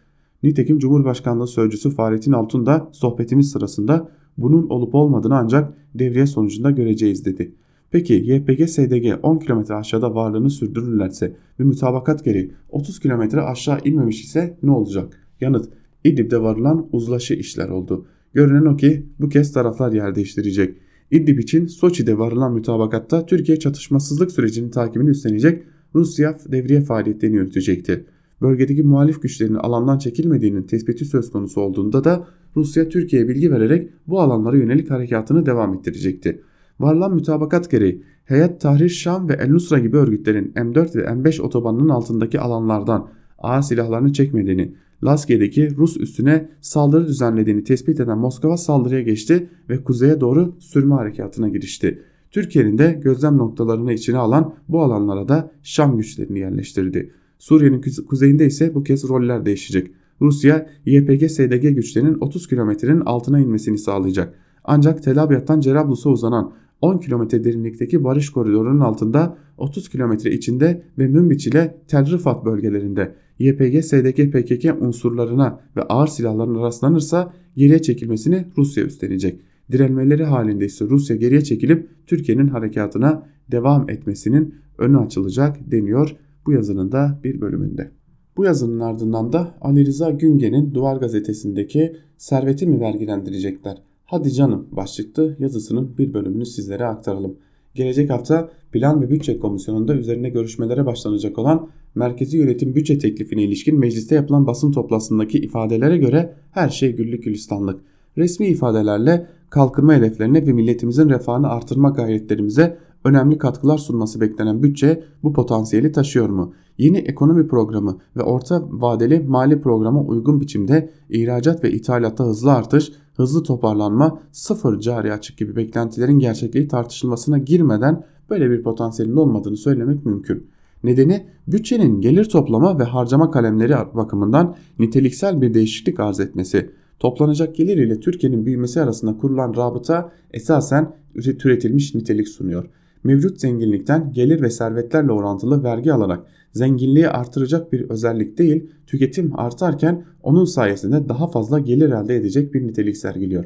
Nitekim 0.43 0.79
Cumhurbaşkanlığı 0.79 1.47
Sözcüsü 1.47 1.89
Fahrettin 1.89 2.31
Altun 2.31 2.65
da 2.65 2.89
sohbetimiz 2.91 3.51
sırasında 3.51 4.09
bunun 4.37 4.69
olup 4.69 4.95
olmadığını 4.95 5.37
ancak 5.37 5.73
devriye 5.95 6.27
sonucunda 6.27 6.71
göreceğiz 6.71 7.25
dedi. 7.25 7.55
Peki 7.91 8.13
YPG 8.13 8.69
SDG 8.69 9.19
10 9.23 9.39
km 9.39 9.73
aşağıda 9.73 10.15
varlığını 10.15 10.49
sürdürürlerse 10.49 11.35
ve 11.59 11.63
mütabakat 11.63 12.25
gereği 12.25 12.51
30 12.69 12.99
km 12.99 13.37
aşağı 13.37 13.79
inmemiş 13.85 14.23
ise 14.23 14.57
ne 14.63 14.71
olacak? 14.71 15.27
Yanıt 15.41 15.69
İdlib'de 16.03 16.41
varılan 16.41 16.87
uzlaşı 16.91 17.33
işler 17.33 17.69
oldu. 17.69 18.05
Görünen 18.33 18.65
o 18.65 18.77
ki 18.77 19.05
bu 19.19 19.29
kez 19.29 19.53
taraflar 19.53 19.91
yer 19.91 20.15
değiştirecek. 20.15 20.77
İdlib 21.11 21.39
için 21.39 21.67
Soçi'de 21.67 22.17
varılan 22.17 22.53
mütabakatta 22.53 23.25
Türkiye 23.25 23.59
çatışmasızlık 23.59 24.31
sürecinin 24.31 24.69
takibini 24.69 25.09
üstlenecek 25.09 25.63
Rusya 25.95 26.37
devriye 26.51 26.81
faaliyetlerini 26.81 27.35
yürütecekti. 27.35 28.05
Bölgedeki 28.41 28.83
muhalif 28.83 29.21
güçlerin 29.21 29.55
alandan 29.55 29.97
çekilmediğinin 29.97 30.63
tespiti 30.63 31.05
söz 31.05 31.31
konusu 31.31 31.61
olduğunda 31.61 32.03
da 32.03 32.27
Rusya 32.55 32.89
Türkiye'ye 32.89 33.27
bilgi 33.27 33.51
vererek 33.51 33.89
bu 34.07 34.21
alanlara 34.21 34.57
yönelik 34.57 34.91
harekatını 34.91 35.45
devam 35.45 35.73
ettirecekti. 35.73 36.41
Varılan 36.79 37.15
mütabakat 37.15 37.71
gereği 37.71 38.03
Heyet 38.25 38.61
Tahrir 38.61 38.89
Şam 38.89 39.29
ve 39.29 39.33
El 39.33 39.49
Nusra 39.49 39.79
gibi 39.79 39.97
örgütlerin 39.97 40.51
M4 40.55 40.95
ve 40.95 41.01
M5 41.01 41.41
otobanının 41.41 41.89
altındaki 41.89 42.39
alanlardan 42.39 43.07
ağır 43.37 43.61
silahlarını 43.61 44.13
çekmediğini, 44.13 44.73
Laskiye'deki 45.03 45.75
Rus 45.77 45.97
üstüne 45.97 46.49
saldırı 46.61 47.07
düzenlediğini 47.07 47.63
tespit 47.63 47.99
eden 47.99 48.17
Moskova 48.17 48.57
saldırıya 48.57 49.01
geçti 49.01 49.49
ve 49.69 49.83
kuzeye 49.83 50.21
doğru 50.21 50.55
sürme 50.59 50.95
harekatına 50.95 51.49
girişti. 51.49 52.03
Türkiye'nin 52.31 52.77
de 52.77 52.99
gözlem 53.03 53.37
noktalarını 53.37 53.93
içine 53.93 54.17
alan 54.17 54.53
bu 54.69 54.81
alanlara 54.81 55.27
da 55.27 55.51
Şam 55.63 55.97
güçlerini 55.97 56.39
yerleştirdi. 56.39 57.11
Suriye'nin 57.39 57.81
kuzeyinde 58.07 58.45
ise 58.45 58.75
bu 58.75 58.83
kez 58.83 59.09
roller 59.09 59.45
değişecek. 59.45 59.91
Rusya 60.21 60.69
YPG-SDG 60.85 61.69
güçlerinin 61.69 62.17
30 62.19 62.47
kilometrenin 62.47 63.01
altına 63.01 63.39
inmesini 63.39 63.77
sağlayacak. 63.77 64.33
Ancak 64.63 65.03
Tel 65.03 65.23
Abyad'dan 65.23 65.59
Cerablus'a 65.59 66.09
uzanan 66.09 66.53
10 66.81 66.97
kilometre 66.97 67.43
derinlikteki 67.43 68.03
barış 68.03 68.29
koridorunun 68.29 68.79
altında 68.79 69.37
30 69.57 69.89
kilometre 69.89 70.31
içinde 70.31 70.83
ve 70.97 71.07
Münbiç 71.07 71.47
ile 71.47 71.77
Tel 71.87 72.11
Rifat 72.11 72.45
bölgelerinde 72.45 73.15
YPG, 73.39 73.83
SDG, 73.83 74.31
PKK 74.31 74.81
unsurlarına 74.81 75.59
ve 75.75 75.81
ağır 75.81 76.07
silahlarına 76.07 76.61
rastlanırsa 76.61 77.33
geriye 77.55 77.81
çekilmesini 77.81 78.45
Rusya 78.57 78.83
üstlenecek. 78.83 79.39
Direnmeleri 79.71 80.23
halinde 80.23 80.65
ise 80.65 80.85
Rusya 80.85 81.15
geriye 81.15 81.43
çekilip 81.43 81.89
Türkiye'nin 82.07 82.47
harekatına 82.47 83.27
devam 83.51 83.89
etmesinin 83.89 84.55
önü 84.77 84.97
açılacak 84.97 85.71
deniyor 85.71 86.15
bu 86.45 86.51
yazının 86.51 86.91
da 86.91 87.19
bir 87.23 87.41
bölümünde. 87.41 87.91
Bu 88.37 88.45
yazının 88.45 88.79
ardından 88.79 89.33
da 89.33 89.55
Ali 89.61 89.85
Rıza 89.85 90.09
Güngen'in 90.09 90.73
Duvar 90.73 90.97
Gazetesi'ndeki 90.97 91.95
serveti 92.17 92.67
mi 92.67 92.79
vergilendirecekler? 92.79 93.77
Hadi 94.05 94.33
canım 94.33 94.67
başlıklı 94.71 95.35
yazısının 95.39 95.97
bir 95.97 96.13
bölümünü 96.13 96.45
sizlere 96.45 96.85
aktaralım. 96.85 97.35
Gelecek 97.75 98.09
hafta 98.09 98.49
Plan 98.71 99.01
ve 99.01 99.09
Bütçe 99.09 99.39
Komisyonu'nda 99.39 99.95
üzerine 99.95 100.29
görüşmelere 100.29 100.85
başlanacak 100.85 101.37
olan 101.37 101.69
Merkezi 101.95 102.37
Yönetim 102.37 102.75
Bütçe 102.75 102.99
teklifine 102.99 103.43
ilişkin 103.43 103.79
mecliste 103.79 104.15
yapılan 104.15 104.47
basın 104.47 104.71
toplantısındaki 104.71 105.37
ifadelere 105.39 105.97
göre 105.97 106.33
her 106.51 106.69
şey 106.69 106.95
güllük 106.95 107.23
gülistanlık. 107.23 107.81
Resmi 108.17 108.47
ifadelerle 108.47 109.27
kalkınma 109.49 109.93
hedeflerine 109.93 110.47
ve 110.47 110.53
milletimizin 110.53 111.09
refahını 111.09 111.49
artırma 111.49 111.89
gayretlerimize 111.89 112.77
önemli 113.03 113.37
katkılar 113.37 113.77
sunması 113.77 114.21
beklenen 114.21 114.63
bütçe 114.63 115.03
bu 115.23 115.33
potansiyeli 115.33 115.91
taşıyor 115.91 116.29
mu? 116.29 116.53
Yeni 116.81 116.97
ekonomi 116.97 117.47
programı 117.47 117.97
ve 118.17 118.21
orta 118.23 118.67
vadeli 118.71 119.19
mali 119.19 119.61
programa 119.61 120.01
uygun 120.01 120.41
biçimde 120.41 120.89
ihracat 121.09 121.63
ve 121.63 121.71
ithalatta 121.71 122.23
hızlı 122.23 122.51
artış, 122.51 122.91
hızlı 123.15 123.43
toparlanma, 123.43 124.19
sıfır 124.31 124.79
cari 124.79 125.13
açık 125.13 125.37
gibi 125.37 125.55
beklentilerin 125.55 126.19
gerçekliği 126.19 126.67
tartışılmasına 126.67 127.37
girmeden 127.37 128.03
böyle 128.29 128.49
bir 128.49 128.63
potansiyelin 128.63 129.15
olmadığını 129.15 129.57
söylemek 129.57 130.05
mümkün. 130.05 130.47
Nedeni 130.83 131.25
bütçenin 131.47 132.01
gelir 132.01 132.25
toplama 132.25 132.79
ve 132.79 132.83
harcama 132.83 133.31
kalemleri 133.31 133.73
bakımından 133.93 134.55
niteliksel 134.79 135.41
bir 135.41 135.53
değişiklik 135.53 135.99
arz 135.99 136.19
etmesi. 136.19 136.69
Toplanacak 136.99 137.55
gelir 137.55 137.77
ile 137.77 137.99
Türkiye'nin 137.99 138.45
büyümesi 138.45 138.81
arasında 138.81 139.17
kurulan 139.17 139.55
rabıta 139.55 140.11
esasen 140.33 140.95
türetilmiş 141.39 141.95
nitelik 141.95 142.27
sunuyor 142.27 142.69
mevcut 143.03 143.41
zenginlikten 143.41 144.11
gelir 144.11 144.41
ve 144.41 144.49
servetlerle 144.49 145.11
orantılı 145.11 145.63
vergi 145.63 145.93
alarak 145.93 146.25
zenginliği 146.53 147.09
artıracak 147.09 147.73
bir 147.73 147.89
özellik 147.89 148.37
değil, 148.37 148.69
tüketim 148.87 149.39
artarken 149.39 150.05
onun 150.23 150.45
sayesinde 150.45 151.09
daha 151.09 151.27
fazla 151.27 151.59
gelir 151.59 151.89
elde 151.89 152.15
edecek 152.15 152.53
bir 152.53 152.67
nitelik 152.67 152.97
sergiliyor. 152.97 153.45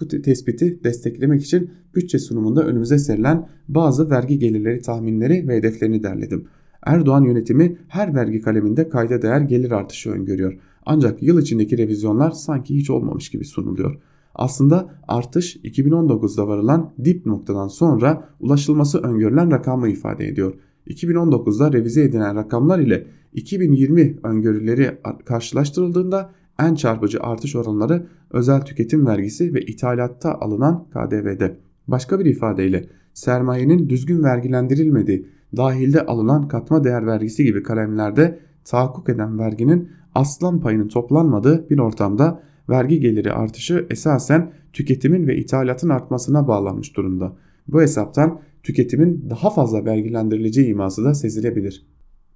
Bu 0.00 0.08
tespiti 0.08 0.84
desteklemek 0.84 1.42
için 1.42 1.70
bütçe 1.94 2.18
sunumunda 2.18 2.64
önümüze 2.64 2.98
serilen 2.98 3.48
bazı 3.68 4.10
vergi 4.10 4.38
gelirleri 4.38 4.80
tahminleri 4.80 5.48
ve 5.48 5.56
hedeflerini 5.56 6.02
derledim. 6.02 6.48
Erdoğan 6.82 7.22
yönetimi 7.22 7.78
her 7.88 8.14
vergi 8.14 8.40
kaleminde 8.40 8.88
kayda 8.88 9.22
değer 9.22 9.40
gelir 9.40 9.70
artışı 9.70 10.10
öngörüyor. 10.10 10.58
Ancak 10.86 11.22
yıl 11.22 11.40
içindeki 11.42 11.78
revizyonlar 11.78 12.30
sanki 12.30 12.76
hiç 12.76 12.90
olmamış 12.90 13.30
gibi 13.30 13.44
sunuluyor. 13.44 14.00
Aslında 14.34 14.90
artış 15.08 15.56
2019'da 15.56 16.48
varılan 16.48 16.92
dip 17.04 17.26
noktadan 17.26 17.68
sonra 17.68 18.28
ulaşılması 18.40 18.98
öngörülen 18.98 19.50
rakamı 19.50 19.88
ifade 19.88 20.26
ediyor. 20.26 20.54
2019'da 20.86 21.72
revize 21.72 22.02
edilen 22.02 22.36
rakamlar 22.36 22.78
ile 22.78 23.06
2020 23.32 24.16
öngörüleri 24.22 24.98
karşılaştırıldığında 25.24 26.30
en 26.60 26.74
çarpıcı 26.74 27.20
artış 27.20 27.56
oranları 27.56 28.06
özel 28.30 28.60
tüketim 28.60 29.06
vergisi 29.06 29.54
ve 29.54 29.60
ithalatta 29.60 30.34
alınan 30.40 30.84
KDV'de. 30.90 31.58
Başka 31.88 32.20
bir 32.20 32.24
ifadeyle 32.24 32.88
sermayenin 33.14 33.88
düzgün 33.88 34.22
vergilendirilmediği, 34.22 35.28
dahilde 35.56 36.06
alınan 36.06 36.48
katma 36.48 36.84
değer 36.84 37.06
vergisi 37.06 37.44
gibi 37.44 37.62
kalemlerde 37.62 38.38
tahakkuk 38.64 39.08
eden 39.08 39.38
verginin 39.38 39.88
aslan 40.14 40.60
payının 40.60 40.88
toplanmadığı 40.88 41.70
bir 41.70 41.78
ortamda 41.78 42.42
vergi 42.68 43.00
geliri 43.00 43.32
artışı 43.32 43.86
esasen 43.90 44.52
tüketimin 44.72 45.26
ve 45.26 45.36
ithalatın 45.36 45.88
artmasına 45.88 46.48
bağlanmış 46.48 46.96
durumda. 46.96 47.36
Bu 47.68 47.80
hesaptan 47.80 48.40
tüketimin 48.66 49.24
daha 49.30 49.50
fazla 49.50 49.84
vergilendirileceği 49.84 50.66
iması 50.66 51.04
da 51.04 51.14
sezilebilir. 51.14 51.86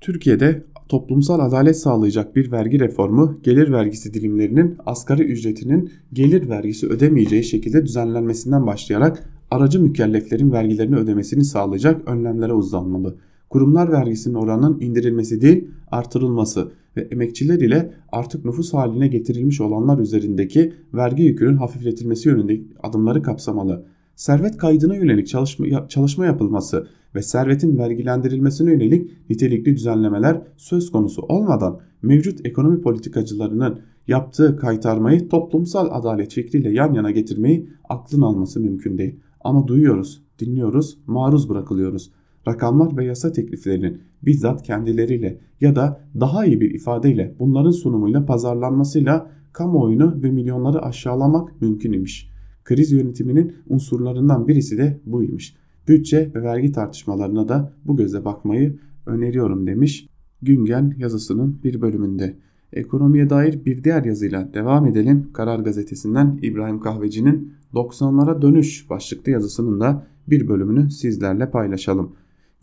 Türkiye'de 0.01 0.65
toplumsal 0.89 1.41
adalet 1.41 1.77
sağlayacak 1.77 2.37
bir 2.37 2.53
vergi 2.53 2.81
reformu 2.81 3.41
gelir 3.43 3.73
vergisi 3.73 4.15
dilimlerinin 4.15 4.77
asgari 4.87 5.23
ücretinin 5.23 5.91
gelir 6.13 6.49
vergisi 6.49 6.87
ödemeyeceği 6.87 7.45
şekilde 7.45 7.85
düzenlenmesinden 7.85 8.67
başlayarak 8.67 9.31
aracı 9.51 9.81
mükelleflerin 9.81 10.53
vergilerini 10.53 10.97
ödemesini 10.97 11.45
sağlayacak 11.45 12.09
önlemlere 12.09 12.53
uzanmalı. 12.53 13.17
kurumlar 13.49 13.93
vergisinin 13.93 14.35
oranının 14.35 14.81
indirilmesi 14.81 15.41
değil 15.41 15.69
artırılması 15.91 16.73
ve 16.97 17.01
emekçiler 17.01 17.59
ile 17.59 17.93
artık 18.13 18.45
nüfus 18.45 18.75
haline 18.75 19.09
getirilmiş 19.09 19.61
olanlar 19.61 19.99
üzerindeki 19.99 20.73
vergi 20.95 21.23
yükünün 21.23 21.57
hafifletilmesi 21.57 22.29
yönünde 22.29 22.61
adımları 22.83 23.23
kapsamalı. 23.23 23.85
Servet 24.21 24.57
kaydına 24.57 24.97
yönelik 24.97 25.29
çalışma, 25.29 25.89
çalışma 25.89 26.27
yapılması 26.27 26.87
ve 27.15 27.23
servetin 27.23 27.79
vergilendirilmesine 27.79 28.73
yönelik 28.73 29.31
nitelikli 29.31 29.77
düzenlemeler 29.77 30.43
söz 30.57 30.93
konusu 30.93 31.23
olmadan 31.23 31.81
mevcut 32.03 32.47
ekonomi 32.47 32.81
politikacılarının 32.81 33.81
yaptığı 34.09 34.57
kaytarmayı 34.57 35.29
toplumsal 35.29 35.89
adalet 35.91 36.35
fikriyle 36.35 36.73
yan 36.73 36.95
yana 36.95 37.11
getirmeyi 37.11 37.69
aklın 37.89 38.23
alması 38.23 38.61
mümkün 38.61 38.99
değil. 38.99 39.17
Ama 39.41 39.69
duyuyoruz, 39.69 40.23
dinliyoruz, 40.39 40.99
maruz 41.07 41.49
bırakılıyoruz. 41.49 42.11
Rakamlar 42.49 42.97
ve 42.97 43.05
yasa 43.05 43.33
tekliflerinin 43.33 44.01
bizzat 44.23 44.63
kendileriyle 44.63 45.41
ya 45.61 45.77
da 45.77 46.01
daha 46.21 46.45
iyi 46.45 46.61
bir 46.61 46.71
ifadeyle 46.71 47.35
bunların 47.39 47.71
sunumuyla 47.71 48.27
pazarlanmasıyla 48.27 49.31
kamuoyunu 49.53 50.23
ve 50.23 50.31
milyonları 50.31 50.83
aşağılamak 50.83 51.61
mümkün 51.61 51.93
imiş. 51.93 52.30
Kriz 52.65 52.93
yönetiminin 52.93 53.53
unsurlarından 53.69 54.49
birisi 54.49 54.79
de 54.79 55.01
buymuş. 55.07 55.55
Bütçe 55.89 56.31
ve 56.35 56.43
vergi 56.43 56.73
tartışmalarına 56.73 57.49
da 57.49 57.73
bu 57.85 57.97
göze 57.97 58.25
bakmayı 58.25 58.79
öneriyorum 59.07 59.67
demiş 59.67 60.07
Güngen 60.43 60.95
yazısının 60.99 61.61
bir 61.65 61.81
bölümünde. 61.81 62.37
Ekonomiye 62.73 63.31
dair 63.31 63.65
bir 63.65 63.85
diğer 63.85 64.05
yazıyla 64.05 64.55
devam 64.55 64.87
edelim. 64.87 65.31
Karar 65.33 65.59
gazetesinden 65.59 66.39
İbrahim 66.43 66.81
Kahveci'nin 66.81 67.53
90'lara 67.75 68.43
dönüş 68.43 68.91
başlıklı 68.91 69.33
yazısının 69.33 69.81
da 69.81 70.07
bir 70.29 70.49
bölümünü 70.49 70.91
sizlerle 70.91 71.51
paylaşalım. 71.51 72.13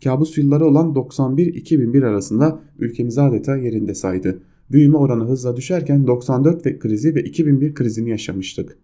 Kabus 0.04 0.38
yılları 0.38 0.64
olan 0.64 0.94
91-2001 0.94 2.06
arasında 2.06 2.60
ülkemiz 2.78 3.18
adeta 3.18 3.56
yerinde 3.56 3.94
saydı. 3.94 4.42
Büyüme 4.70 4.96
oranı 4.96 5.24
hızla 5.24 5.56
düşerken 5.56 6.06
94 6.06 6.66
ve 6.66 6.78
krizi 6.78 7.14
ve 7.14 7.22
2001 7.22 7.74
krizini 7.74 8.10
yaşamıştık. 8.10 8.78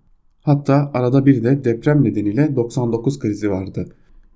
Hatta 0.44 0.90
arada 0.94 1.26
bir 1.26 1.44
de 1.44 1.64
deprem 1.64 2.04
nedeniyle 2.04 2.56
99 2.56 3.18
krizi 3.18 3.50
vardı. 3.50 3.88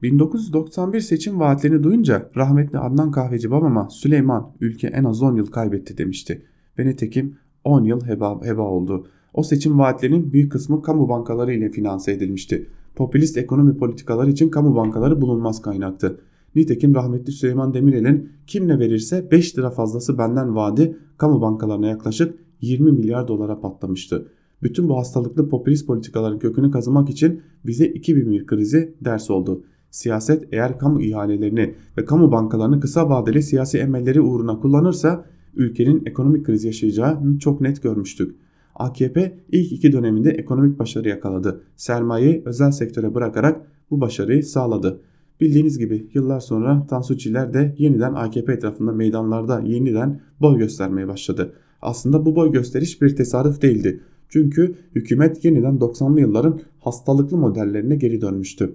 1991 0.03 1.01
seçim 1.01 1.41
vaatlerini 1.41 1.83
duyunca 1.83 2.31
rahmetli 2.37 2.79
Adnan 2.79 3.11
Kahveci 3.11 3.51
babama 3.51 3.89
Süleyman 3.91 4.53
ülke 4.61 4.87
en 4.87 5.05
az 5.05 5.23
10 5.23 5.37
yıl 5.37 5.47
kaybetti 5.47 5.99
demişti. 5.99 6.43
Ve 6.79 6.87
nitekim 6.87 7.37
10 7.65 7.85
yıl 7.85 8.07
heba, 8.07 8.41
heba 8.45 8.63
oldu. 8.63 9.07
O 9.35 9.43
seçim 9.43 9.79
vaatlerinin 9.79 10.33
büyük 10.33 10.53
kısmı 10.53 10.83
kamu 10.83 11.09
bankaları 11.09 11.55
ile 11.55 11.71
finanse 11.71 12.13
edilmişti. 12.13 12.67
Popülist 12.97 13.37
ekonomi 13.37 13.77
politikaları 13.77 14.31
için 14.31 14.49
kamu 14.49 14.77
bankaları 14.77 15.21
bulunmaz 15.21 15.63
kaynaktı. 15.63 16.21
Nitekim 16.55 16.95
rahmetli 16.95 17.33
Süleyman 17.33 17.75
Demirel'in 17.75 18.33
kim 18.47 18.69
ne 18.69 18.79
verirse 18.79 19.31
5 19.31 19.59
lira 19.59 19.71
fazlası 19.71 20.19
benden 20.19 20.57
vaadi 20.57 20.97
kamu 21.19 21.41
bankalarına 21.41 21.87
yaklaşık 21.87 22.35
20 22.61 22.93
milyar 22.93 23.29
dolara 23.29 23.61
patlamıştı. 23.61 24.29
Bütün 24.63 24.89
bu 24.89 24.99
hastalıklı 24.99 25.49
popülist 25.49 25.87
politikaların 25.87 26.39
kökünü 26.39 26.71
kazımak 26.71 27.11
için 27.11 27.43
bize 27.67 27.87
2001 27.87 28.47
krizi 28.47 28.95
ders 29.01 29.31
oldu. 29.31 29.63
Siyaset 29.91 30.49
eğer 30.53 30.79
kamu 30.79 31.03
ihalelerini 31.03 31.75
ve 31.99 32.05
kamu 32.05 32.33
bankalarını 32.33 32.81
kısa 32.81 33.11
vadeli 33.11 33.43
siyasi 33.43 33.79
emelleri 33.79 34.21
uğruna 34.21 34.61
kullanırsa 34.61 35.25
ülkenin 35.55 36.03
ekonomik 36.07 36.47
kriz 36.47 36.65
yaşayacağını 36.65 37.39
çok 37.39 37.61
net 37.61 37.83
görmüştük. 37.83 38.37
AKP 38.75 39.39
ilk 39.53 39.73
iki 39.73 39.93
döneminde 39.93 40.31
ekonomik 40.31 40.79
başarı 40.79 41.09
yakaladı. 41.09 41.63
Sermayeyi 41.77 42.43
özel 42.45 42.71
sektöre 42.71 43.15
bırakarak 43.15 43.67
bu 43.91 44.01
başarıyı 44.01 44.45
sağladı. 44.45 45.01
Bildiğiniz 45.41 45.79
gibi 45.79 46.11
yıllar 46.15 46.41
sonra 46.41 46.87
Tansu 46.87 47.19
Çiller 47.19 47.55
de 47.55 47.75
yeniden 47.79 48.15
AKP 48.15 48.53
etrafında 48.53 48.93
meydanlarda 48.93 49.61
yeniden 49.61 50.21
boy 50.41 50.59
göstermeye 50.59 51.09
başladı. 51.09 51.53
Aslında 51.83 52.27
bu 52.27 52.37
boy 52.37 52.53
gösteriş 52.53 53.03
bir 53.03 53.17
tesadüf 53.17 53.63
değildi. 53.63 54.01
Çünkü 54.29 54.75
hükümet 54.95 55.45
yeniden 55.45 55.75
90'lı 55.75 56.21
yılların 56.21 56.61
hastalıklı 56.81 57.37
modellerine 57.37 57.97
geri 57.97 58.21
dönmüştü. 58.21 58.75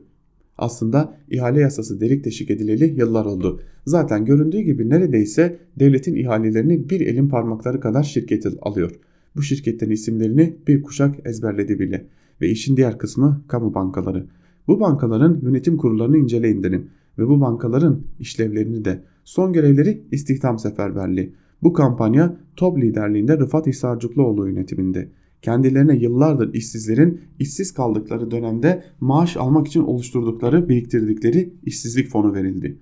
Aslında 0.58 1.18
ihale 1.30 1.60
yasası 1.60 2.02
delik 2.02 2.26
deşik 2.26 2.52
edileli 2.52 3.00
yıllar 3.00 3.26
oldu. 3.26 3.60
Zaten 3.86 4.26
göründüğü 4.26 4.60
gibi 4.60 4.90
neredeyse 4.90 5.58
devletin 5.80 6.16
ihalelerini 6.16 6.90
bir 6.90 7.02
elin 7.02 7.30
parmakları 7.30 7.80
kadar 7.80 8.04
şirket 8.04 8.46
alıyor. 8.62 8.92
Bu 9.36 9.42
şirketlerin 9.42 9.92
isimlerini 9.92 10.56
bir 10.68 10.84
kuşak 10.84 11.28
ezberledi 11.28 11.80
bile. 11.80 12.06
Ve 12.42 12.50
işin 12.50 12.78
diğer 12.78 12.98
kısmı 12.98 13.42
kamu 13.48 13.74
bankaları. 13.74 14.26
Bu 14.68 14.80
bankaların 14.80 15.40
yönetim 15.42 15.78
kurullarını 15.78 16.18
inceleyin 16.18 16.64
derim. 16.64 16.90
Ve 17.18 17.28
bu 17.28 17.42
bankaların 17.42 18.02
işlevlerini 18.20 18.86
de. 18.86 19.04
Son 19.24 19.54
görevleri 19.54 20.04
istihdam 20.12 20.60
seferberliği. 20.60 21.34
Bu 21.64 21.74
kampanya 21.74 22.38
top 22.56 22.78
liderliğinde 22.78 23.38
Rıfat 23.38 23.68
Hisarcıklıoğlu 23.68 24.50
yönetiminde 24.50 25.10
kendilerine 25.44 25.96
yıllardır 25.96 26.54
işsizlerin 26.54 27.22
işsiz 27.40 27.74
kaldıkları 27.74 28.32
dönemde 28.32 28.84
maaş 29.00 29.38
almak 29.38 29.68
için 29.68 29.82
oluşturdukları, 29.82 30.70
biriktirdikleri 30.70 31.54
işsizlik 31.64 32.10
fonu 32.10 32.34
verildi. 32.34 32.78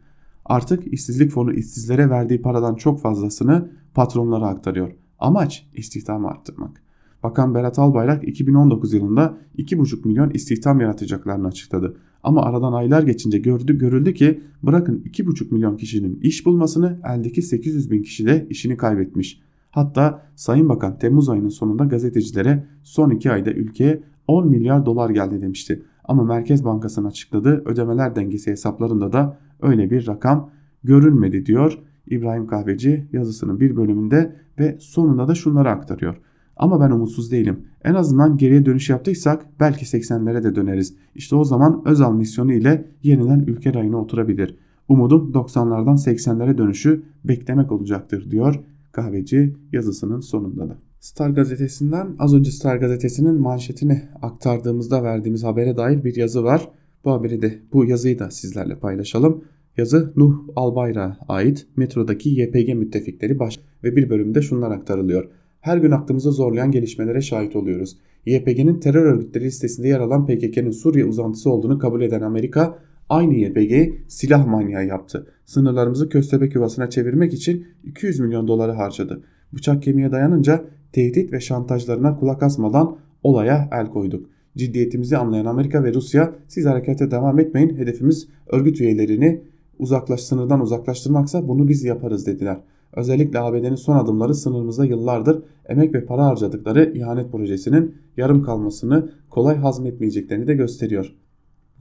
Artık 0.46 0.94
işsizlik 0.94 1.32
fonu 1.32 1.54
işsizlere 1.54 2.10
verdiği 2.10 2.42
paradan 2.42 2.76
çok 2.76 3.02
fazlasını 3.02 3.72
patronlara 3.94 4.48
aktarıyor. 4.48 4.92
Amaç 5.20 5.68
istihdamı 5.74 6.28
arttırmak. 6.28 6.82
Bakan 7.24 7.56
Berat 7.56 7.80
Albayrak 7.80 8.28
2019 8.28 8.94
yılında 8.94 9.38
2,5 9.58 10.08
milyon 10.08 10.30
istihdam 10.30 10.82
yaratacaklarını 10.82 11.48
açıkladı. 11.48 11.98
Ama 12.24 12.42
aradan 12.42 12.74
aylar 12.74 13.04
geçince 13.04 13.38
gördü, 13.38 13.78
görüldü 13.78 14.14
ki 14.14 14.44
bırakın 14.64 15.04
2,5 15.06 15.54
milyon 15.54 15.78
kişinin 15.78 16.20
iş 16.20 16.46
bulmasını 16.46 17.00
eldeki 17.10 17.42
800 17.42 17.92
bin 17.92 18.04
kişi 18.04 18.26
de 18.26 18.48
işini 18.50 18.78
kaybetmiş. 18.78 19.42
Hatta 19.72 20.22
Sayın 20.36 20.70
Bakan 20.70 20.98
Temmuz 20.98 21.30
ayının 21.30 21.50
sonunda 21.50 21.86
gazetecilere 21.86 22.64
son 22.84 23.10
2 23.10 23.32
ayda 23.32 23.52
ülkeye 23.52 24.04
10 24.28 24.50
milyar 24.50 24.86
dolar 24.86 25.10
geldi 25.10 25.42
demişti. 25.42 25.84
Ama 26.04 26.24
Merkez 26.24 26.66
Bankası'nın 26.66 27.08
açıkladığı 27.08 27.64
ödemeler 27.66 28.16
dengesi 28.16 28.52
hesaplarında 28.52 29.14
da 29.14 29.38
öyle 29.62 29.92
bir 29.92 30.08
rakam 30.08 30.50
görünmedi 30.84 31.46
diyor 31.46 31.80
İbrahim 32.08 32.48
Kahveci 32.48 33.08
yazısının 33.14 33.60
bir 33.60 33.76
bölümünde 33.76 34.36
ve 34.60 34.78
sonunda 34.80 35.28
da 35.28 35.36
şunları 35.36 35.70
aktarıyor. 35.70 36.18
Ama 36.58 36.82
ben 36.82 36.92
umutsuz 36.92 37.32
değilim. 37.32 37.60
En 37.84 37.94
azından 37.94 38.38
geriye 38.38 38.66
dönüş 38.66 38.90
yaptıysak 38.90 39.46
belki 39.60 39.86
80'lere 39.86 40.44
de 40.44 40.56
döneriz. 40.56 40.96
İşte 41.16 41.36
o 41.36 41.44
zaman 41.44 41.82
Özal 41.86 42.14
misyonu 42.14 42.54
ile 42.54 42.88
yeniden 43.04 43.40
ülke 43.40 43.74
rayına 43.74 43.98
oturabilir. 43.98 44.56
Umudum 44.88 45.32
90'lardan 45.32 46.10
80'lere 46.10 46.58
dönüşü 46.58 47.04
beklemek 47.24 47.72
olacaktır 47.72 48.32
diyor 48.32 48.60
kahveci 48.92 49.56
yazısının 49.72 50.20
sonunda 50.20 50.70
da. 50.70 50.78
Star 51.00 51.30
gazetesinden 51.30 52.16
az 52.20 52.34
önce 52.34 52.52
Star 52.52 52.78
gazetesinin 52.78 53.36
manşetini 53.36 54.02
aktardığımızda 54.22 55.04
verdiğimiz 55.04 55.44
habere 55.44 55.78
dair 55.78 56.04
bir 56.04 56.16
yazı 56.16 56.44
var. 56.44 56.72
Bu 57.06 57.12
haberi 57.12 57.42
de 57.42 57.60
bu 57.74 57.86
yazıyı 57.86 58.20
da 58.20 58.32
sizlerle 58.32 58.76
paylaşalım. 58.76 59.44
Yazı 59.78 60.14
Nuh 60.16 60.36
Albayrak'a 60.56 61.18
ait 61.28 61.68
metrodaki 61.78 62.30
YPG 62.30 62.74
müttefikleri 62.74 63.40
baş 63.40 63.60
ve 63.84 63.96
bir 63.96 64.10
bölümde 64.10 64.42
şunlar 64.42 64.72
aktarılıyor. 64.72 65.30
Her 65.60 65.78
gün 65.78 65.92
aklımızı 65.92 66.32
zorlayan 66.32 66.72
gelişmelere 66.72 67.22
şahit 67.22 67.56
oluyoruz. 67.56 67.98
YPG'nin 68.26 68.80
terör 68.80 69.06
örgütleri 69.06 69.44
listesinde 69.44 69.88
yer 69.88 70.00
alan 70.00 70.26
PKK'nın 70.26 70.72
Suriye 70.72 71.06
uzantısı 71.06 71.50
olduğunu 71.50 71.80
kabul 71.80 72.02
eden 72.02 72.22
Amerika 72.22 72.80
aynı 73.10 73.34
YPG'yi 73.34 74.04
silah 74.08 74.48
manyağı 74.48 74.86
yaptı. 74.86 75.28
Sınırlarımızı 75.52 76.10
köstebek 76.10 76.56
yuvasına 76.56 76.90
çevirmek 76.90 77.34
için 77.34 77.66
200 77.84 78.20
milyon 78.20 78.48
doları 78.48 78.72
harcadı. 78.72 79.24
Bıçak 79.54 79.84
kemiğe 79.84 80.12
dayanınca 80.12 80.64
tehdit 80.92 81.34
ve 81.34 81.40
şantajlarına 81.40 82.20
kulak 82.20 82.44
asmadan 82.44 82.98
olaya 83.24 83.70
el 83.72 83.88
koyduk. 83.88 84.30
Ciddiyetimizi 84.58 85.18
anlayan 85.18 85.46
Amerika 85.46 85.84
ve 85.84 85.94
Rusya 85.94 86.34
siz 86.48 86.66
harekete 86.66 87.12
devam 87.12 87.40
etmeyin 87.40 87.78
hedefimiz 87.78 88.28
örgüt 88.48 88.82
üyelerini 88.82 89.42
uzaklaş 89.80 90.22
sınırdan 90.22 90.62
uzaklaştırmaksa 90.62 91.48
bunu 91.48 91.68
biz 91.68 91.84
yaparız 91.84 92.28
dediler. 92.28 92.58
Özellikle 92.94 93.40
ABD'nin 93.40 93.76
son 93.76 93.98
adımları 93.98 94.36
sınırımızda 94.36 94.86
yıllardır 94.86 95.44
emek 95.70 95.94
ve 95.94 96.06
para 96.06 96.26
harcadıkları 96.26 96.94
ihanet 96.96 97.32
projesinin 97.32 97.96
yarım 98.18 98.44
kalmasını 98.44 99.12
kolay 99.30 99.56
hazmetmeyeceklerini 99.56 100.48
de 100.48 100.54
gösteriyor. 100.54 101.16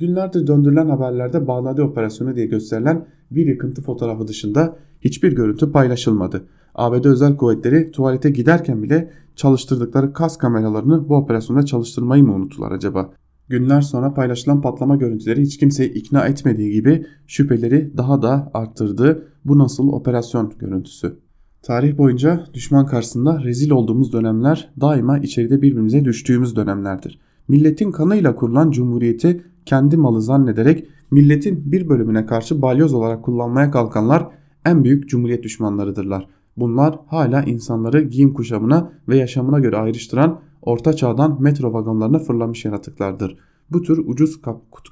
Günlerdir 0.01 0.47
döndürülen 0.47 0.89
haberlerde 0.89 1.47
Bağladi 1.47 1.83
operasyonu 1.83 2.37
diye 2.37 2.47
gösterilen 2.47 3.07
bir 3.31 3.47
yıkıntı 3.47 3.83
fotoğrafı 3.83 4.29
dışında 4.29 4.77
hiçbir 5.01 5.33
görüntü 5.33 5.73
paylaşılmadı. 5.73 6.45
ABD 6.75 7.05
özel 7.05 7.37
kuvvetleri 7.37 7.91
tuvalete 7.91 8.31
giderken 8.31 8.83
bile 8.83 9.11
çalıştırdıkları 9.37 10.13
kas 10.13 10.39
kameralarını 10.39 11.09
bu 11.09 11.17
operasyonda 11.17 11.63
çalıştırmayı 11.63 12.25
mı 12.25 12.35
unuttular 12.35 12.73
acaba? 12.73 13.11
Günler 13.49 13.81
sonra 13.81 14.15
paylaşılan 14.15 14.61
patlama 14.61 14.97
görüntüleri 14.97 15.41
hiç 15.43 15.59
kimseyi 15.59 15.93
ikna 15.93 16.27
etmediği 16.27 16.73
gibi 16.73 17.07
şüpheleri 17.27 17.97
daha 17.97 18.23
da 18.23 18.51
arttırdı. 18.55 19.29
Bu 19.45 19.59
nasıl 19.59 19.89
operasyon 19.89 20.53
görüntüsü? 20.59 21.17
Tarih 21.63 21.99
boyunca 21.99 22.45
düşman 22.55 22.87
karşısında 22.87 23.43
rezil 23.45 23.71
olduğumuz 23.71 24.13
dönemler 24.13 24.73
daima 24.81 25.19
içeride 25.19 25.63
birbirimize 25.63 26.05
düştüğümüz 26.05 26.57
dönemlerdir. 26.57 27.21
Milletin 27.51 27.91
kanıyla 27.91 28.35
kurulan 28.35 28.71
cumhuriyeti 28.71 29.45
kendi 29.67 29.97
malı 29.97 30.23
zannederek 30.23 30.87
Milletin 31.11 31.73
bir 31.73 31.89
bölümüne 31.89 32.27
karşı 32.27 32.63
balyoz 32.63 32.95
olarak 32.95 33.25
kullanmaya 33.25 33.71
kalkanlar 33.71 34.27
en 34.67 34.85
büyük 34.85 35.09
cumhuriyet 35.09 35.43
düşmanlarıdırlar. 35.43 36.29
Bunlar 36.57 36.99
hala 37.07 37.43
insanları 37.43 38.03
giyim 38.03 38.35
kuşamına 38.35 38.93
ve 39.09 39.17
yaşamına 39.17 39.59
göre 39.59 39.77
ayrıştıran 39.77 40.41
orta 40.63 40.93
çağdan 40.93 41.43
metro 41.43 41.73
vagonlarına 41.73 42.19
fırlamış 42.19 42.65
yaratıklardır. 42.65 43.37
Bu 43.71 43.83
tür 43.83 43.99
ucuz 44.07 44.41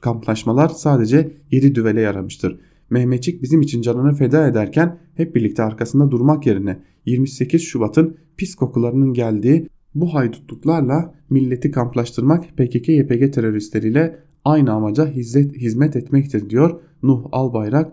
kamplaşmalar 0.01 0.69
sadece 0.69 1.33
yedi 1.51 1.75
düvele 1.75 2.01
yaramıştır. 2.01 2.61
Mehmetçik 2.91 3.43
bizim 3.43 3.61
için 3.61 3.83
canını 3.83 4.15
feda 4.15 4.47
ederken 4.47 4.99
hep 5.15 5.35
birlikte 5.35 5.63
arkasında 5.63 6.11
durmak 6.11 6.47
yerine 6.47 6.81
28 7.07 7.63
Şubat'ın 7.63 8.17
pis 8.37 8.55
kokularının 8.55 9.13
geldiği 9.13 9.69
bu 9.95 10.15
haydutluklarla 10.15 11.15
milleti 11.31 11.71
kamplaştırmak 11.71 12.45
PKK-YPG 12.45 13.31
teröristleriyle 13.31 14.19
aynı 14.45 14.73
amaca 14.73 15.07
hizmet 15.07 15.97
etmektir 15.97 16.51
diyor 16.51 16.81
Nuh 17.03 17.27
Albayrak 17.33 17.93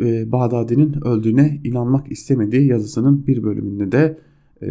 e, 0.00 0.32
Bağdadi'nin 0.32 1.06
öldüğüne 1.06 1.60
inanmak 1.64 2.12
istemediği 2.12 2.66
yazısının 2.66 3.26
bir 3.26 3.42
bölümünde 3.42 3.92
de 3.92 4.18
e, 4.62 4.66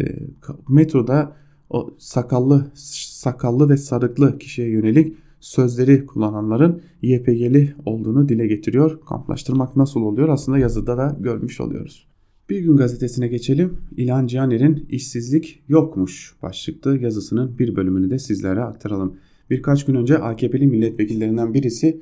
metroda 0.68 1.36
o 1.70 1.94
sakallı 1.98 2.70
sakallı 2.74 3.68
ve 3.68 3.76
sarıklı 3.76 4.38
kişiye 4.38 4.68
yönelik 4.68 5.16
sözleri 5.40 6.06
kullananların 6.06 6.82
YPG'li 7.02 7.74
olduğunu 7.84 8.28
dile 8.28 8.46
getiriyor. 8.46 9.00
Kamplaştırmak 9.08 9.76
nasıl 9.76 10.00
oluyor 10.00 10.28
aslında 10.28 10.58
yazıda 10.58 10.96
da 10.96 11.16
görmüş 11.20 11.60
oluyoruz. 11.60 12.06
Bir 12.50 12.60
gün 12.60 12.76
gazetesine 12.76 13.28
geçelim. 13.28 13.78
İlhan 13.96 14.26
Cihaner'in 14.26 14.86
işsizlik 14.88 15.62
yokmuş 15.68 16.34
başlıklı 16.42 16.98
yazısının 16.98 17.58
bir 17.58 17.76
bölümünü 17.76 18.10
de 18.10 18.18
sizlere 18.18 18.60
aktaralım. 18.60 19.16
Birkaç 19.50 19.84
gün 19.84 19.94
önce 19.94 20.18
AKP'li 20.18 20.66
milletvekillerinden 20.66 21.54
birisi 21.54 22.00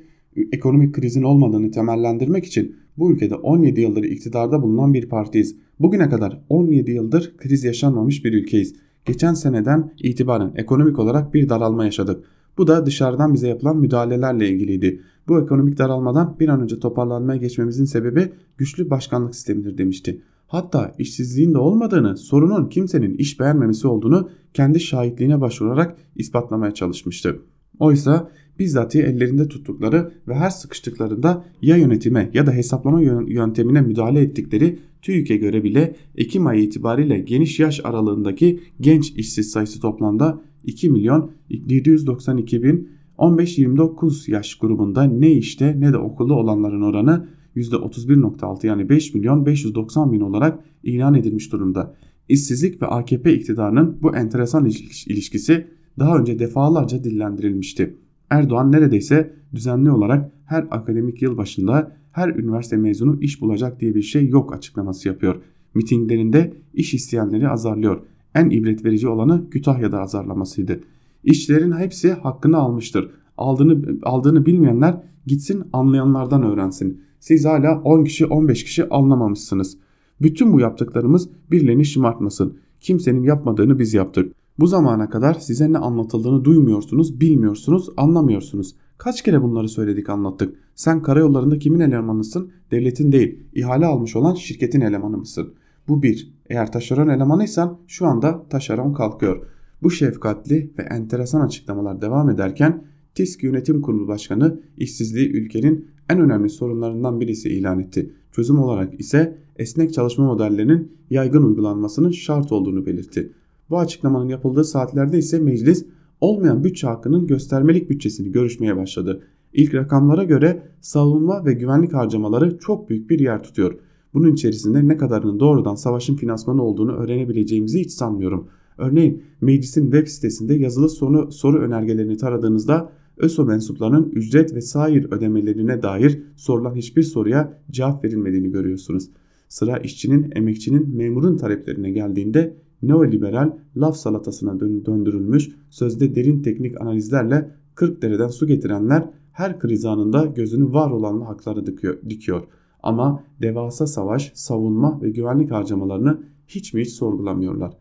ekonomik 0.51 0.95
krizin 0.95 1.23
olmadığını 1.23 1.71
temellendirmek 1.71 2.45
için 2.45 2.75
bu 2.97 3.11
ülkede 3.11 3.35
17 3.35 3.81
yıldır 3.81 4.03
iktidarda 4.03 4.61
bulunan 4.61 4.93
bir 4.93 5.09
partiyiz. 5.09 5.55
Bugüne 5.79 6.09
kadar 6.09 6.41
17 6.49 6.91
yıldır 6.91 7.37
kriz 7.37 7.63
yaşanmamış 7.63 8.25
bir 8.25 8.33
ülkeyiz. 8.33 8.75
Geçen 9.05 9.33
seneden 9.33 9.93
itibaren 10.03 10.53
ekonomik 10.55 10.99
olarak 10.99 11.33
bir 11.33 11.49
daralma 11.49 11.85
yaşadık. 11.85 12.23
Bu 12.57 12.67
da 12.67 12.85
dışarıdan 12.85 13.33
bize 13.33 13.47
yapılan 13.47 13.77
müdahalelerle 13.77 14.49
ilgiliydi. 14.49 15.01
Bu 15.27 15.41
ekonomik 15.41 15.77
daralmadan 15.77 16.35
bir 16.39 16.49
an 16.49 16.61
önce 16.61 16.79
toparlanmaya 16.79 17.39
geçmemizin 17.39 17.85
sebebi 17.85 18.31
güçlü 18.57 18.89
başkanlık 18.89 19.35
sistemidir 19.35 19.77
demişti. 19.77 20.21
Hatta 20.49 20.95
işsizliğin 20.99 21.53
de 21.53 21.57
olmadığını, 21.57 22.17
sorunun 22.17 22.69
kimsenin 22.69 23.13
iş 23.13 23.39
beğenmemesi 23.39 23.87
olduğunu 23.87 24.29
kendi 24.53 24.79
şahitliğine 24.79 25.41
başvurarak 25.41 25.97
ispatlamaya 26.15 26.73
çalışmıştı. 26.73 27.39
Oysa 27.79 28.31
bizzatihi 28.59 29.03
ellerinde 29.03 29.47
tuttukları 29.47 30.11
ve 30.27 30.35
her 30.35 30.49
sıkıştıklarında 30.49 31.45
ya 31.61 31.77
yönetime 31.77 32.29
ya 32.33 32.47
da 32.47 32.51
hesaplama 32.51 33.01
yöntemine 33.27 33.81
müdahale 33.81 34.21
ettikleri 34.21 34.79
TÜİK'e 35.01 35.37
göre 35.37 35.63
bile 35.63 35.95
Ekim 36.15 36.47
ayı 36.47 36.63
itibariyle 36.63 37.19
geniş 37.19 37.59
yaş 37.59 37.81
aralığındaki 37.83 38.59
genç 38.81 39.11
işsiz 39.11 39.51
sayısı 39.51 39.79
toplamda 39.79 40.41
2 40.63 40.89
milyon 40.89 41.31
792 41.49 42.63
bin 42.63 42.89
15-29 43.19 44.31
yaş 44.31 44.55
grubunda 44.55 45.03
ne 45.03 45.31
işte 45.31 45.75
ne 45.79 45.93
de 45.93 45.97
okulda 45.97 46.33
olanların 46.33 46.81
oranı 46.81 47.27
%31.6 47.55 48.67
yani 48.67 48.89
5 48.89 49.13
milyon 49.13 49.45
590 49.45 50.11
bin 50.11 50.19
olarak 50.19 50.59
ilan 50.83 51.13
edilmiş 51.13 51.51
durumda. 51.51 51.95
İşsizlik 52.29 52.81
ve 52.81 52.85
AKP 52.85 53.33
iktidarının 53.33 53.97
bu 54.01 54.15
enteresan 54.15 54.65
ilişkisi 55.07 55.67
daha 55.99 56.17
önce 56.17 56.39
defalarca 56.39 57.03
dillendirilmişti. 57.03 57.97
Erdoğan 58.29 58.71
neredeyse 58.71 59.33
düzenli 59.55 59.91
olarak 59.91 60.31
her 60.45 60.67
akademik 60.71 61.21
yıl 61.21 61.37
başında 61.37 61.95
her 62.11 62.29
üniversite 62.29 62.77
mezunu 62.77 63.21
iş 63.21 63.41
bulacak 63.41 63.79
diye 63.79 63.95
bir 63.95 64.01
şey 64.01 64.27
yok 64.27 64.53
açıklaması 64.53 65.07
yapıyor. 65.07 65.41
Mitinglerinde 65.73 66.53
iş 66.73 66.93
isteyenleri 66.93 67.49
azarlıyor. 67.49 68.01
En 68.35 68.49
ibret 68.49 68.85
verici 68.85 69.07
olanı 69.07 69.49
Kütahya'da 69.49 70.01
azarlamasıydı. 70.01 70.79
İşçilerin 71.23 71.71
hepsi 71.71 72.13
hakkını 72.13 72.57
almıştır. 72.57 73.11
Aldığını, 73.37 73.99
aldığını 74.03 74.45
bilmeyenler 74.45 75.03
gitsin 75.25 75.63
anlayanlardan 75.73 76.43
öğrensin. 76.43 77.01
Siz 77.19 77.45
hala 77.45 77.81
10 77.81 78.03
kişi 78.03 78.25
15 78.25 78.63
kişi 78.63 78.89
anlamamışsınız. 78.89 79.77
Bütün 80.21 80.53
bu 80.53 80.59
yaptıklarımız 80.59 81.29
birilerini 81.51 81.85
şımartmasın. 81.85 82.57
Kimsenin 82.79 83.23
yapmadığını 83.23 83.79
biz 83.79 83.93
yaptık. 83.93 84.33
Bu 84.59 84.67
zamana 84.67 85.09
kadar 85.09 85.33
size 85.33 85.73
ne 85.73 85.77
anlatıldığını 85.77 86.45
duymuyorsunuz, 86.45 87.21
bilmiyorsunuz, 87.21 87.89
anlamıyorsunuz. 87.97 88.75
Kaç 88.97 89.21
kere 89.21 89.41
bunları 89.41 89.69
söyledik 89.69 90.09
anlattık. 90.09 90.55
Sen 90.75 91.01
karayollarında 91.01 91.59
kimin 91.59 91.79
elemanısın? 91.79 92.51
Devletin 92.71 93.11
değil, 93.11 93.39
ihale 93.53 93.85
almış 93.85 94.15
olan 94.15 94.33
şirketin 94.33 94.81
elemanı 94.81 95.17
mısın? 95.17 95.53
Bu 95.87 96.03
bir. 96.03 96.33
Eğer 96.49 96.71
taşeron 96.71 97.07
elemanıysan 97.07 97.77
şu 97.87 98.05
anda 98.05 98.47
taşeron 98.49 98.93
kalkıyor. 98.93 99.45
Bu 99.83 99.91
şefkatli 99.91 100.71
ve 100.79 100.83
enteresan 100.83 101.41
açıklamalar 101.41 102.01
devam 102.01 102.29
ederken 102.29 102.83
TİSK 103.15 103.43
Yönetim 103.43 103.81
Kurulu 103.81 104.07
Başkanı 104.07 104.59
işsizliği 104.77 105.31
ülkenin 105.31 105.87
en 106.09 106.19
önemli 106.19 106.49
sorunlarından 106.49 107.19
birisi 107.19 107.49
ilan 107.49 107.79
etti. 107.79 108.13
Çözüm 108.31 108.59
olarak 108.59 108.99
ise 108.99 109.37
esnek 109.55 109.93
çalışma 109.93 110.25
modellerinin 110.25 110.91
yaygın 111.09 111.43
uygulanmasının 111.43 112.11
şart 112.11 112.51
olduğunu 112.51 112.85
belirtti. 112.85 113.31
Bu 113.69 113.79
açıklamanın 113.79 114.29
yapıldığı 114.29 114.63
saatlerde 114.63 115.17
ise 115.17 115.39
meclis 115.39 115.85
olmayan 116.21 116.63
bütçe 116.63 116.87
hakkının 116.87 117.27
göstermelik 117.27 117.89
bütçesini 117.89 118.31
görüşmeye 118.31 118.77
başladı. 118.77 119.21
İlk 119.53 119.73
rakamlara 119.73 120.23
göre 120.23 120.63
savunma 120.81 121.45
ve 121.45 121.53
güvenlik 121.53 121.93
harcamaları 121.93 122.57
çok 122.57 122.89
büyük 122.89 123.09
bir 123.09 123.19
yer 123.19 123.43
tutuyor. 123.43 123.79
Bunun 124.13 124.33
içerisinde 124.33 124.87
ne 124.87 124.97
kadarının 124.97 125.39
doğrudan 125.39 125.75
savaşın 125.75 126.15
finansmanı 126.15 126.63
olduğunu 126.63 126.91
öğrenebileceğimizi 126.91 127.79
hiç 127.79 127.91
sanmıyorum. 127.91 128.47
Örneğin 128.79 129.23
meclisin 129.41 129.83
web 129.83 130.07
sitesinde 130.07 130.53
yazılı 130.53 130.89
soru, 130.89 131.31
soru 131.31 131.59
önergelerini 131.59 132.17
taradığınızda 132.17 132.91
ÖSO 133.17 133.45
mensuplarının 133.45 134.09
ücret 134.09 134.55
ve 134.55 134.61
sair 134.61 135.11
ödemelerine 135.11 135.83
dair 135.83 136.19
sorulan 136.35 136.75
hiçbir 136.75 137.03
soruya 137.03 137.61
cevap 137.71 138.03
verilmediğini 138.03 138.51
görüyorsunuz. 138.51 139.09
Sıra 139.49 139.77
işçinin, 139.77 140.31
emekçinin, 140.35 140.95
memurun 140.95 141.37
taleplerine 141.37 141.91
geldiğinde 141.91 142.57
neoliberal 142.83 143.57
laf 143.77 143.95
salatasına 143.95 144.59
döndürülmüş 144.59 145.49
sözde 145.69 146.15
derin 146.15 146.41
teknik 146.41 146.81
analizlerle 146.81 147.51
40 147.75 148.01
dereden 148.01 148.27
su 148.27 148.47
getirenler 148.47 149.09
her 149.31 149.59
kriz 149.59 149.85
anında 149.85 150.25
gözünü 150.25 150.73
var 150.73 150.91
olan 150.91 151.21
hakları 151.21 151.65
dikiyor. 152.09 152.43
Ama 152.83 153.23
devasa 153.41 153.87
savaş, 153.87 154.31
savunma 154.35 155.01
ve 155.01 155.09
güvenlik 155.09 155.51
harcamalarını 155.51 156.19
hiç 156.47 156.73
mi 156.73 156.81
hiç 156.81 156.89
sorgulamıyorlar. 156.89 157.73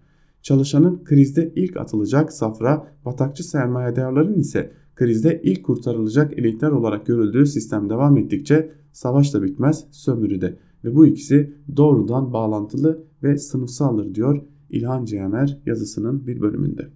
Çalışanın 0.42 1.04
krizde 1.04 1.52
ilk 1.56 1.76
atılacak 1.76 2.32
safra, 2.32 2.86
batakçı 3.04 3.48
sermayedarların 3.48 4.38
ise 4.38 4.72
krizde 4.94 5.40
ilk 5.44 5.64
kurtarılacak 5.64 6.38
elitler 6.38 6.70
olarak 6.70 7.06
görüldüğü 7.06 7.46
sistem 7.46 7.90
devam 7.90 8.16
ettikçe 8.16 8.72
savaş 8.92 9.34
da 9.34 9.42
bitmez, 9.42 9.84
sömürü 9.90 10.40
de. 10.40 10.58
Ve 10.84 10.94
bu 10.94 11.06
ikisi 11.06 11.54
doğrudan 11.76 12.32
bağlantılı 12.32 13.04
ve 13.22 13.38
sınıfsaldır 13.38 14.14
diyor 14.14 14.42
İlhan 14.70 15.04
Cihaner 15.04 15.58
yazısının 15.66 16.26
bir 16.26 16.40
bölümünde. 16.40 16.88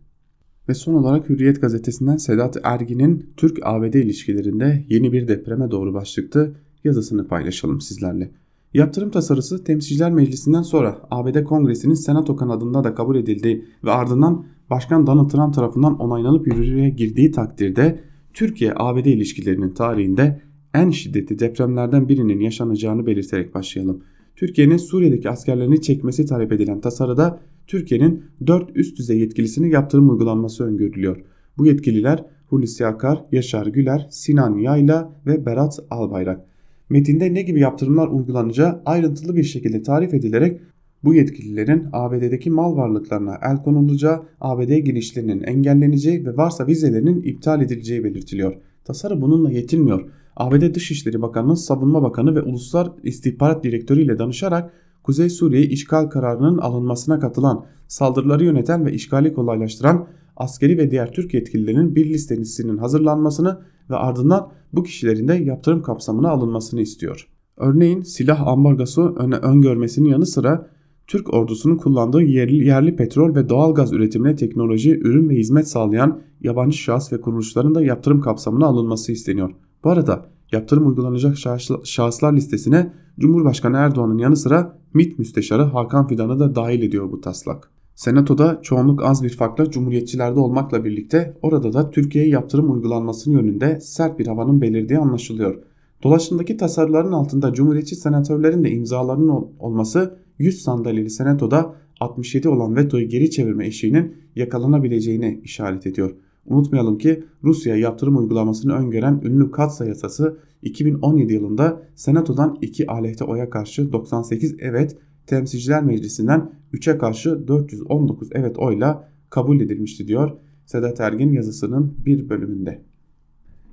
Ve 0.69 0.75
son 0.75 0.95
olarak 0.95 1.29
Hürriyet 1.29 1.61
gazetesinden 1.61 2.17
Sedat 2.17 2.57
Ergin'in 2.63 3.33
Türk-ABD 3.37 3.95
ilişkilerinde 3.95 4.85
yeni 4.89 5.13
bir 5.13 5.29
depreme 5.29 5.71
doğru 5.71 5.95
başlıklı 5.95 6.55
yazısını 6.85 7.29
paylaşalım 7.29 7.81
sizlerle. 7.81 8.31
Yaptırım 8.75 9.11
tasarısı 9.11 9.65
Temsilciler 9.65 10.13
Meclisi'nden 10.13 10.63
sonra 10.63 11.01
ABD 11.11 11.45
Kongresi'nin 11.45 11.95
Senato 11.95 12.37
kanadında 12.37 12.85
da 12.85 12.95
kabul 12.95 13.17
edildiği 13.17 13.65
ve 13.85 13.91
ardından 13.91 14.47
Başkan 14.71 15.07
Donald 15.07 15.31
Trump 15.31 15.55
tarafından 15.55 15.99
onaylanıp 15.99 16.47
yürürlüğe 16.47 16.89
girdiği 16.89 17.31
takdirde 17.31 18.01
Türkiye-ABD 18.35 19.05
ilişkilerinin 19.05 19.75
tarihinde 19.75 20.41
en 20.75 20.91
şiddetli 20.91 21.39
depremlerden 21.39 22.09
birinin 22.09 22.41
yaşanacağını 22.41 23.07
belirterek 23.07 23.55
başlayalım. 23.55 24.03
Türkiye'nin 24.37 24.77
Suriye'deki 24.77 25.31
askerlerini 25.31 25.83
çekmesi 25.83 26.27
talep 26.27 26.53
edilen 26.53 26.81
tasarıda 26.81 27.41
Türkiye'nin 27.67 28.25
4 28.47 28.77
üst 28.77 28.99
düzey 28.99 29.19
yetkilisini 29.19 29.71
yaptırım 29.71 30.11
uygulanması 30.11 30.65
öngörülüyor. 30.65 31.25
Bu 31.59 31.67
yetkililer 31.67 32.25
Hulusi 32.47 32.87
Akar, 32.87 33.25
Yaşar 33.33 33.67
Güler, 33.67 34.07
Sinan 34.11 34.59
Yayla 34.59 35.13
ve 35.27 35.47
Berat 35.47 35.79
Albayrak. 35.91 36.52
Metinde 36.93 37.35
ne 37.35 37.43
gibi 37.43 37.61
yaptırımlar 37.61 38.09
uygulanacağı 38.09 38.83
ayrıntılı 38.87 39.37
bir 39.37 39.43
şekilde 39.43 39.83
tarif 39.83 40.15
edilerek 40.15 40.61
bu 41.05 41.15
yetkililerin 41.15 41.87
ABD'deki 41.93 42.51
mal 42.51 42.77
varlıklarına 42.77 43.39
el 43.43 43.63
konulacağı, 43.63 44.23
ABD 44.41 44.79
girişlerinin 44.79 45.43
engelleneceği 45.43 46.27
ve 46.27 46.37
varsa 46.37 46.67
vizelerinin 46.67 47.23
iptal 47.23 47.63
edileceği 47.63 48.05
belirtiliyor. 48.05 48.55
Tasarı 48.85 49.21
bununla 49.21 49.51
yetinmiyor. 49.51 50.11
ABD 50.37 50.75
Dışişleri 50.75 51.23
Bakanı, 51.23 51.57
Savunma 51.57 52.03
Bakanı 52.03 52.35
ve 52.35 52.43
Uluslar 52.43 52.93
İstihbarat 53.03 53.65
Direktörü 53.65 54.03
ile 54.03 54.19
danışarak 54.19 54.71
Kuzey 55.03 55.31
Suriye 55.31 55.63
işgal 55.63 56.07
kararının 56.07 56.59
alınmasına 56.59 57.19
katılan, 57.19 57.67
saldırıları 57.89 58.45
yöneten 58.45 58.87
ve 58.87 58.93
işgali 58.93 59.35
kolaylaştıran 59.35 60.07
askeri 60.37 60.79
ve 60.79 60.91
diğer 60.91 61.13
Türk 61.13 61.35
yetkililerinin 61.35 61.97
bir 61.97 62.07
listesinin 62.07 62.79
hazırlanmasını 62.79 63.59
ve 63.93 63.97
ardından 63.97 64.53
bu 64.73 64.83
kişilerin 64.83 65.29
de 65.29 65.35
yaptırım 65.35 65.83
kapsamına 65.83 66.31
alınmasını 66.31 66.81
istiyor. 66.81 67.29
Örneğin 67.57 68.03
silah 68.03 68.47
ambargosu 68.47 69.15
öne 69.19 69.37
öngörmesinin 69.37 70.09
yanı 70.09 70.27
sıra 70.27 70.71
Türk 71.07 71.35
ordusunun 71.35 71.77
kullandığı 71.77 72.23
yerli, 72.23 72.67
yerli 72.67 72.97
petrol 72.97 73.35
ve 73.35 73.49
doğal 73.49 73.75
gaz 73.75 73.93
üretimine 73.93 74.37
teknoloji, 74.37 74.99
ürün 74.99 75.29
ve 75.29 75.35
hizmet 75.35 75.69
sağlayan 75.69 76.21
yabancı 76.41 76.79
şahıs 76.79 77.13
ve 77.13 77.21
kuruluşların 77.21 77.75
da 77.75 77.83
yaptırım 77.83 78.21
kapsamına 78.21 78.67
alınması 78.67 79.13
isteniyor. 79.13 79.51
Bu 79.85 79.91
arada 79.91 80.27
yaptırım 80.53 80.87
uygulanacak 80.87 81.37
şahıslar 81.85 82.33
listesine 82.33 82.93
Cumhurbaşkanı 83.19 83.77
Erdoğan'ın 83.77 84.19
yanı 84.19 84.37
sıra 84.37 84.79
MİT 84.95 85.19
Müsteşarı 85.19 85.63
Hakan 85.63 86.07
Fidan'ı 86.07 86.39
da 86.39 86.55
dahil 86.55 86.83
ediyor 86.83 87.13
bu 87.13 87.21
taslak. 87.21 87.71
Senatoda 87.95 88.59
çoğunluk 88.63 89.05
az 89.05 89.23
bir 89.23 89.37
farkla 89.37 89.71
Cumhuriyetçilerde 89.71 90.41
olmakla 90.41 90.85
birlikte 90.85 91.37
orada 91.43 91.73
da 91.73 91.91
Türkiye'ye 91.91 92.31
yaptırım 92.31 92.73
uygulanmasının 92.73 93.39
yönünde 93.39 93.81
sert 93.81 94.19
bir 94.19 94.27
havanın 94.27 94.61
belirdiği 94.61 94.99
anlaşılıyor. 94.99 95.63
Dolaşımdaki 96.03 96.57
tasarıların 96.57 97.13
altında 97.13 97.53
Cumhuriyetçi 97.53 97.97
senatörlerin 97.97 98.65
de 98.65 98.71
imzalarının 98.71 99.47
olması 99.59 100.19
100 100.39 100.63
sandalyeli 100.63 101.11
senatoda 101.11 101.75
67 102.01 102.49
olan 102.49 102.77
vetoyu 102.77 103.09
geri 103.09 103.31
çevirme 103.31 103.67
eşiğinin 103.67 104.15
yakalanabileceğine 104.37 105.41
işaret 105.45 105.87
ediyor. 105.87 106.15
Unutmayalım 106.47 106.99
ki 106.99 107.25
Rusya 107.45 107.77
yaptırım 107.77 108.17
uygulamasını 108.17 108.75
öngören 108.75 109.21
ünlü 109.25 109.51
Katsa 109.51 109.85
yasası 109.85 110.39
2017 110.63 111.33
yılında 111.33 111.83
Senato'dan 111.95 112.59
2 112.63 112.87
aleyhte 112.87 113.25
oya 113.25 113.51
karşı 113.51 113.93
98 113.93 114.57
evet, 114.59 114.97
Temsilciler 115.27 115.83
Meclisi'nden 115.83 116.51
3'e 116.75 116.99
karşı 116.99 117.49
419 117.49 118.29
evet 118.33 118.59
oyla 118.59 119.09
kabul 119.31 119.61
edilmişti 119.61 120.09
diyor 120.09 120.31
Sedat 120.67 121.01
Ergin 121.01 121.33
yazısının 121.33 121.95
bir 122.07 122.29
bölümünde. 122.29 122.83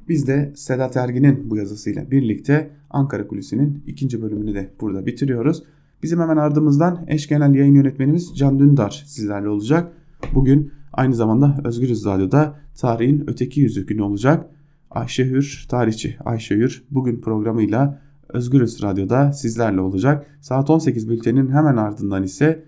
Biz 0.08 0.28
de 0.28 0.54
Sedat 0.56 0.98
Ergin'in 0.98 1.50
bu 1.50 1.58
yazısıyla 1.58 2.12
birlikte 2.12 2.70
Ankara 2.90 3.28
Kulisi'nin 3.28 3.84
ikinci 3.88 4.22
bölümünü 4.22 4.54
de 4.54 4.74
burada 4.82 5.06
bitiriyoruz. 5.06 5.64
Bizim 6.04 6.20
hemen 6.20 6.38
ardımızdan 6.38 7.06
eş 7.08 7.28
genel 7.28 7.56
yayın 7.56 7.76
yönetmenimiz 7.76 8.38
Can 8.38 8.60
Dündar 8.60 9.04
sizlerle 9.08 9.50
olacak. 9.50 9.94
Bugün 10.34 10.72
aynı 10.94 11.16
zamanda 11.16 11.58
Özgürüz 11.64 12.06
Radyo'da 12.06 12.60
tarihin 12.78 13.24
öteki 13.28 13.62
yüzü 13.62 13.86
günü 13.86 14.02
olacak. 14.02 14.50
Ayşe 14.92 15.26
Hür, 15.26 15.66
tarihçi 15.70 16.18
Ayşe 16.26 16.56
Hür 16.56 16.84
bugün 16.92 17.22
programıyla 17.22 18.02
Özgürüz 18.30 18.84
Radyo'da 18.84 19.32
sizlerle 19.32 19.82
olacak. 19.82 20.38
Saat 20.42 20.70
18 20.70 21.10
bültenin 21.10 21.50
hemen 21.50 21.78
ardından 21.78 22.24
ise 22.24 22.66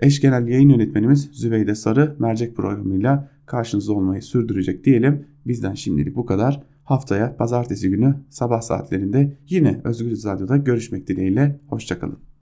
eş 0.00 0.20
genel 0.20 0.48
yayın 0.48 0.68
yönetmenimiz 0.68 1.30
Zübeyde 1.32 1.74
Sarı 1.74 2.16
mercek 2.18 2.56
programıyla 2.56 3.30
karşınızda 3.46 3.92
olmayı 3.92 4.22
sürdürecek 4.22 4.84
diyelim. 4.84 5.26
Bizden 5.46 5.74
şimdilik 5.74 6.16
bu 6.16 6.26
kadar. 6.26 6.62
Haftaya 6.84 7.36
pazartesi 7.36 7.90
günü 7.90 8.14
sabah 8.30 8.60
saatlerinde 8.60 9.36
yine 9.48 9.80
Özgürüz 9.84 10.24
Radyo'da 10.24 10.56
görüşmek 10.56 11.06
dileğiyle. 11.06 11.60
Hoşçakalın. 11.68 12.26